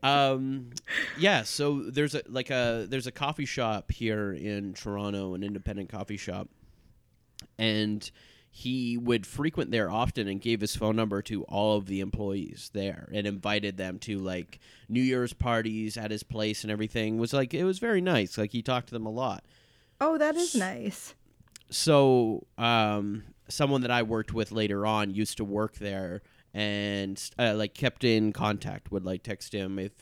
um 0.02 0.70
yeah 1.18 1.42
so 1.42 1.82
there's 1.90 2.14
a 2.14 2.22
like 2.28 2.50
a 2.50 2.86
there's 2.88 3.06
a 3.06 3.12
coffee 3.12 3.44
shop 3.44 3.90
here 3.90 4.32
in 4.32 4.72
toronto 4.74 5.34
an 5.34 5.42
independent 5.42 5.88
coffee 5.88 6.16
shop. 6.16 6.48
And 7.58 8.08
he 8.50 8.96
would 8.96 9.26
frequent 9.26 9.70
there 9.70 9.90
often 9.90 10.26
and 10.26 10.40
gave 10.40 10.60
his 10.60 10.74
phone 10.74 10.96
number 10.96 11.22
to 11.22 11.44
all 11.44 11.76
of 11.76 11.86
the 11.86 12.00
employees 12.00 12.70
there 12.72 13.08
and 13.12 13.26
invited 13.26 13.76
them 13.76 13.98
to 14.00 14.18
like 14.18 14.58
new 14.88 15.02
year's 15.02 15.32
parties 15.32 15.96
at 15.96 16.10
his 16.10 16.22
place 16.22 16.62
and 16.64 16.70
everything. 16.70 17.18
Was 17.18 17.32
like 17.32 17.54
it 17.54 17.64
was 17.64 17.78
very 17.78 18.00
nice. 18.00 18.38
Like 18.38 18.52
he 18.52 18.62
talked 18.62 18.88
to 18.88 18.94
them 18.94 19.06
a 19.06 19.10
lot. 19.10 19.44
Oh, 20.00 20.18
that 20.18 20.34
is 20.36 20.54
nice. 20.54 21.14
so 21.70 22.46
um, 22.56 23.24
someone 23.48 23.82
that 23.82 23.90
I 23.90 24.02
worked 24.02 24.32
with 24.32 24.50
later 24.52 24.86
on 24.86 25.12
used 25.14 25.36
to 25.36 25.44
work 25.44 25.74
there 25.76 26.22
and 26.54 27.22
uh, 27.38 27.54
like 27.56 27.74
kept 27.74 28.04
in 28.04 28.32
contact 28.32 28.90
would 28.90 29.04
like 29.04 29.22
text 29.22 29.52
him 29.54 29.78
if 29.78 29.92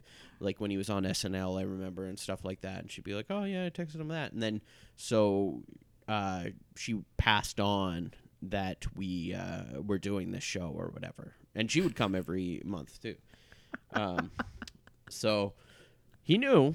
like 0.40 0.60
when 0.60 0.70
he 0.70 0.76
was 0.76 0.88
on 0.90 1.04
SNL 1.04 1.58
I 1.58 1.62
remember 1.62 2.06
and 2.06 2.18
stuff 2.18 2.44
like 2.44 2.60
that 2.60 2.80
and 2.82 2.90
she'd 2.90 3.04
be 3.04 3.14
like 3.14 3.26
oh 3.30 3.44
yeah 3.44 3.64
I 3.66 3.70
texted 3.70 3.96
him 3.96 4.08
that 4.08 4.32
and 4.32 4.42
then 4.42 4.60
so 4.96 5.62
uh, 6.08 6.44
she 6.76 7.02
passed 7.16 7.58
on 7.58 8.12
that 8.42 8.86
we 8.96 9.34
uh, 9.34 9.80
were 9.82 9.98
doing 9.98 10.30
this 10.30 10.44
show 10.44 10.72
or 10.76 10.88
whatever 10.92 11.34
and 11.54 11.70
she 11.70 11.80
would 11.80 11.96
come 11.96 12.14
every 12.14 12.62
month 12.64 13.00
too 13.00 13.16
um, 13.94 14.30
so 15.10 15.54
he 16.22 16.38
knew 16.38 16.74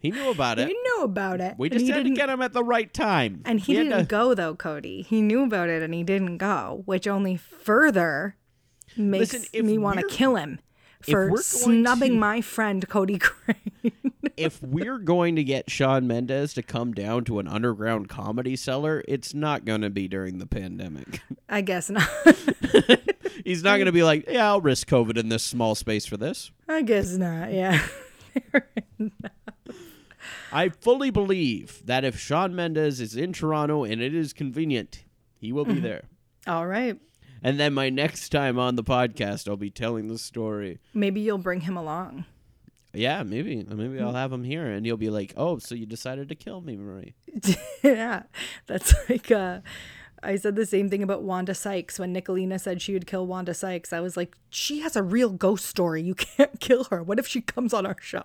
he 0.00 0.10
knew 0.10 0.30
about 0.30 0.58
it 0.58 0.68
You 0.70 0.82
knew 0.82 1.04
about 1.04 1.42
it. 1.42 1.56
we 1.58 1.68
just 1.68 1.82
he 1.84 1.90
had 1.90 1.98
to 1.98 2.02
didn't- 2.04 2.16
get 2.16 2.30
him 2.30 2.40
at 2.40 2.54
the 2.54 2.64
right 2.64 2.92
time 2.94 3.42
And 3.44 3.60
he, 3.60 3.74
had 3.74 3.82
didn't 3.84 3.98
to- 3.98 4.04
go 4.06 4.32
though, 4.34 4.54
Cody. 4.54 5.02
He 5.02 5.20
knew 5.20 5.42
about 5.44 5.68
it 5.68 5.82
and 5.82 5.92
he 5.92 6.02
didn't 6.04 6.38
go, 6.38 6.82
which 6.86 7.06
only 7.06 7.36
further 7.36 8.36
makes 8.96 9.32
Listen, 9.32 9.66
me 9.66 9.78
want 9.78 10.00
to 10.00 10.06
kill 10.06 10.36
him 10.36 10.58
for 11.02 11.36
snubbing 11.38 12.12
to- 12.12 12.18
my 12.18 12.40
friend 12.40 12.86
Cody 12.88 13.18
Crane. 13.18 13.56
if 14.36 14.62
we're 14.62 14.98
going 14.98 15.36
to 15.36 15.44
get 15.44 15.70
Shawn 15.70 16.06
Mendes 16.06 16.54
to 16.54 16.62
come 16.62 16.92
down 16.92 17.24
to 17.24 17.38
an 17.38 17.48
underground 17.48 18.08
comedy 18.08 18.56
cellar, 18.56 19.02
it's 19.08 19.32
not 19.34 19.64
going 19.64 19.80
to 19.82 19.90
be 19.90 20.08
during 20.08 20.38
the 20.38 20.46
pandemic. 20.46 21.20
I 21.48 21.60
guess 21.62 21.88
not. 21.90 22.08
He's 23.44 23.62
not 23.62 23.76
going 23.76 23.86
to 23.86 23.92
be 23.92 24.02
like, 24.02 24.26
yeah, 24.28 24.46
I'll 24.48 24.60
risk 24.60 24.86
COVID 24.88 25.16
in 25.16 25.28
this 25.30 25.42
small 25.42 25.74
space 25.74 26.04
for 26.04 26.16
this. 26.18 26.50
I 26.68 26.82
guess 26.82 27.12
not. 27.16 27.52
Yeah. 27.52 27.80
I 30.52 30.68
fully 30.68 31.10
believe 31.10 31.82
that 31.86 32.04
if 32.04 32.18
Shawn 32.18 32.54
Mendes 32.54 33.00
is 33.00 33.16
in 33.16 33.32
Toronto 33.32 33.84
and 33.84 34.02
it 34.02 34.14
is 34.14 34.32
convenient, 34.32 35.04
he 35.38 35.52
will 35.52 35.64
be 35.64 35.74
Mm-hmm. 35.74 35.82
there. 35.82 36.02
All 36.46 36.66
right. 36.66 36.98
And 37.42 37.58
then 37.58 37.74
my 37.74 37.90
next 37.90 38.28
time 38.30 38.58
on 38.58 38.76
the 38.76 38.84
podcast, 38.84 39.48
I'll 39.48 39.56
be 39.56 39.70
telling 39.70 40.08
the 40.08 40.18
story. 40.18 40.78
Maybe 40.92 41.20
you'll 41.20 41.38
bring 41.38 41.62
him 41.62 41.76
along. 41.76 42.26
Yeah, 42.92 43.22
maybe. 43.22 43.62
Maybe. 43.62 44.00
I'll 44.00 44.12
have 44.14 44.32
him 44.32 44.44
here 44.44 44.66
and 44.66 44.84
he'll 44.84 44.96
be 44.96 45.10
like, 45.10 45.32
oh, 45.36 45.58
so 45.58 45.74
you 45.74 45.86
decided 45.86 46.28
to 46.28 46.34
kill 46.34 46.60
me, 46.60 46.76
Marie. 46.76 47.14
yeah. 47.82 48.24
That's 48.66 48.94
like 49.08 49.30
uh 49.30 49.60
I 50.22 50.36
said 50.36 50.54
the 50.54 50.66
same 50.66 50.90
thing 50.90 51.02
about 51.02 51.22
Wanda 51.22 51.54
Sykes 51.54 51.98
when 51.98 52.14
Nicolina 52.14 52.60
said 52.60 52.82
she 52.82 52.92
would 52.92 53.06
kill 53.06 53.26
Wanda 53.26 53.54
Sykes. 53.54 53.92
I 53.92 54.00
was 54.00 54.16
like, 54.16 54.36
she 54.50 54.80
has 54.80 54.94
a 54.94 55.02
real 55.02 55.30
ghost 55.30 55.64
story. 55.64 56.02
You 56.02 56.14
can't 56.16 56.60
kill 56.60 56.84
her. 56.84 57.02
What 57.02 57.18
if 57.18 57.26
she 57.26 57.40
comes 57.40 57.72
on 57.72 57.86
our 57.86 57.96
show? 58.00 58.24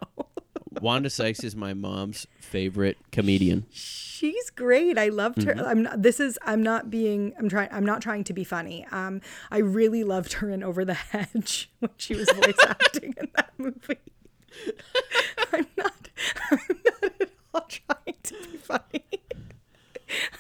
Wanda 0.82 1.10
Sykes 1.10 1.44
is 1.44 1.56
my 1.56 1.74
mom's 1.74 2.28
favorite 2.40 2.98
comedian. 3.12 3.66
She's 3.72 4.50
great. 4.50 4.98
I 4.98 5.10
loved 5.10 5.44
her. 5.44 5.54
Mm-hmm. 5.54 5.66
I'm 5.66 5.84
not, 5.84 6.02
this 6.02 6.20
is 6.20 6.40
I'm 6.44 6.64
not 6.64 6.90
being 6.90 7.34
I'm 7.38 7.50
trying 7.50 7.70
I'm 7.72 7.86
not 7.86 8.02
trying 8.02 8.24
to 8.26 8.34
be 8.34 8.44
funny. 8.44 8.86
Um 8.92 9.22
I 9.52 9.60
really 9.60 10.04
loved 10.04 10.34
her 10.34 10.50
in 10.50 10.64
Over 10.64 10.86
the 10.86 10.94
Hedge 10.94 11.70
when 11.80 11.92
she 11.98 12.16
was 12.16 12.30
voice 12.32 12.56
acting 12.68 13.14
in 13.18 13.28
that 13.36 13.52
movie. 13.58 13.98
I'm 15.54 15.68
not 15.78 16.10
I'm 16.50 16.60
not 16.86 17.04
at 17.22 17.30
all 17.54 17.62
trying 17.68 18.16
to 18.24 18.34
be 18.52 18.58
funny. 18.58 19.04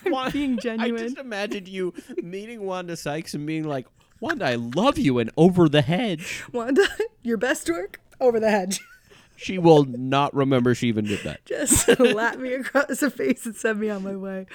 Wa- 0.05 0.29
being 0.29 0.57
genuine. 0.57 0.95
I 0.95 0.97
just 0.97 1.17
imagined 1.17 1.67
you 1.67 1.93
meeting 2.21 2.61
Wanda 2.61 2.95
Sykes 2.95 3.33
and 3.33 3.45
being 3.45 3.63
like, 3.65 3.87
Wanda, 4.21 4.45
I 4.45 4.55
love 4.55 4.97
you, 4.97 5.19
and 5.19 5.29
over 5.35 5.67
the 5.67 5.81
hedge. 5.81 6.43
Wanda, 6.53 6.87
your 7.23 7.37
best 7.37 7.69
work 7.69 7.99
over 8.21 8.39
the 8.39 8.49
hedge. 8.49 8.79
She 9.35 9.57
will 9.57 9.85
not 9.85 10.33
remember 10.33 10.73
she 10.73 10.87
even 10.87 11.05
did 11.05 11.23
that. 11.23 11.45
Just 11.45 11.85
slap 11.97 12.37
me 12.37 12.53
across 12.53 12.99
the 12.99 13.09
face 13.09 13.45
and 13.45 13.55
send 13.55 13.79
me 13.79 13.89
on 13.89 14.03
my 14.03 14.15
way. 14.15 14.45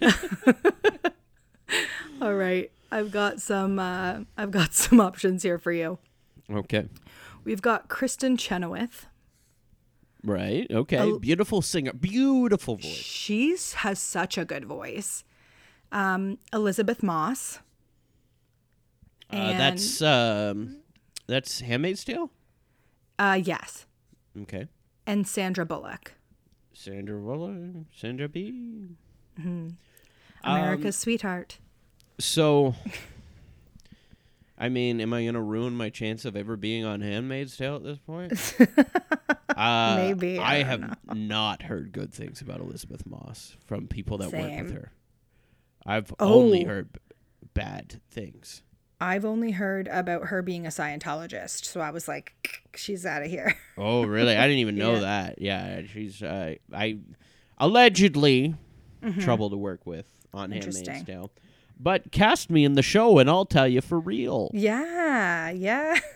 All 2.20 2.34
right. 2.34 2.70
I've 2.90 3.10
got 3.10 3.40
some 3.40 3.78
uh, 3.78 4.20
I've 4.36 4.50
got 4.50 4.74
some 4.74 5.00
options 5.00 5.42
here 5.42 5.58
for 5.58 5.72
you. 5.72 5.98
Okay. 6.50 6.88
We've 7.44 7.62
got 7.62 7.88
Kristin 7.88 8.38
Chenoweth. 8.38 9.06
Right. 10.24 10.70
Okay. 10.70 10.98
Oh. 10.98 11.18
Beautiful 11.18 11.62
singer. 11.62 11.92
Beautiful 11.92 12.76
voice. 12.76 12.84
She 12.84 13.56
has 13.76 13.98
such 13.98 14.38
a 14.38 14.44
good 14.44 14.64
voice. 14.64 15.24
Um, 15.90 16.38
Elisabeth 16.52 17.02
Moss. 17.02 17.58
Uh, 19.30 19.52
that's 19.52 20.02
um, 20.02 20.78
that's 21.26 21.60
Handmaid's 21.60 22.04
Tale. 22.04 22.30
Uh, 23.18 23.40
yes. 23.42 23.86
Okay. 24.42 24.66
And 25.06 25.26
Sandra 25.26 25.66
Bullock. 25.66 26.12
Sandra 26.72 27.18
Bullock. 27.18 27.86
Sandra 27.94 28.28
B. 28.28 28.88
America's 30.44 30.96
sweetheart. 30.96 31.58
So, 32.18 32.74
I 34.58 34.68
mean, 34.68 35.00
am 35.00 35.12
I 35.12 35.24
gonna 35.24 35.42
ruin 35.42 35.74
my 35.74 35.90
chance 35.90 36.24
of 36.24 36.36
ever 36.36 36.56
being 36.56 36.84
on 36.84 37.00
Handmaid's 37.00 37.56
Tale 37.56 37.76
at 37.76 37.82
this 37.84 37.98
point? 37.98 38.32
uh, 39.56 39.94
Maybe, 39.96 40.38
I 40.38 40.56
I, 40.56 40.62
have 40.62 40.96
not 41.12 41.62
heard 41.62 41.92
good 41.92 42.12
things 42.12 42.40
about 42.40 42.60
Elisabeth 42.60 43.06
Moss 43.06 43.56
from 43.66 43.86
people 43.88 44.18
that 44.18 44.32
work 44.32 44.62
with 44.62 44.72
her. 44.72 44.92
I've 45.84 46.12
only 46.20 46.64
Oh. 46.64 46.68
heard 46.68 46.92
b- 46.92 47.00
bad 47.54 48.00
things. 48.10 48.62
I've 49.02 49.24
only 49.24 49.50
heard 49.50 49.88
about 49.88 50.26
her 50.26 50.42
being 50.42 50.64
a 50.64 50.68
Scientologist, 50.70 51.64
so 51.64 51.80
I 51.80 51.90
was 51.90 52.06
like, 52.06 52.32
she's 52.76 53.04
out 53.04 53.22
of 53.22 53.28
here. 53.30 53.56
Oh, 53.76 54.04
really? 54.04 54.36
I 54.36 54.42
didn't 54.46 54.60
even 54.60 54.76
know 54.84 54.94
Yeah. 54.94 55.00
that. 55.00 55.40
Yeah, 55.42 55.82
she's 55.92 56.22
uh, 56.22 56.54
I 56.72 56.98
allegedly 57.58 58.54
trouble 59.20 59.50
to 59.50 59.56
work 59.56 59.84
with 59.86 60.06
on 60.32 60.52
Handmaid's 60.52 60.78
Mm-hmm. 60.88 61.04
Tale. 61.04 61.30
But 61.80 62.12
cast 62.12 62.48
me 62.50 62.64
in 62.64 62.74
the 62.74 62.82
show, 62.82 63.18
and 63.18 63.28
I'll 63.28 63.44
tell 63.46 63.66
you 63.66 63.80
for 63.80 63.98
real. 63.98 64.50
Yeah, 64.54 65.50
yeah. 65.50 65.98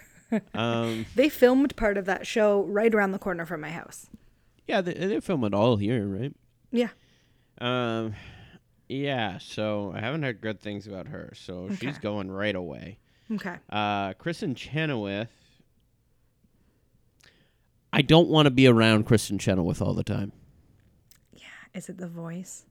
Um, 0.54 1.06
They 1.14 1.28
filmed 1.28 1.76
part 1.76 1.96
of 1.96 2.04
that 2.06 2.26
show 2.26 2.64
right 2.64 2.92
around 2.92 3.12
the 3.12 3.18
corner 3.18 3.46
from 3.46 3.60
my 3.60 3.70
house. 3.70 4.08
yeah, 4.66 4.80
they, 4.80 4.92
they 4.92 5.20
film 5.20 5.44
it 5.44 5.54
all 5.54 5.76
here, 5.76 6.04
right? 6.04 6.34
Yeah. 6.72 6.88
Um, 7.60 8.14
yeah. 8.88 9.38
So 9.38 9.92
I 9.94 10.00
haven't 10.00 10.22
heard 10.22 10.40
good 10.40 10.60
things 10.60 10.86
about 10.86 11.08
her. 11.08 11.32
So 11.34 11.70
she's 11.80 11.98
going 11.98 12.30
right 12.30 12.54
away. 12.54 12.98
Okay. 13.32 13.56
Uh, 13.70 14.14
Kristin 14.14 14.56
Chenoweth. 14.56 15.30
I 17.92 18.02
don't 18.02 18.28
want 18.28 18.46
to 18.46 18.50
be 18.50 18.66
around 18.66 19.06
Kristin 19.06 19.40
Chenoweth 19.40 19.80
all 19.80 19.94
the 19.94 20.04
time. 20.04 20.32
Yeah, 21.32 21.46
is 21.74 21.88
it 21.88 21.96
the 21.96 22.08
voice? 22.08 22.66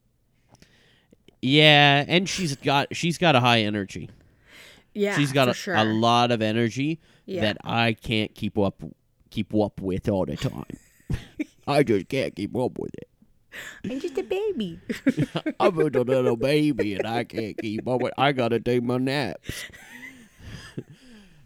Yeah, 1.42 2.04
and 2.06 2.28
she's 2.28 2.56
got 2.56 2.94
she's 2.94 3.18
got 3.18 3.34
a 3.36 3.40
high 3.40 3.60
energy. 3.60 4.10
Yeah. 4.94 5.14
she's 5.16 5.32
got 5.32 5.48
a, 5.48 5.54
sure. 5.54 5.74
a 5.74 5.84
lot 5.84 6.30
of 6.30 6.40
energy 6.40 7.00
Yeah. 7.26 7.42
that 7.42 7.58
I 7.64 7.92
can't 7.92 8.34
keep 8.34 8.56
up 8.56 8.82
keep 9.30 9.54
up 9.54 9.80
with 9.80 10.08
all 10.08 10.24
the 10.24 10.36
time. 10.36 10.78
I 11.66 11.82
just 11.82 12.08
can't 12.08 12.34
keep 12.34 12.56
up 12.56 12.78
with 12.78 12.94
it. 12.94 13.08
I'm 13.84 14.00
just 14.00 14.18
a 14.18 14.22
baby. 14.22 14.80
I'm 15.60 15.78
a 15.78 15.84
little 15.84 16.36
baby 16.36 16.94
and 16.94 17.06
I 17.06 17.24
can't 17.24 17.56
keep 17.58 17.86
up 17.86 18.00
with. 18.00 18.12
I 18.18 18.32
gotta 18.32 18.60
take 18.60 18.82
my 18.82 18.98
naps. 18.98 19.64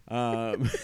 um. 0.07 0.69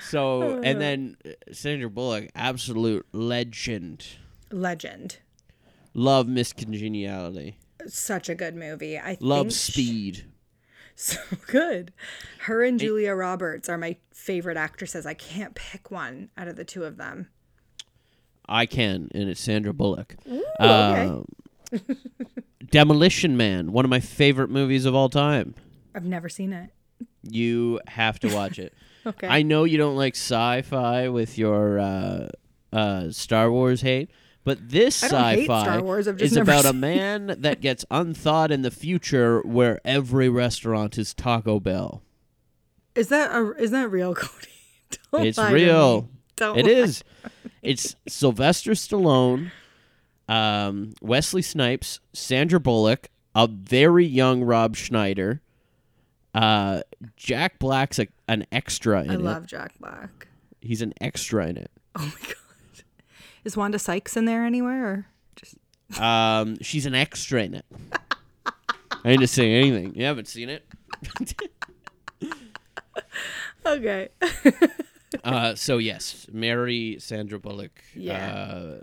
so 0.00 0.60
and 0.62 0.80
then 0.80 1.16
uh, 1.24 1.30
Sandra 1.52 1.90
Bullock, 1.90 2.28
absolute 2.34 3.06
legend. 3.12 4.06
Legend. 4.50 5.18
Love 5.94 6.28
Miss 6.28 6.52
Congeniality. 6.52 7.58
Such 7.86 8.28
a 8.28 8.34
good 8.34 8.54
movie. 8.54 8.98
I 8.98 9.16
Love 9.20 9.52
Speed. 9.52 10.26
So 11.00 11.20
good. 11.46 11.92
Her 12.40 12.64
and 12.64 12.76
Julia 12.76 13.14
Roberts 13.14 13.68
are 13.68 13.78
my 13.78 13.96
favorite 14.12 14.56
actresses. 14.56 15.06
I 15.06 15.14
can't 15.14 15.54
pick 15.54 15.92
one 15.92 16.30
out 16.36 16.48
of 16.48 16.56
the 16.56 16.64
two 16.64 16.82
of 16.82 16.96
them. 16.96 17.28
I 18.48 18.66
can, 18.66 19.08
and 19.14 19.28
it's 19.28 19.40
Sandra 19.40 19.72
Bullock. 19.72 20.16
okay. 20.26 20.42
Um, 20.58 21.26
Demolition 22.70 23.36
Man, 23.36 23.72
one 23.72 23.84
of 23.84 23.90
my 23.90 24.00
favorite 24.00 24.50
movies 24.50 24.84
of 24.84 24.94
all 24.94 25.08
time. 25.08 25.54
I've 25.94 26.04
never 26.04 26.28
seen 26.28 26.52
it. 26.52 26.70
You 27.22 27.80
have 27.86 28.18
to 28.20 28.34
watch 28.34 28.58
it. 28.58 28.74
Okay. 29.06 29.28
I 29.28 29.42
know 29.42 29.64
you 29.64 29.78
don't 29.78 29.96
like 29.96 30.14
sci-fi 30.16 31.08
with 31.08 31.38
your 31.38 31.78
uh, 31.78 32.28
uh, 32.72 33.10
Star 33.10 33.50
Wars 33.50 33.80
hate, 33.80 34.10
but 34.44 34.68
this 34.68 35.02
I 35.02 35.08
don't 35.08 35.24
hate 35.24 35.48
sci-fi 35.48 35.80
Wars, 35.80 36.06
is 36.06 36.36
about 36.36 36.66
a 36.66 36.74
man 36.74 37.34
that 37.38 37.62
gets 37.62 37.86
unthawed 37.90 38.50
in 38.50 38.60
the 38.62 38.70
future, 38.70 39.40
where 39.42 39.80
every 39.82 40.28
restaurant 40.28 40.98
is 40.98 41.14
Taco 41.14 41.58
Bell. 41.58 42.02
Is 42.94 43.08
that 43.08 43.30
a, 43.34 43.52
is 43.52 43.70
that 43.70 43.90
real, 43.90 44.14
Cody? 44.14 44.48
Don't 45.12 45.26
it's 45.26 45.38
lie 45.38 45.50
to 45.50 45.54
me. 45.54 45.64
real. 45.64 46.10
Don't 46.36 46.58
It 46.58 46.66
is. 46.66 47.02
It's 47.68 47.96
Sylvester 48.08 48.70
Stallone, 48.70 49.50
um, 50.26 50.94
Wesley 51.02 51.42
Snipes, 51.42 52.00
Sandra 52.14 52.58
Bullock, 52.58 53.10
a 53.34 53.46
very 53.46 54.06
young 54.06 54.42
Rob 54.42 54.74
Schneider. 54.74 55.42
Uh, 56.34 56.80
Jack 57.14 57.58
Black's 57.58 57.98
a, 57.98 58.06
an 58.26 58.46
extra 58.52 59.02
in 59.02 59.10
I 59.10 59.14
it. 59.14 59.20
love 59.20 59.44
Jack 59.46 59.74
Black. 59.78 60.28
He's 60.62 60.80
an 60.80 60.94
extra 61.02 61.46
in 61.46 61.58
it. 61.58 61.70
Oh 61.94 62.06
my 62.06 62.26
god. 62.26 62.84
Is 63.44 63.54
Wanda 63.54 63.78
Sykes 63.78 64.16
in 64.16 64.24
there 64.24 64.44
anywhere 64.46 64.86
or 64.86 65.06
just 65.36 65.56
Um, 66.00 66.56
she's 66.62 66.86
an 66.86 66.94
extra 66.94 67.42
in 67.42 67.52
it. 67.54 67.66
I 68.46 69.10
ain't 69.10 69.20
just 69.20 69.34
saying 69.34 69.52
anything. 69.54 69.94
You 69.94 70.06
haven't 70.06 70.28
seen 70.28 70.48
it. 70.48 70.64
Okay. 73.66 74.08
Uh, 75.24 75.54
so 75.54 75.78
yes, 75.78 76.26
marry 76.32 76.96
Sandra 77.00 77.38
Bullock. 77.38 77.82
Yeah. 77.94 78.32
Uh, 78.32 78.80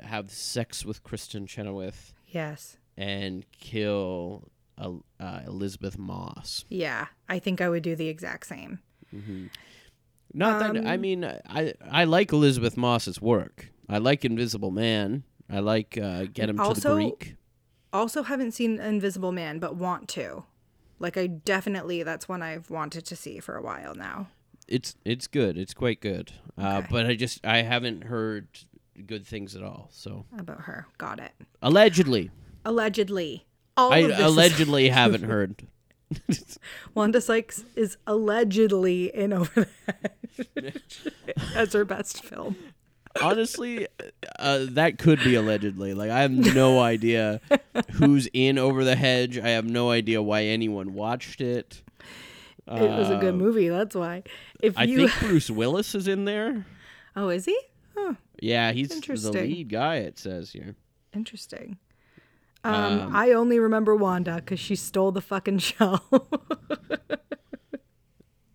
have 0.00 0.30
sex 0.30 0.84
with 0.84 1.02
Kristin 1.04 1.46
Chenoweth 1.46 2.12
yes. 2.26 2.76
and 2.96 3.44
kill 3.52 4.48
uh, 4.76 4.90
uh, 5.20 5.40
Elisabeth 5.46 5.96
Moss. 5.96 6.64
Yeah. 6.68 7.06
I 7.28 7.38
think 7.38 7.60
I 7.60 7.68
would 7.68 7.82
do 7.82 7.94
the 7.94 8.08
exact 8.08 8.46
same. 8.46 8.80
Not 10.34 10.58
that 10.60 10.86
I 10.86 10.94
Um, 10.94 11.00
mean 11.00 11.24
I 11.24 11.74
I 11.90 12.04
like 12.04 12.32
Elisabeth 12.32 12.76
Moss's 12.76 13.20
work. 13.20 13.70
I 13.88 13.98
like 13.98 14.24
Invisible 14.24 14.70
Man. 14.70 15.24
I 15.50 15.60
like 15.60 15.98
uh, 15.98 16.24
Get 16.32 16.48
Him 16.48 16.56
to 16.56 16.74
the 16.74 16.94
Greek. 16.94 17.36
Also 17.92 18.22
haven't 18.22 18.52
seen 18.52 18.80
Invisible 18.80 19.32
Man 19.32 19.58
but 19.58 19.76
want 19.76 20.08
to. 20.10 20.44
Like 20.98 21.16
I 21.16 21.26
definitely 21.26 22.02
that's 22.02 22.28
one 22.28 22.42
I've 22.42 22.70
wanted 22.70 23.04
to 23.06 23.16
see 23.16 23.38
for 23.40 23.56
a 23.56 23.62
while 23.62 23.94
now. 23.94 24.28
It's 24.68 24.94
it's 25.04 25.26
good. 25.26 25.58
It's 25.58 25.74
quite 25.74 26.00
good. 26.00 26.32
Uh, 26.56 26.78
Okay. 26.78 26.86
but 26.90 27.06
I 27.06 27.14
just 27.14 27.44
I 27.46 27.62
haven't 27.62 28.04
heard 28.04 28.46
good 29.06 29.26
things 29.26 29.54
at 29.56 29.62
all. 29.62 29.88
So 29.92 30.26
About 30.38 30.62
her. 30.62 30.86
Got 30.98 31.18
it. 31.20 31.32
allegedly, 31.60 32.30
Allegedly. 32.64 33.46
All 33.76 33.92
I 33.92 33.98
of 33.98 34.08
this 34.10 34.18
is- 34.20 34.24
allegedly 34.24 34.88
haven't 35.00 35.24
heard. 35.24 35.66
Wanda 36.94 37.20
Sykes 37.20 37.64
is 37.74 37.96
allegedly 38.06 39.06
in 39.14 39.32
Over 39.32 39.66
the 40.36 40.54
Hedge 40.62 41.08
as 41.56 41.72
her 41.72 41.84
best 41.86 42.22
film. 42.22 42.56
Honestly, 43.20 43.86
uh, 44.38 44.66
that 44.70 44.98
could 44.98 45.18
be 45.24 45.34
allegedly. 45.34 45.92
Like 45.94 46.10
I 46.10 46.20
have 46.20 46.30
no 46.32 46.80
idea 46.80 47.40
who's 47.94 48.28
in 48.32 48.58
Over 48.58 48.84
the 48.84 48.96
Hedge. 48.96 49.38
I 49.38 49.48
have 49.50 49.64
no 49.66 49.90
idea 49.90 50.22
why 50.22 50.44
anyone 50.44 50.94
watched 50.94 51.40
it. 51.40 51.82
It 52.68 52.90
was 52.98 53.10
a 53.10 53.16
good 53.18 53.34
movie, 53.34 53.68
that's 53.68 53.94
why. 53.96 54.22
If 54.62 54.78
I 54.78 54.84
you 54.84 55.08
think 55.08 55.18
Bruce 55.28 55.50
Willis 55.50 55.94
is 55.94 56.06
in 56.08 56.24
there. 56.24 56.64
Oh, 57.16 57.28
is 57.28 57.44
he? 57.44 57.58
Oh, 57.96 58.16
Yeah, 58.40 58.72
he's 58.72 58.88
the 58.88 59.30
lead 59.32 59.68
guy. 59.68 59.96
It 59.96 60.18
says 60.18 60.50
here. 60.52 60.74
interesting. 61.12 61.78
Um, 62.64 63.10
I 63.14 63.32
only 63.32 63.58
remember 63.58 63.96
Wanda 63.96 64.36
because 64.36 64.60
she 64.60 64.76
stole 64.76 65.10
the 65.10 65.20
fucking 65.20 65.58
show. 65.70 65.98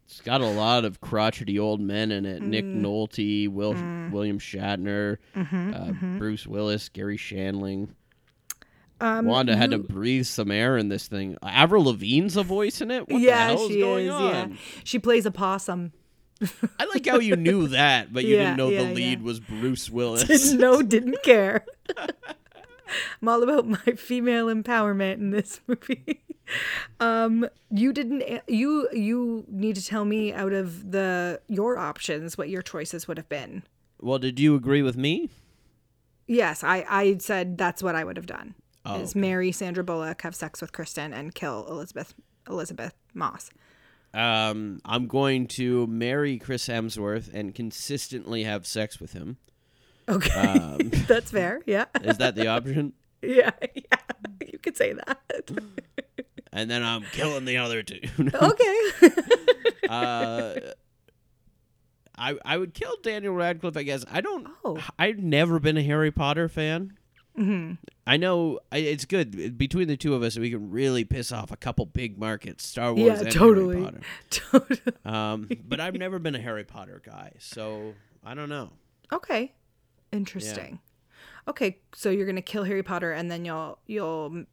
It's 0.05 0.22
got 0.22 0.39
a 0.41 0.45
lot 0.49 0.86
of 0.86 1.01
crotchety 1.01 1.60
old 1.60 1.82
men 1.82 2.12
in 2.12 2.26
it. 2.26 2.41
Nick 2.41 2.64
Mm. 2.66 2.82
Nolte, 2.82 3.49
Will, 3.49 3.74
William 4.12 4.39
Shatner, 4.39 5.18
Mm-hmm, 5.36 5.74
uh, 5.74 6.18
Bruce 6.18 6.47
Willis, 6.47 6.88
Garry 6.89 7.18
Shandling. 7.18 7.89
Um, 8.99 9.25
Wanda 9.25 9.55
had 9.55 9.71
to 9.71 9.77
breathe 9.77 10.25
some 10.25 10.49
air 10.51 10.77
in 10.77 10.89
this 10.89 11.07
thing. 11.07 11.37
Avril 11.43 11.83
Lavigne's 11.85 12.35
a 12.35 12.43
voice 12.43 12.81
in 12.81 12.89
it. 12.91 13.07
What 13.07 13.21
yeah, 13.21 13.37
the 13.51 13.57
hell 13.57 13.67
she 13.67 13.73
is 13.79 13.83
going 13.83 14.05
is. 14.07 14.11
on? 14.13 14.23
Yeah, 14.51 14.57
she 14.83 14.97
plays 14.99 15.25
a 15.25 15.31
possum. 15.31 15.91
I 16.79 16.85
like 16.85 17.05
how 17.05 17.19
you 17.19 17.35
knew 17.35 17.67
that, 17.69 18.11
but 18.13 18.23
you 18.25 18.35
Yeah, 18.35 18.43
didn't 18.45 18.57
know 18.57 18.69
yeah, 18.69 18.83
the 18.83 18.93
lead 18.93 19.19
yeah. 19.19 19.25
was 19.25 19.39
Bruce 19.39 19.89
Willis. 19.91 20.23
Didn't 20.23 20.59
know, 20.59 20.81
didn't 20.81 21.21
care. 21.23 21.65
I'm 23.21 23.27
all 23.27 23.43
about 23.43 23.67
my 23.67 23.77
female 23.97 24.47
empowerment 24.47 25.15
in 25.15 25.31
this 25.31 25.59
movie. 25.67 26.21
um, 26.99 27.47
you 27.69 27.91
didn't. 27.91 28.23
You 28.47 28.87
you 28.93 29.43
need 29.49 29.75
to 29.75 29.85
tell 29.85 30.05
me 30.05 30.31
out 30.33 30.53
of 30.53 30.91
the 30.91 31.41
your 31.47 31.77
options 31.77 32.37
what 32.37 32.49
your 32.49 32.61
choices 32.61 33.07
would 33.07 33.17
have 33.17 33.27
been. 33.29 33.63
well, 33.99 34.19
did 34.19 34.39
you 34.39 34.55
agree 34.55 34.81
with 34.81 34.95
me? 34.95 35.29
Yes, 36.27 36.63
I 36.63 36.85
I 36.89 37.17
said 37.19 37.57
that's 37.57 37.83
what 37.83 37.95
I 37.95 38.03
would 38.05 38.15
have 38.15 38.25
done. 38.25 38.55
Oh, 38.88 38.99
is 39.01 39.15
marry 39.15 39.51
Sandra 39.51 39.83
Bullock, 39.83 40.21
have 40.21 40.35
sex 40.35 40.61
with 40.61 40.71
Kristin, 40.71 41.13
and 41.13 41.35
kill 41.35 41.65
Elisabeth 41.67 42.13
Elisabeth 42.49 42.93
Moss. 43.13 43.49
Um, 44.13 44.79
I'm 44.85 45.07
going 45.07 45.47
to 45.47 45.85
marry 45.88 46.38
Chris 46.39 46.67
Hemsworth 46.67 47.31
and 47.33 47.53
consistently 47.53 48.43
have 48.45 48.65
sex 48.65 48.99
with 48.99 49.13
him. 49.13 49.38
Okay, 50.09 50.31
Um, 50.31 50.77
that's 51.07 51.31
fair. 51.31 51.61
Yeah, 51.65 51.85
is 52.01 52.17
that 52.17 52.35
the 52.35 52.47
option? 52.47 52.93
yeah, 53.21 53.51
yeah. 53.75 53.97
You 54.51 54.57
could 54.59 54.77
say 54.77 54.93
that. 54.93 55.19
And 56.53 56.71
then 56.71 56.81
I'm 56.81 57.03
killing 57.11 57.45
the 57.45 57.57
other 57.57 57.83
two. 57.83 57.99
okay. 58.33 58.79
uh, 59.89 60.55
I 62.17 62.35
I 62.43 62.57
would 62.57 62.73
kill 62.73 62.95
Daniel 63.03 63.33
Radcliffe. 63.35 63.77
I 63.77 63.83
guess 63.83 64.03
I 64.09 64.21
don't. 64.21 64.47
Oh. 64.65 64.79
I've 64.97 65.19
never 65.19 65.59
been 65.59 65.77
a 65.77 65.83
Harry 65.83 66.09
Potter 66.09 66.49
fan. 66.49 66.96
Hmm 67.38 67.73
I 68.07 68.15
know 68.15 68.59
I, 68.71 68.77
it's 68.77 69.03
good 69.03 69.57
between 69.57 69.89
the 69.89 69.97
two 69.97 70.15
of 70.15 70.23
us. 70.23 70.38
We 70.39 70.49
can 70.49 70.71
really 70.71 71.03
piss 71.03 71.33
off 71.33 71.51
a 71.51 71.57
couple 71.57 71.85
big 71.85 72.17
markets, 72.17 72.65
Star 72.65 72.93
Wars 72.93 73.19
Yeah, 73.19 73.25
and 73.25 73.31
totally. 73.31 73.81
Harry 73.81 73.85
Potter. 73.85 74.01
Totally. 74.29 74.93
Um, 75.03 75.49
but 75.67 75.81
I've 75.81 75.93
never 75.95 76.17
been 76.17 76.33
a 76.33 76.39
Harry 76.39 76.63
Potter 76.63 77.01
guy, 77.05 77.33
so 77.39 77.93
I 78.23 78.33
don't 78.33 78.47
know. 78.47 78.71
Okay. 79.11 79.53
Interesting. 80.13 80.79
Okay, 81.49 81.79
so 81.93 82.09
you're 82.09 82.25
gonna 82.25 82.41
kill 82.41 82.63
Harry 82.63 82.81
Potter 82.83 83.11
and 83.11 83.29
then 83.29 83.43
you'll 83.43 83.77
you'll 83.88 84.45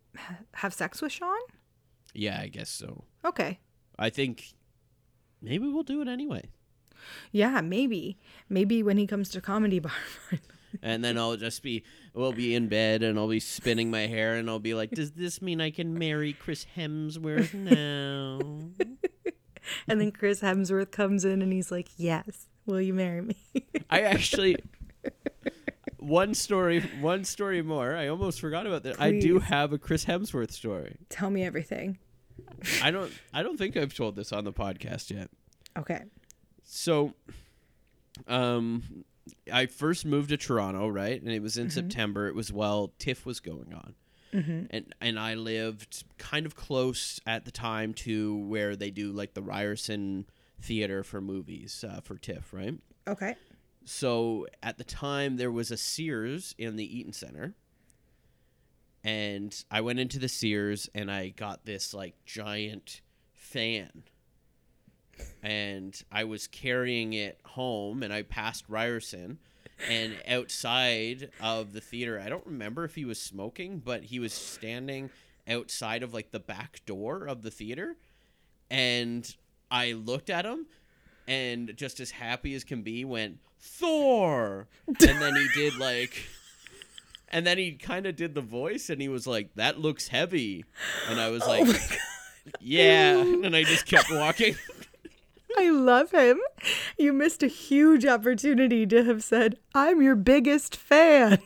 have 0.55 0.74
sex 0.74 1.01
with 1.01 1.12
Shawn? 1.12 1.39
Yeah, 2.12 2.41
I 2.41 2.49
guess 2.49 2.70
so. 2.70 3.05
Okay. 3.24 3.61
I 3.99 4.11
think 4.11 4.53
maybe 5.41 5.68
we'll 5.68 5.85
do 5.85 6.03
it 6.03 6.09
anyway. 6.09 6.51
Yeah, 7.30 7.61
maybe. 7.61 8.18
Maybe 8.49 8.82
when 8.82 8.97
he 8.97 9.07
comes 9.07 9.28
to 9.30 9.41
comedy 9.41 9.78
bar. 9.78 9.93
And 10.83 11.05
then 11.05 11.18
I'll 11.18 11.37
just 11.37 11.62
be, 11.62 11.85
we'll 12.14 12.33
be 12.33 12.55
in 12.55 12.68
bed 12.68 13.03
and 13.03 13.18
I'll 13.18 13.29
be 13.29 13.41
spinning 13.41 13.91
my 13.91 14.07
hair 14.07 14.35
and 14.35 14.49
I'll 14.49 14.59
be 14.59 14.75
like, 14.75 14.91
does 14.91 15.12
this 15.12 15.41
mean 15.41 15.61
I 15.61 15.70
can 15.70 15.99
marry 15.99 16.33
Chris 16.33 16.66
Hemsworth 16.77 17.55
now? 17.55 18.41
and 19.89 20.01
then 20.01 20.12
Chris 20.12 20.41
Hemsworth 20.41 20.91
comes 20.91 21.25
in 21.25 21.43
and 21.43 21.53
he's 21.53 21.70
like, 21.70 21.89
"Yes, 21.97 22.49
will 22.66 22.81
you 22.81 22.95
marry 22.95 23.22
me?" 23.22 23.37
I 23.91 24.03
actually, 24.03 24.57
one 25.99 26.35
story, 26.35 26.81
one 27.01 27.25
story 27.25 27.62
more. 27.62 27.95
I 27.95 28.09
almost 28.09 28.41
forgot 28.41 28.66
about 28.66 28.83
that. 28.85 29.01
I 29.01 29.18
do 29.18 29.39
have 29.39 29.72
a 29.72 29.79
Chris 29.79 30.05
Hemsworth 30.05 30.53
story. 30.53 30.97
Tell 31.09 31.31
me 31.31 31.45
everything. 31.45 31.99
I 32.83 32.91
don't, 32.91 33.12
I 33.33 33.43
don't 33.43 33.57
think 33.57 33.77
I've 33.77 33.95
told 33.95 34.16
this 34.16 34.33
on 34.33 34.45
the 34.45 34.53
podcast 34.53 35.11
yet. 35.11 35.31
Okay. 35.79 36.03
So, 36.64 37.14
um, 38.27 39.05
I 39.53 39.66
first 39.66 40.05
moved 40.05 40.29
to 40.31 40.37
Toronto, 40.37 40.89
right, 40.89 41.20
and 41.20 41.31
it 41.31 41.41
was 41.43 41.57
in 41.57 41.68
September. 41.70 42.29
It 42.29 42.35
was 42.35 42.53
while 42.53 42.93
TIFF 42.99 43.25
was 43.25 43.41
going 43.41 43.72
on, 43.75 43.95
and 44.70 44.95
and 45.01 45.18
I 45.18 45.35
lived 45.35 46.05
kind 46.18 46.45
of 46.47 46.55
close 46.57 47.20
at 47.27 47.45
the 47.45 47.51
time 47.51 47.95
to 47.95 48.37
where 48.39 48.77
they 48.77 48.91
do 48.91 49.12
like 49.12 49.35
the 49.35 49.43
Ryerson 49.43 50.27
Theater 50.61 51.03
for 51.05 51.20
movies 51.20 51.85
uh, 51.89 52.01
for 52.01 52.16
TIFF, 52.18 52.53
right? 52.53 52.75
Okay. 53.07 53.35
so 53.85 54.47
at 54.62 54.79
the 54.79 54.85
time 54.85 55.37
there 55.37 55.51
was 55.53 55.70
a 55.70 55.77
Sears 55.77 56.55
in 56.59 56.77
the 56.77 56.99
Eaton 56.99 57.12
Center. 57.12 57.55
And 59.03 59.55
I 59.70 59.83
went 59.83 59.99
into 60.01 60.18
the 60.18 60.29
Sears 60.29 60.89
and 60.95 61.11
I 61.11 61.29
got 61.29 61.66
this 61.66 61.93
like 61.93 62.14
giant 62.25 63.03
fan. 63.35 64.05
And 65.43 66.01
I 66.11 66.25
was 66.25 66.47
carrying 66.47 67.12
it 67.12 67.39
home 67.45 68.03
and 68.03 68.12
I 68.12 68.23
passed 68.23 68.65
Ryerson 68.69 69.39
and 69.89 70.17
outside 70.29 71.31
of 71.41 71.73
the 71.73 71.81
theater, 71.81 72.21
I 72.25 72.29
don't 72.29 72.47
remember 72.47 72.85
if 72.85 72.95
he 72.95 73.05
was 73.05 73.21
smoking, 73.21 73.83
but 73.85 74.05
he 74.05 74.19
was 74.19 74.33
standing 74.33 75.11
outside 75.49 76.03
of 76.03 76.15
like 76.15 76.31
the 76.31 76.41
back 76.41 76.81
door 76.87 77.27
of 77.27 77.43
the 77.43 77.51
theater 77.51 77.97
and 78.71 79.35
I 79.71 79.93
looked 79.93 80.31
at 80.31 80.47
him 80.47 80.67
and 81.29 81.77
just 81.77 82.01
as 82.01 82.12
happy 82.12 82.55
as 82.55 82.65
can 82.65 82.83
be 82.83 83.05
went 83.05 83.39
Thor! 83.61 84.69
And 84.87 84.97
then 84.99 85.35
he 85.37 85.49
did 85.55 85.77
like 85.79 86.27
and 87.29 87.47
then 87.47 87.59
he 87.59 87.73
kind 87.73 88.07
of 88.07 88.15
did 88.17 88.35
the 88.35 88.41
voice 88.41 88.91
and 88.91 89.01
he 89.01 89.09
was 89.09 89.27
like 89.27 89.55
that 89.55 89.79
looks 89.79 90.09
heavy. 90.09 90.65
And 91.09 91.21
I 91.21 91.31
was 91.31 91.43
oh 91.45 91.49
like 91.49 92.01
yeah. 92.61 93.17
And 93.45 93.55
I 93.55 93.65
just 93.65 93.87
kept 93.87 94.11
walking 94.11 94.57
I 95.57 95.71
love 95.71 96.11
him. 96.11 96.41
You 96.99 97.13
missed 97.13 97.43
a 97.43 97.47
huge 97.49 98.05
opportunity 98.07 98.87
to 98.87 99.05
have 99.05 99.23
said, 99.23 99.59
I'm 99.75 100.03
your 100.03 100.17
biggest 100.17 100.77
fan. 100.77 101.39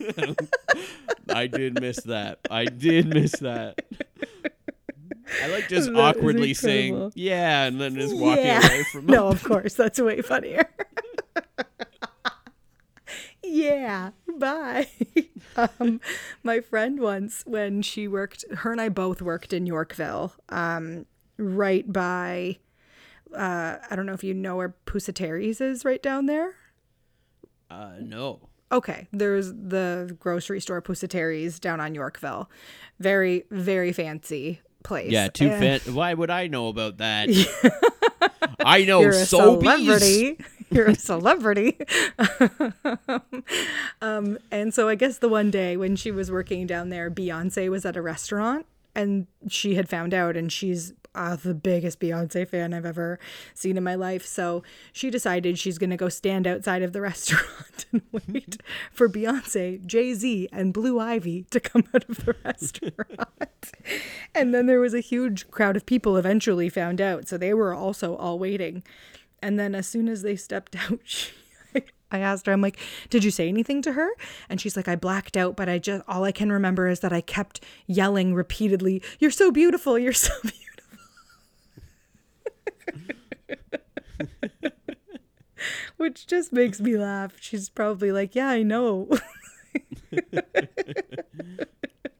I 1.28 1.46
did 1.46 1.80
miss 1.80 2.02
that. 2.02 2.40
I 2.50 2.64
did 2.66 3.06
miss 3.06 3.32
that. 3.40 3.80
I 5.42 5.46
like 5.48 5.68
just 5.68 5.90
That 5.92 5.98
awkwardly 5.98 6.52
saying 6.52 7.12
yeah 7.14 7.64
and 7.64 7.80
then 7.80 7.94
just 7.94 8.14
walking 8.14 8.44
Yeah. 8.44 8.66
away 8.66 8.82
from 8.92 9.00
him. 9.06 9.06
no, 9.06 9.28
of 9.28 9.42
course. 9.42 9.74
That's 9.74 9.98
way 10.00 10.20
funnier. 10.20 10.68
yeah. 13.42 14.10
Bye. 14.38 14.88
um, 15.56 16.00
my 16.42 16.60
friend 16.60 17.00
once, 17.00 17.42
when 17.46 17.82
she 17.82 18.08
worked, 18.08 18.44
her 18.52 18.72
and 18.72 18.80
I 18.80 18.88
both 18.88 19.22
worked 19.22 19.52
in 19.52 19.66
Yorkville, 19.66 20.32
um, 20.48 21.06
right 21.38 21.90
by, 21.90 22.58
uh, 23.34 23.78
I 23.90 23.96
don't 23.96 24.06
know 24.06 24.12
if 24.12 24.24
you 24.24 24.34
know 24.34 24.56
where 24.56 24.74
Pusateri's 24.86 25.60
is 25.60 25.84
right 25.84 26.02
down 26.02 26.26
there. 26.26 26.54
Uh 27.70 27.92
no. 28.00 28.48
Okay, 28.72 29.06
there's 29.12 29.52
the 29.52 30.16
grocery 30.18 30.60
store 30.60 30.82
Pusateri's 30.82 31.60
down 31.60 31.80
on 31.80 31.94
Yorkville. 31.94 32.50
Very, 32.98 33.44
very 33.50 33.92
fancy 33.92 34.60
place. 34.82 35.10
Yeah, 35.10 35.28
too 35.28 35.48
And-. 35.48 35.94
Why 35.94 36.14
would 36.14 36.30
I 36.30 36.46
know 36.46 36.68
about 36.68 36.98
that? 36.98 37.28
I 38.64 38.84
know 38.84 39.00
You're 39.00 39.10
a 39.10 39.26
celebrity. 39.26 40.38
You're 40.70 40.86
a 40.86 40.94
celebrity. 40.94 41.78
um, 44.02 44.38
and 44.50 44.74
so 44.74 44.88
I 44.88 44.94
guess 44.94 45.18
the 45.18 45.28
one 45.28 45.50
day 45.50 45.76
when 45.76 45.94
she 45.94 46.10
was 46.10 46.30
working 46.30 46.66
down 46.66 46.88
there, 46.88 47.10
Beyonce 47.10 47.70
was 47.70 47.84
at 47.84 47.96
a 47.96 48.02
restaurant 48.02 48.66
and 48.94 49.26
she 49.48 49.74
had 49.74 49.88
found 49.88 50.14
out 50.14 50.36
and 50.36 50.52
she's 50.52 50.92
uh, 51.14 51.36
the 51.36 51.54
biggest 51.54 52.00
Beyonce 52.00 52.46
fan 52.46 52.74
I've 52.74 52.84
ever 52.84 53.18
seen 53.54 53.76
in 53.76 53.84
my 53.84 53.94
life. 53.94 54.26
So 54.26 54.62
she 54.92 55.10
decided 55.10 55.58
she's 55.58 55.78
going 55.78 55.90
to 55.90 55.96
go 55.96 56.08
stand 56.08 56.46
outside 56.46 56.82
of 56.82 56.92
the 56.92 57.00
restaurant 57.02 57.86
and 57.92 58.02
wait 58.12 58.58
for 58.92 59.08
Beyonce, 59.08 59.84
Jay 59.86 60.14
Z, 60.14 60.48
and 60.52 60.72
Blue 60.72 60.98
Ivy 60.98 61.44
to 61.50 61.60
come 61.60 61.84
out 61.94 62.08
of 62.08 62.24
the 62.24 62.34
restaurant. 62.44 63.72
and 64.34 64.54
then 64.54 64.66
there 64.66 64.80
was 64.80 64.94
a 64.94 65.00
huge 65.00 65.50
crowd 65.50 65.76
of 65.76 65.86
people 65.86 66.16
eventually 66.16 66.68
found 66.68 67.00
out. 67.00 67.28
So 67.28 67.38
they 67.38 67.54
were 67.54 67.74
also 67.74 68.16
all 68.16 68.38
waiting. 68.38 68.82
And 69.42 69.58
then 69.58 69.74
as 69.74 69.86
soon 69.86 70.08
as 70.08 70.22
they 70.22 70.36
stepped 70.36 70.74
out, 70.90 71.00
she, 71.04 71.30
I 72.14 72.20
asked 72.20 72.46
her, 72.46 72.52
I'm 72.52 72.60
like, 72.62 72.78
did 73.10 73.24
you 73.24 73.30
say 73.30 73.48
anything 73.48 73.82
to 73.82 73.92
her? 73.92 74.08
And 74.48 74.60
she's 74.60 74.76
like, 74.76 74.88
I 74.88 74.96
blacked 74.96 75.36
out, 75.36 75.56
but 75.56 75.68
I 75.68 75.78
just, 75.78 76.02
all 76.08 76.24
I 76.24 76.32
can 76.32 76.50
remember 76.52 76.88
is 76.88 77.00
that 77.00 77.12
I 77.12 77.20
kept 77.20 77.60
yelling 77.86 78.34
repeatedly, 78.34 79.02
You're 79.18 79.30
so 79.30 79.50
beautiful. 79.50 79.98
You're 79.98 80.12
so 80.12 80.32
beautiful. 80.42 80.60
Which 85.96 86.26
just 86.26 86.52
makes 86.52 86.80
me 86.80 86.96
laugh. 86.98 87.34
She's 87.40 87.68
probably 87.70 88.12
like, 88.12 88.34
Yeah, 88.34 88.48
I 88.48 88.62
know. 88.62 89.08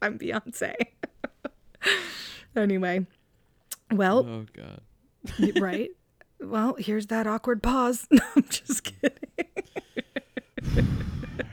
I'm 0.00 0.18
Beyonce. 0.18 0.74
anyway, 2.56 3.06
well, 3.90 4.26
Oh 4.26 4.46
god. 4.54 4.80
right? 5.60 5.90
Well, 6.44 6.76
here's 6.78 7.06
that 7.06 7.26
awkward 7.26 7.62
pause. 7.62 8.06
I'm 8.36 8.44
just 8.48 8.84
kidding. 8.84 9.18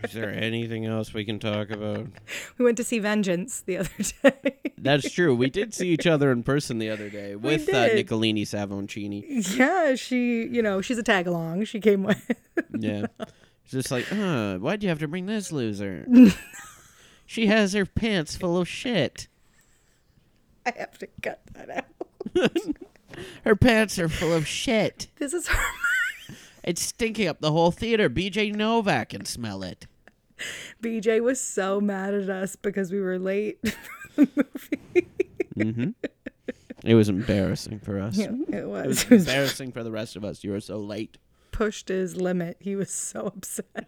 Is 0.03 0.13
there 0.13 0.29
anything 0.33 0.85
else 0.85 1.13
we 1.13 1.23
can 1.25 1.39
talk 1.39 1.69
about? 1.69 2.07
We 2.57 2.65
went 2.65 2.77
to 2.77 2.83
see 2.83 2.99
Vengeance 2.99 3.61
the 3.61 3.77
other 3.77 3.89
day. 4.23 4.57
That's 4.77 5.11
true. 5.11 5.33
We 5.35 5.49
did 5.49 5.73
see 5.73 5.89
each 5.89 6.07
other 6.07 6.31
in 6.31 6.43
person 6.43 6.79
the 6.79 6.89
other 6.89 7.09
day 7.09 7.35
with 7.35 7.73
uh. 7.73 7.87
Nicolini 7.87 8.43
Savoncini. 8.43 9.57
yeah, 9.57 9.95
she, 9.95 10.45
you 10.47 10.61
know, 10.61 10.81
she's 10.81 10.97
a 10.97 11.03
tag 11.03 11.27
along. 11.27 11.65
She 11.65 11.79
came 11.79 12.03
with. 12.03 12.31
Yeah. 12.77 13.05
It's 13.19 13.71
just 13.71 13.91
like, 13.91 14.11
uh, 14.11 14.57
why'd 14.57 14.81
you 14.81 14.89
have 14.89 14.99
to 14.99 15.07
bring 15.07 15.25
this 15.25 15.51
loser? 15.51 16.05
she 17.25 17.47
has 17.47 17.73
her 17.73 17.85
pants 17.85 18.35
full 18.35 18.57
of 18.57 18.67
shit. 18.67 19.27
I 20.65 20.73
have 20.77 20.97
to 20.99 21.07
cut 21.21 21.41
that 21.53 21.85
out. 22.35 22.81
Her 23.45 23.55
pants 23.55 23.97
are 23.99 24.09
full 24.09 24.33
of 24.33 24.47
shit. 24.47 25.07
This 25.17 25.33
is 25.33 25.47
her. 25.47 25.73
It's 26.63 26.81
stinking 26.81 27.27
up 27.27 27.41
the 27.41 27.51
whole 27.51 27.71
theater. 27.71 28.09
BJ 28.09 28.53
Novak 28.55 29.09
can 29.09 29.25
smell 29.25 29.63
it. 29.63 29.87
BJ 30.81 31.21
was 31.21 31.39
so 31.41 31.79
mad 31.81 32.13
at 32.13 32.29
us 32.29 32.55
because 32.55 32.91
we 32.91 32.99
were 32.99 33.17
late. 33.19 33.59
Mm-hmm. 35.57 35.89
It 36.83 36.95
was 36.95 37.09
embarrassing 37.09 37.79
for 37.79 37.99
us. 37.99 38.17
it 38.17 38.31
It 38.49 38.67
was. 38.67 38.87
was 38.87 39.03
It 39.03 39.09
was 39.11 39.27
embarrassing 39.27 39.71
for 39.73 39.83
the 39.83 39.91
rest 39.91 40.15
of 40.15 40.23
us. 40.23 40.43
You 40.43 40.51
were 40.51 40.59
so 40.61 40.77
late. 40.77 41.17
pushed 41.51 41.89
his 41.89 42.15
limit. 42.15 42.57
He 42.59 42.75
was 42.75 42.89
so 42.89 43.27
upset. 43.27 43.87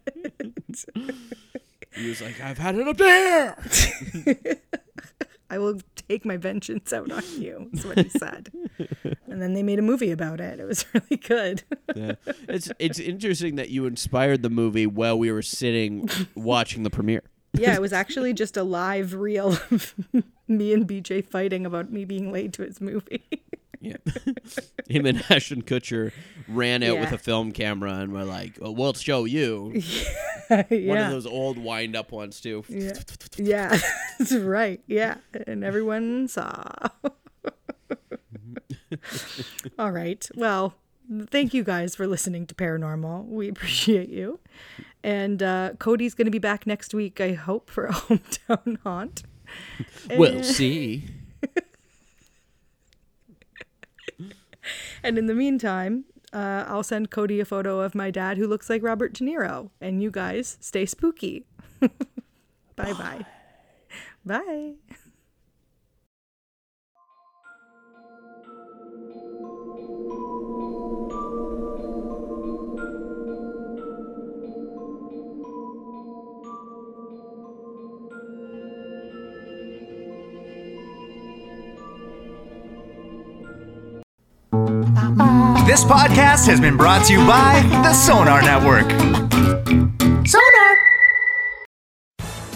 He 1.96 2.10
was 2.10 2.22
like, 2.22 2.40
I've 2.42 2.58
had 2.58 2.76
it 2.76 2.88
up 2.88 2.98
there. 2.98 3.58
I 5.50 5.58
will 5.58 5.80
take 6.10 6.26
my 6.26 6.38
vengeance 6.38 6.92
out 6.92 7.12
on 7.12 7.24
you. 7.40 7.70
Is 7.74 7.86
what 7.86 8.00
he 8.00 8.10
said. 8.10 8.52
and 9.34 9.42
then 9.42 9.54
they 9.54 9.64
made 9.64 9.80
a 9.80 9.82
movie 9.82 10.12
about 10.12 10.40
it. 10.40 10.60
It 10.60 10.66
was 10.66 10.86
really 10.94 11.18
good. 11.18 11.64
yeah. 11.96 12.14
It's 12.48 12.72
it's 12.80 13.00
interesting 13.00 13.56
that 13.56 13.70
you 13.70 13.86
inspired 13.86 14.44
the 14.44 14.50
movie 14.50 14.88
while 14.88 15.18
we 15.20 15.32
were 15.32 15.42
sitting 15.42 16.10
watching 16.36 16.84
the 16.84 16.90
premiere. 16.90 17.24
yeah, 17.54 17.74
it 17.76 17.82
was 17.82 17.92
actually 17.94 18.34
just 18.34 18.56
a 18.58 18.64
live 18.64 19.14
reel 19.14 19.58
of 19.72 19.94
me 20.48 20.74
and 20.74 20.88
BJ 20.88 21.26
fighting 21.26 21.66
about 21.66 21.92
me 21.92 22.06
being 22.06 22.32
late 22.32 22.54
to 22.54 22.64
his 22.64 22.80
movie. 22.80 23.24
Yeah. 23.82 23.98
Him 24.88 25.06
and 25.06 25.22
Ashton 25.30 25.62
Kutcher 25.62 26.14
ran 26.48 26.84
out 26.84 27.00
with 27.00 27.12
a 27.12 27.18
film 27.18 27.52
camera 27.52 27.96
and 27.96 28.14
were 28.14 28.24
like, 28.24 28.54
oh, 28.62 28.72
well, 28.72 28.76
we'll 28.76 28.94
show 28.94 29.26
you. 29.26 29.74
yeah. 30.50 30.64
One 30.88 30.98
of 31.00 31.12
those 31.12 31.26
old 31.26 31.58
wind 31.58 31.94
up 31.96 32.12
ones 32.14 32.40
too. 32.40 32.64
Yeah. 32.70 32.94
Yeah, 33.38 33.78
that's 34.20 34.32
right. 34.34 34.80
Yeah. 34.88 35.16
And 35.48 35.66
everyone 35.66 36.30
saw. 36.30 36.64
All 39.80 39.92
right. 39.92 40.28
Well, 40.36 40.76
thank 41.30 41.54
you 41.54 41.64
guys 41.64 41.96
for 41.96 42.08
listening 42.08 42.46
to 42.48 42.56
Paranormal. 42.56 43.28
We 43.28 43.50
appreciate 43.50 44.10
you. 44.10 44.40
And 45.04 45.44
uh, 45.44 45.72
Cody's 45.80 46.14
going 46.14 46.26
to 46.26 46.32
be 46.32 46.40
back 46.40 46.66
next 46.66 46.94
week, 46.94 47.20
I 47.20 47.34
hope, 47.34 47.70
for 47.70 47.86
a 47.88 47.94
hometown 47.94 48.78
haunt. 48.84 49.24
We'll 50.12 50.44
see. 50.44 51.06
And 55.04 55.18
in 55.18 55.26
the 55.26 55.34
meantime, 55.34 56.06
uh, 56.32 56.64
I'll 56.68 56.84
send 56.84 57.12
Cody 57.12 57.40
a 57.40 57.46
photo 57.46 57.82
of 57.82 57.94
my 57.94 58.10
dad 58.10 58.38
who 58.38 58.48
looks 58.48 58.70
like 58.70 58.82
Robert 58.82 59.14
De 59.14 59.24
Niro. 59.24 59.70
And 59.82 60.02
you 60.02 60.10
guys 60.10 60.58
stay 60.62 60.86
spooky. 60.86 61.46
bye 62.76 62.94
bye. 62.94 63.26
Bye. 64.26 64.74
This 85.74 85.86
podcast 85.86 86.46
has 86.46 86.62
been 86.62 86.78
brought 86.78 87.08
to 87.08 87.14
you 87.14 87.26
by 87.26 87.60
the 87.82 87.94
Sonar 87.96 88.44
Network. 88.44 88.88
Sonar! 90.28 90.78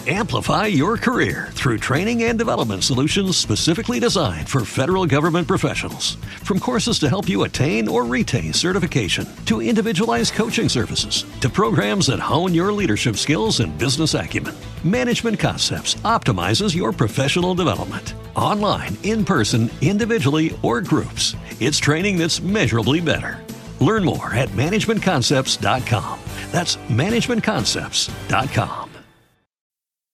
Amplify 0.06 0.66
your 0.66 0.96
career 0.96 1.48
through 1.50 1.78
training 1.78 2.22
and 2.22 2.38
development 2.38 2.84
solutions 2.84 3.36
specifically 3.36 3.98
designed 3.98 4.48
for 4.48 4.64
federal 4.64 5.04
government 5.04 5.48
professionals. 5.48 6.14
From 6.44 6.60
courses 6.60 7.00
to 7.00 7.08
help 7.08 7.28
you 7.28 7.42
attain 7.42 7.88
or 7.88 8.04
retain 8.04 8.52
certification, 8.52 9.26
to 9.46 9.62
individualized 9.62 10.34
coaching 10.34 10.68
services, 10.68 11.24
to 11.40 11.48
programs 11.50 12.06
that 12.06 12.20
hone 12.20 12.54
your 12.54 12.72
leadership 12.72 13.16
skills 13.16 13.58
and 13.58 13.76
business 13.78 14.14
acumen, 14.14 14.54
Management 14.84 15.40
Concepts 15.40 15.96
optimizes 16.04 16.72
your 16.72 16.92
professional 16.92 17.56
development. 17.56 18.14
Online, 18.38 18.96
in 19.02 19.24
person, 19.24 19.68
individually, 19.80 20.56
or 20.62 20.80
groups, 20.80 21.34
it's 21.58 21.78
training 21.78 22.18
that's 22.18 22.40
measurably 22.40 23.00
better. 23.00 23.44
Learn 23.80 24.04
more 24.04 24.32
at 24.32 24.48
managementconcepts.com. 24.50 26.20
That's 26.52 26.76
managementconcepts.com. 26.76 28.88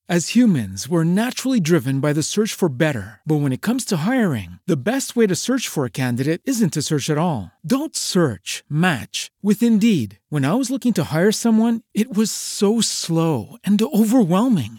As 0.06 0.34
humans, 0.34 0.86
we're 0.86 1.04
naturally 1.04 1.60
driven 1.60 2.00
by 2.00 2.12
the 2.12 2.22
search 2.22 2.52
for 2.52 2.68
better. 2.68 3.22
But 3.24 3.36
when 3.36 3.52
it 3.52 3.62
comes 3.62 3.86
to 3.86 3.96
hiring, 3.96 4.58
the 4.66 4.76
best 4.76 5.16
way 5.16 5.26
to 5.26 5.34
search 5.34 5.66
for 5.66 5.86
a 5.86 5.90
candidate 5.90 6.42
isn't 6.44 6.74
to 6.74 6.82
search 6.82 7.08
at 7.08 7.16
all. 7.16 7.50
Don't 7.64 7.96
search, 7.96 8.62
match 8.68 9.30
with 9.40 9.62
Indeed. 9.62 10.18
When 10.28 10.44
I 10.44 10.52
was 10.54 10.70
looking 10.70 10.92
to 10.94 11.04
hire 11.04 11.32
someone, 11.32 11.80
it 11.94 12.14
was 12.14 12.30
so 12.30 12.82
slow 12.82 13.56
and 13.64 13.80
overwhelming. 13.80 14.78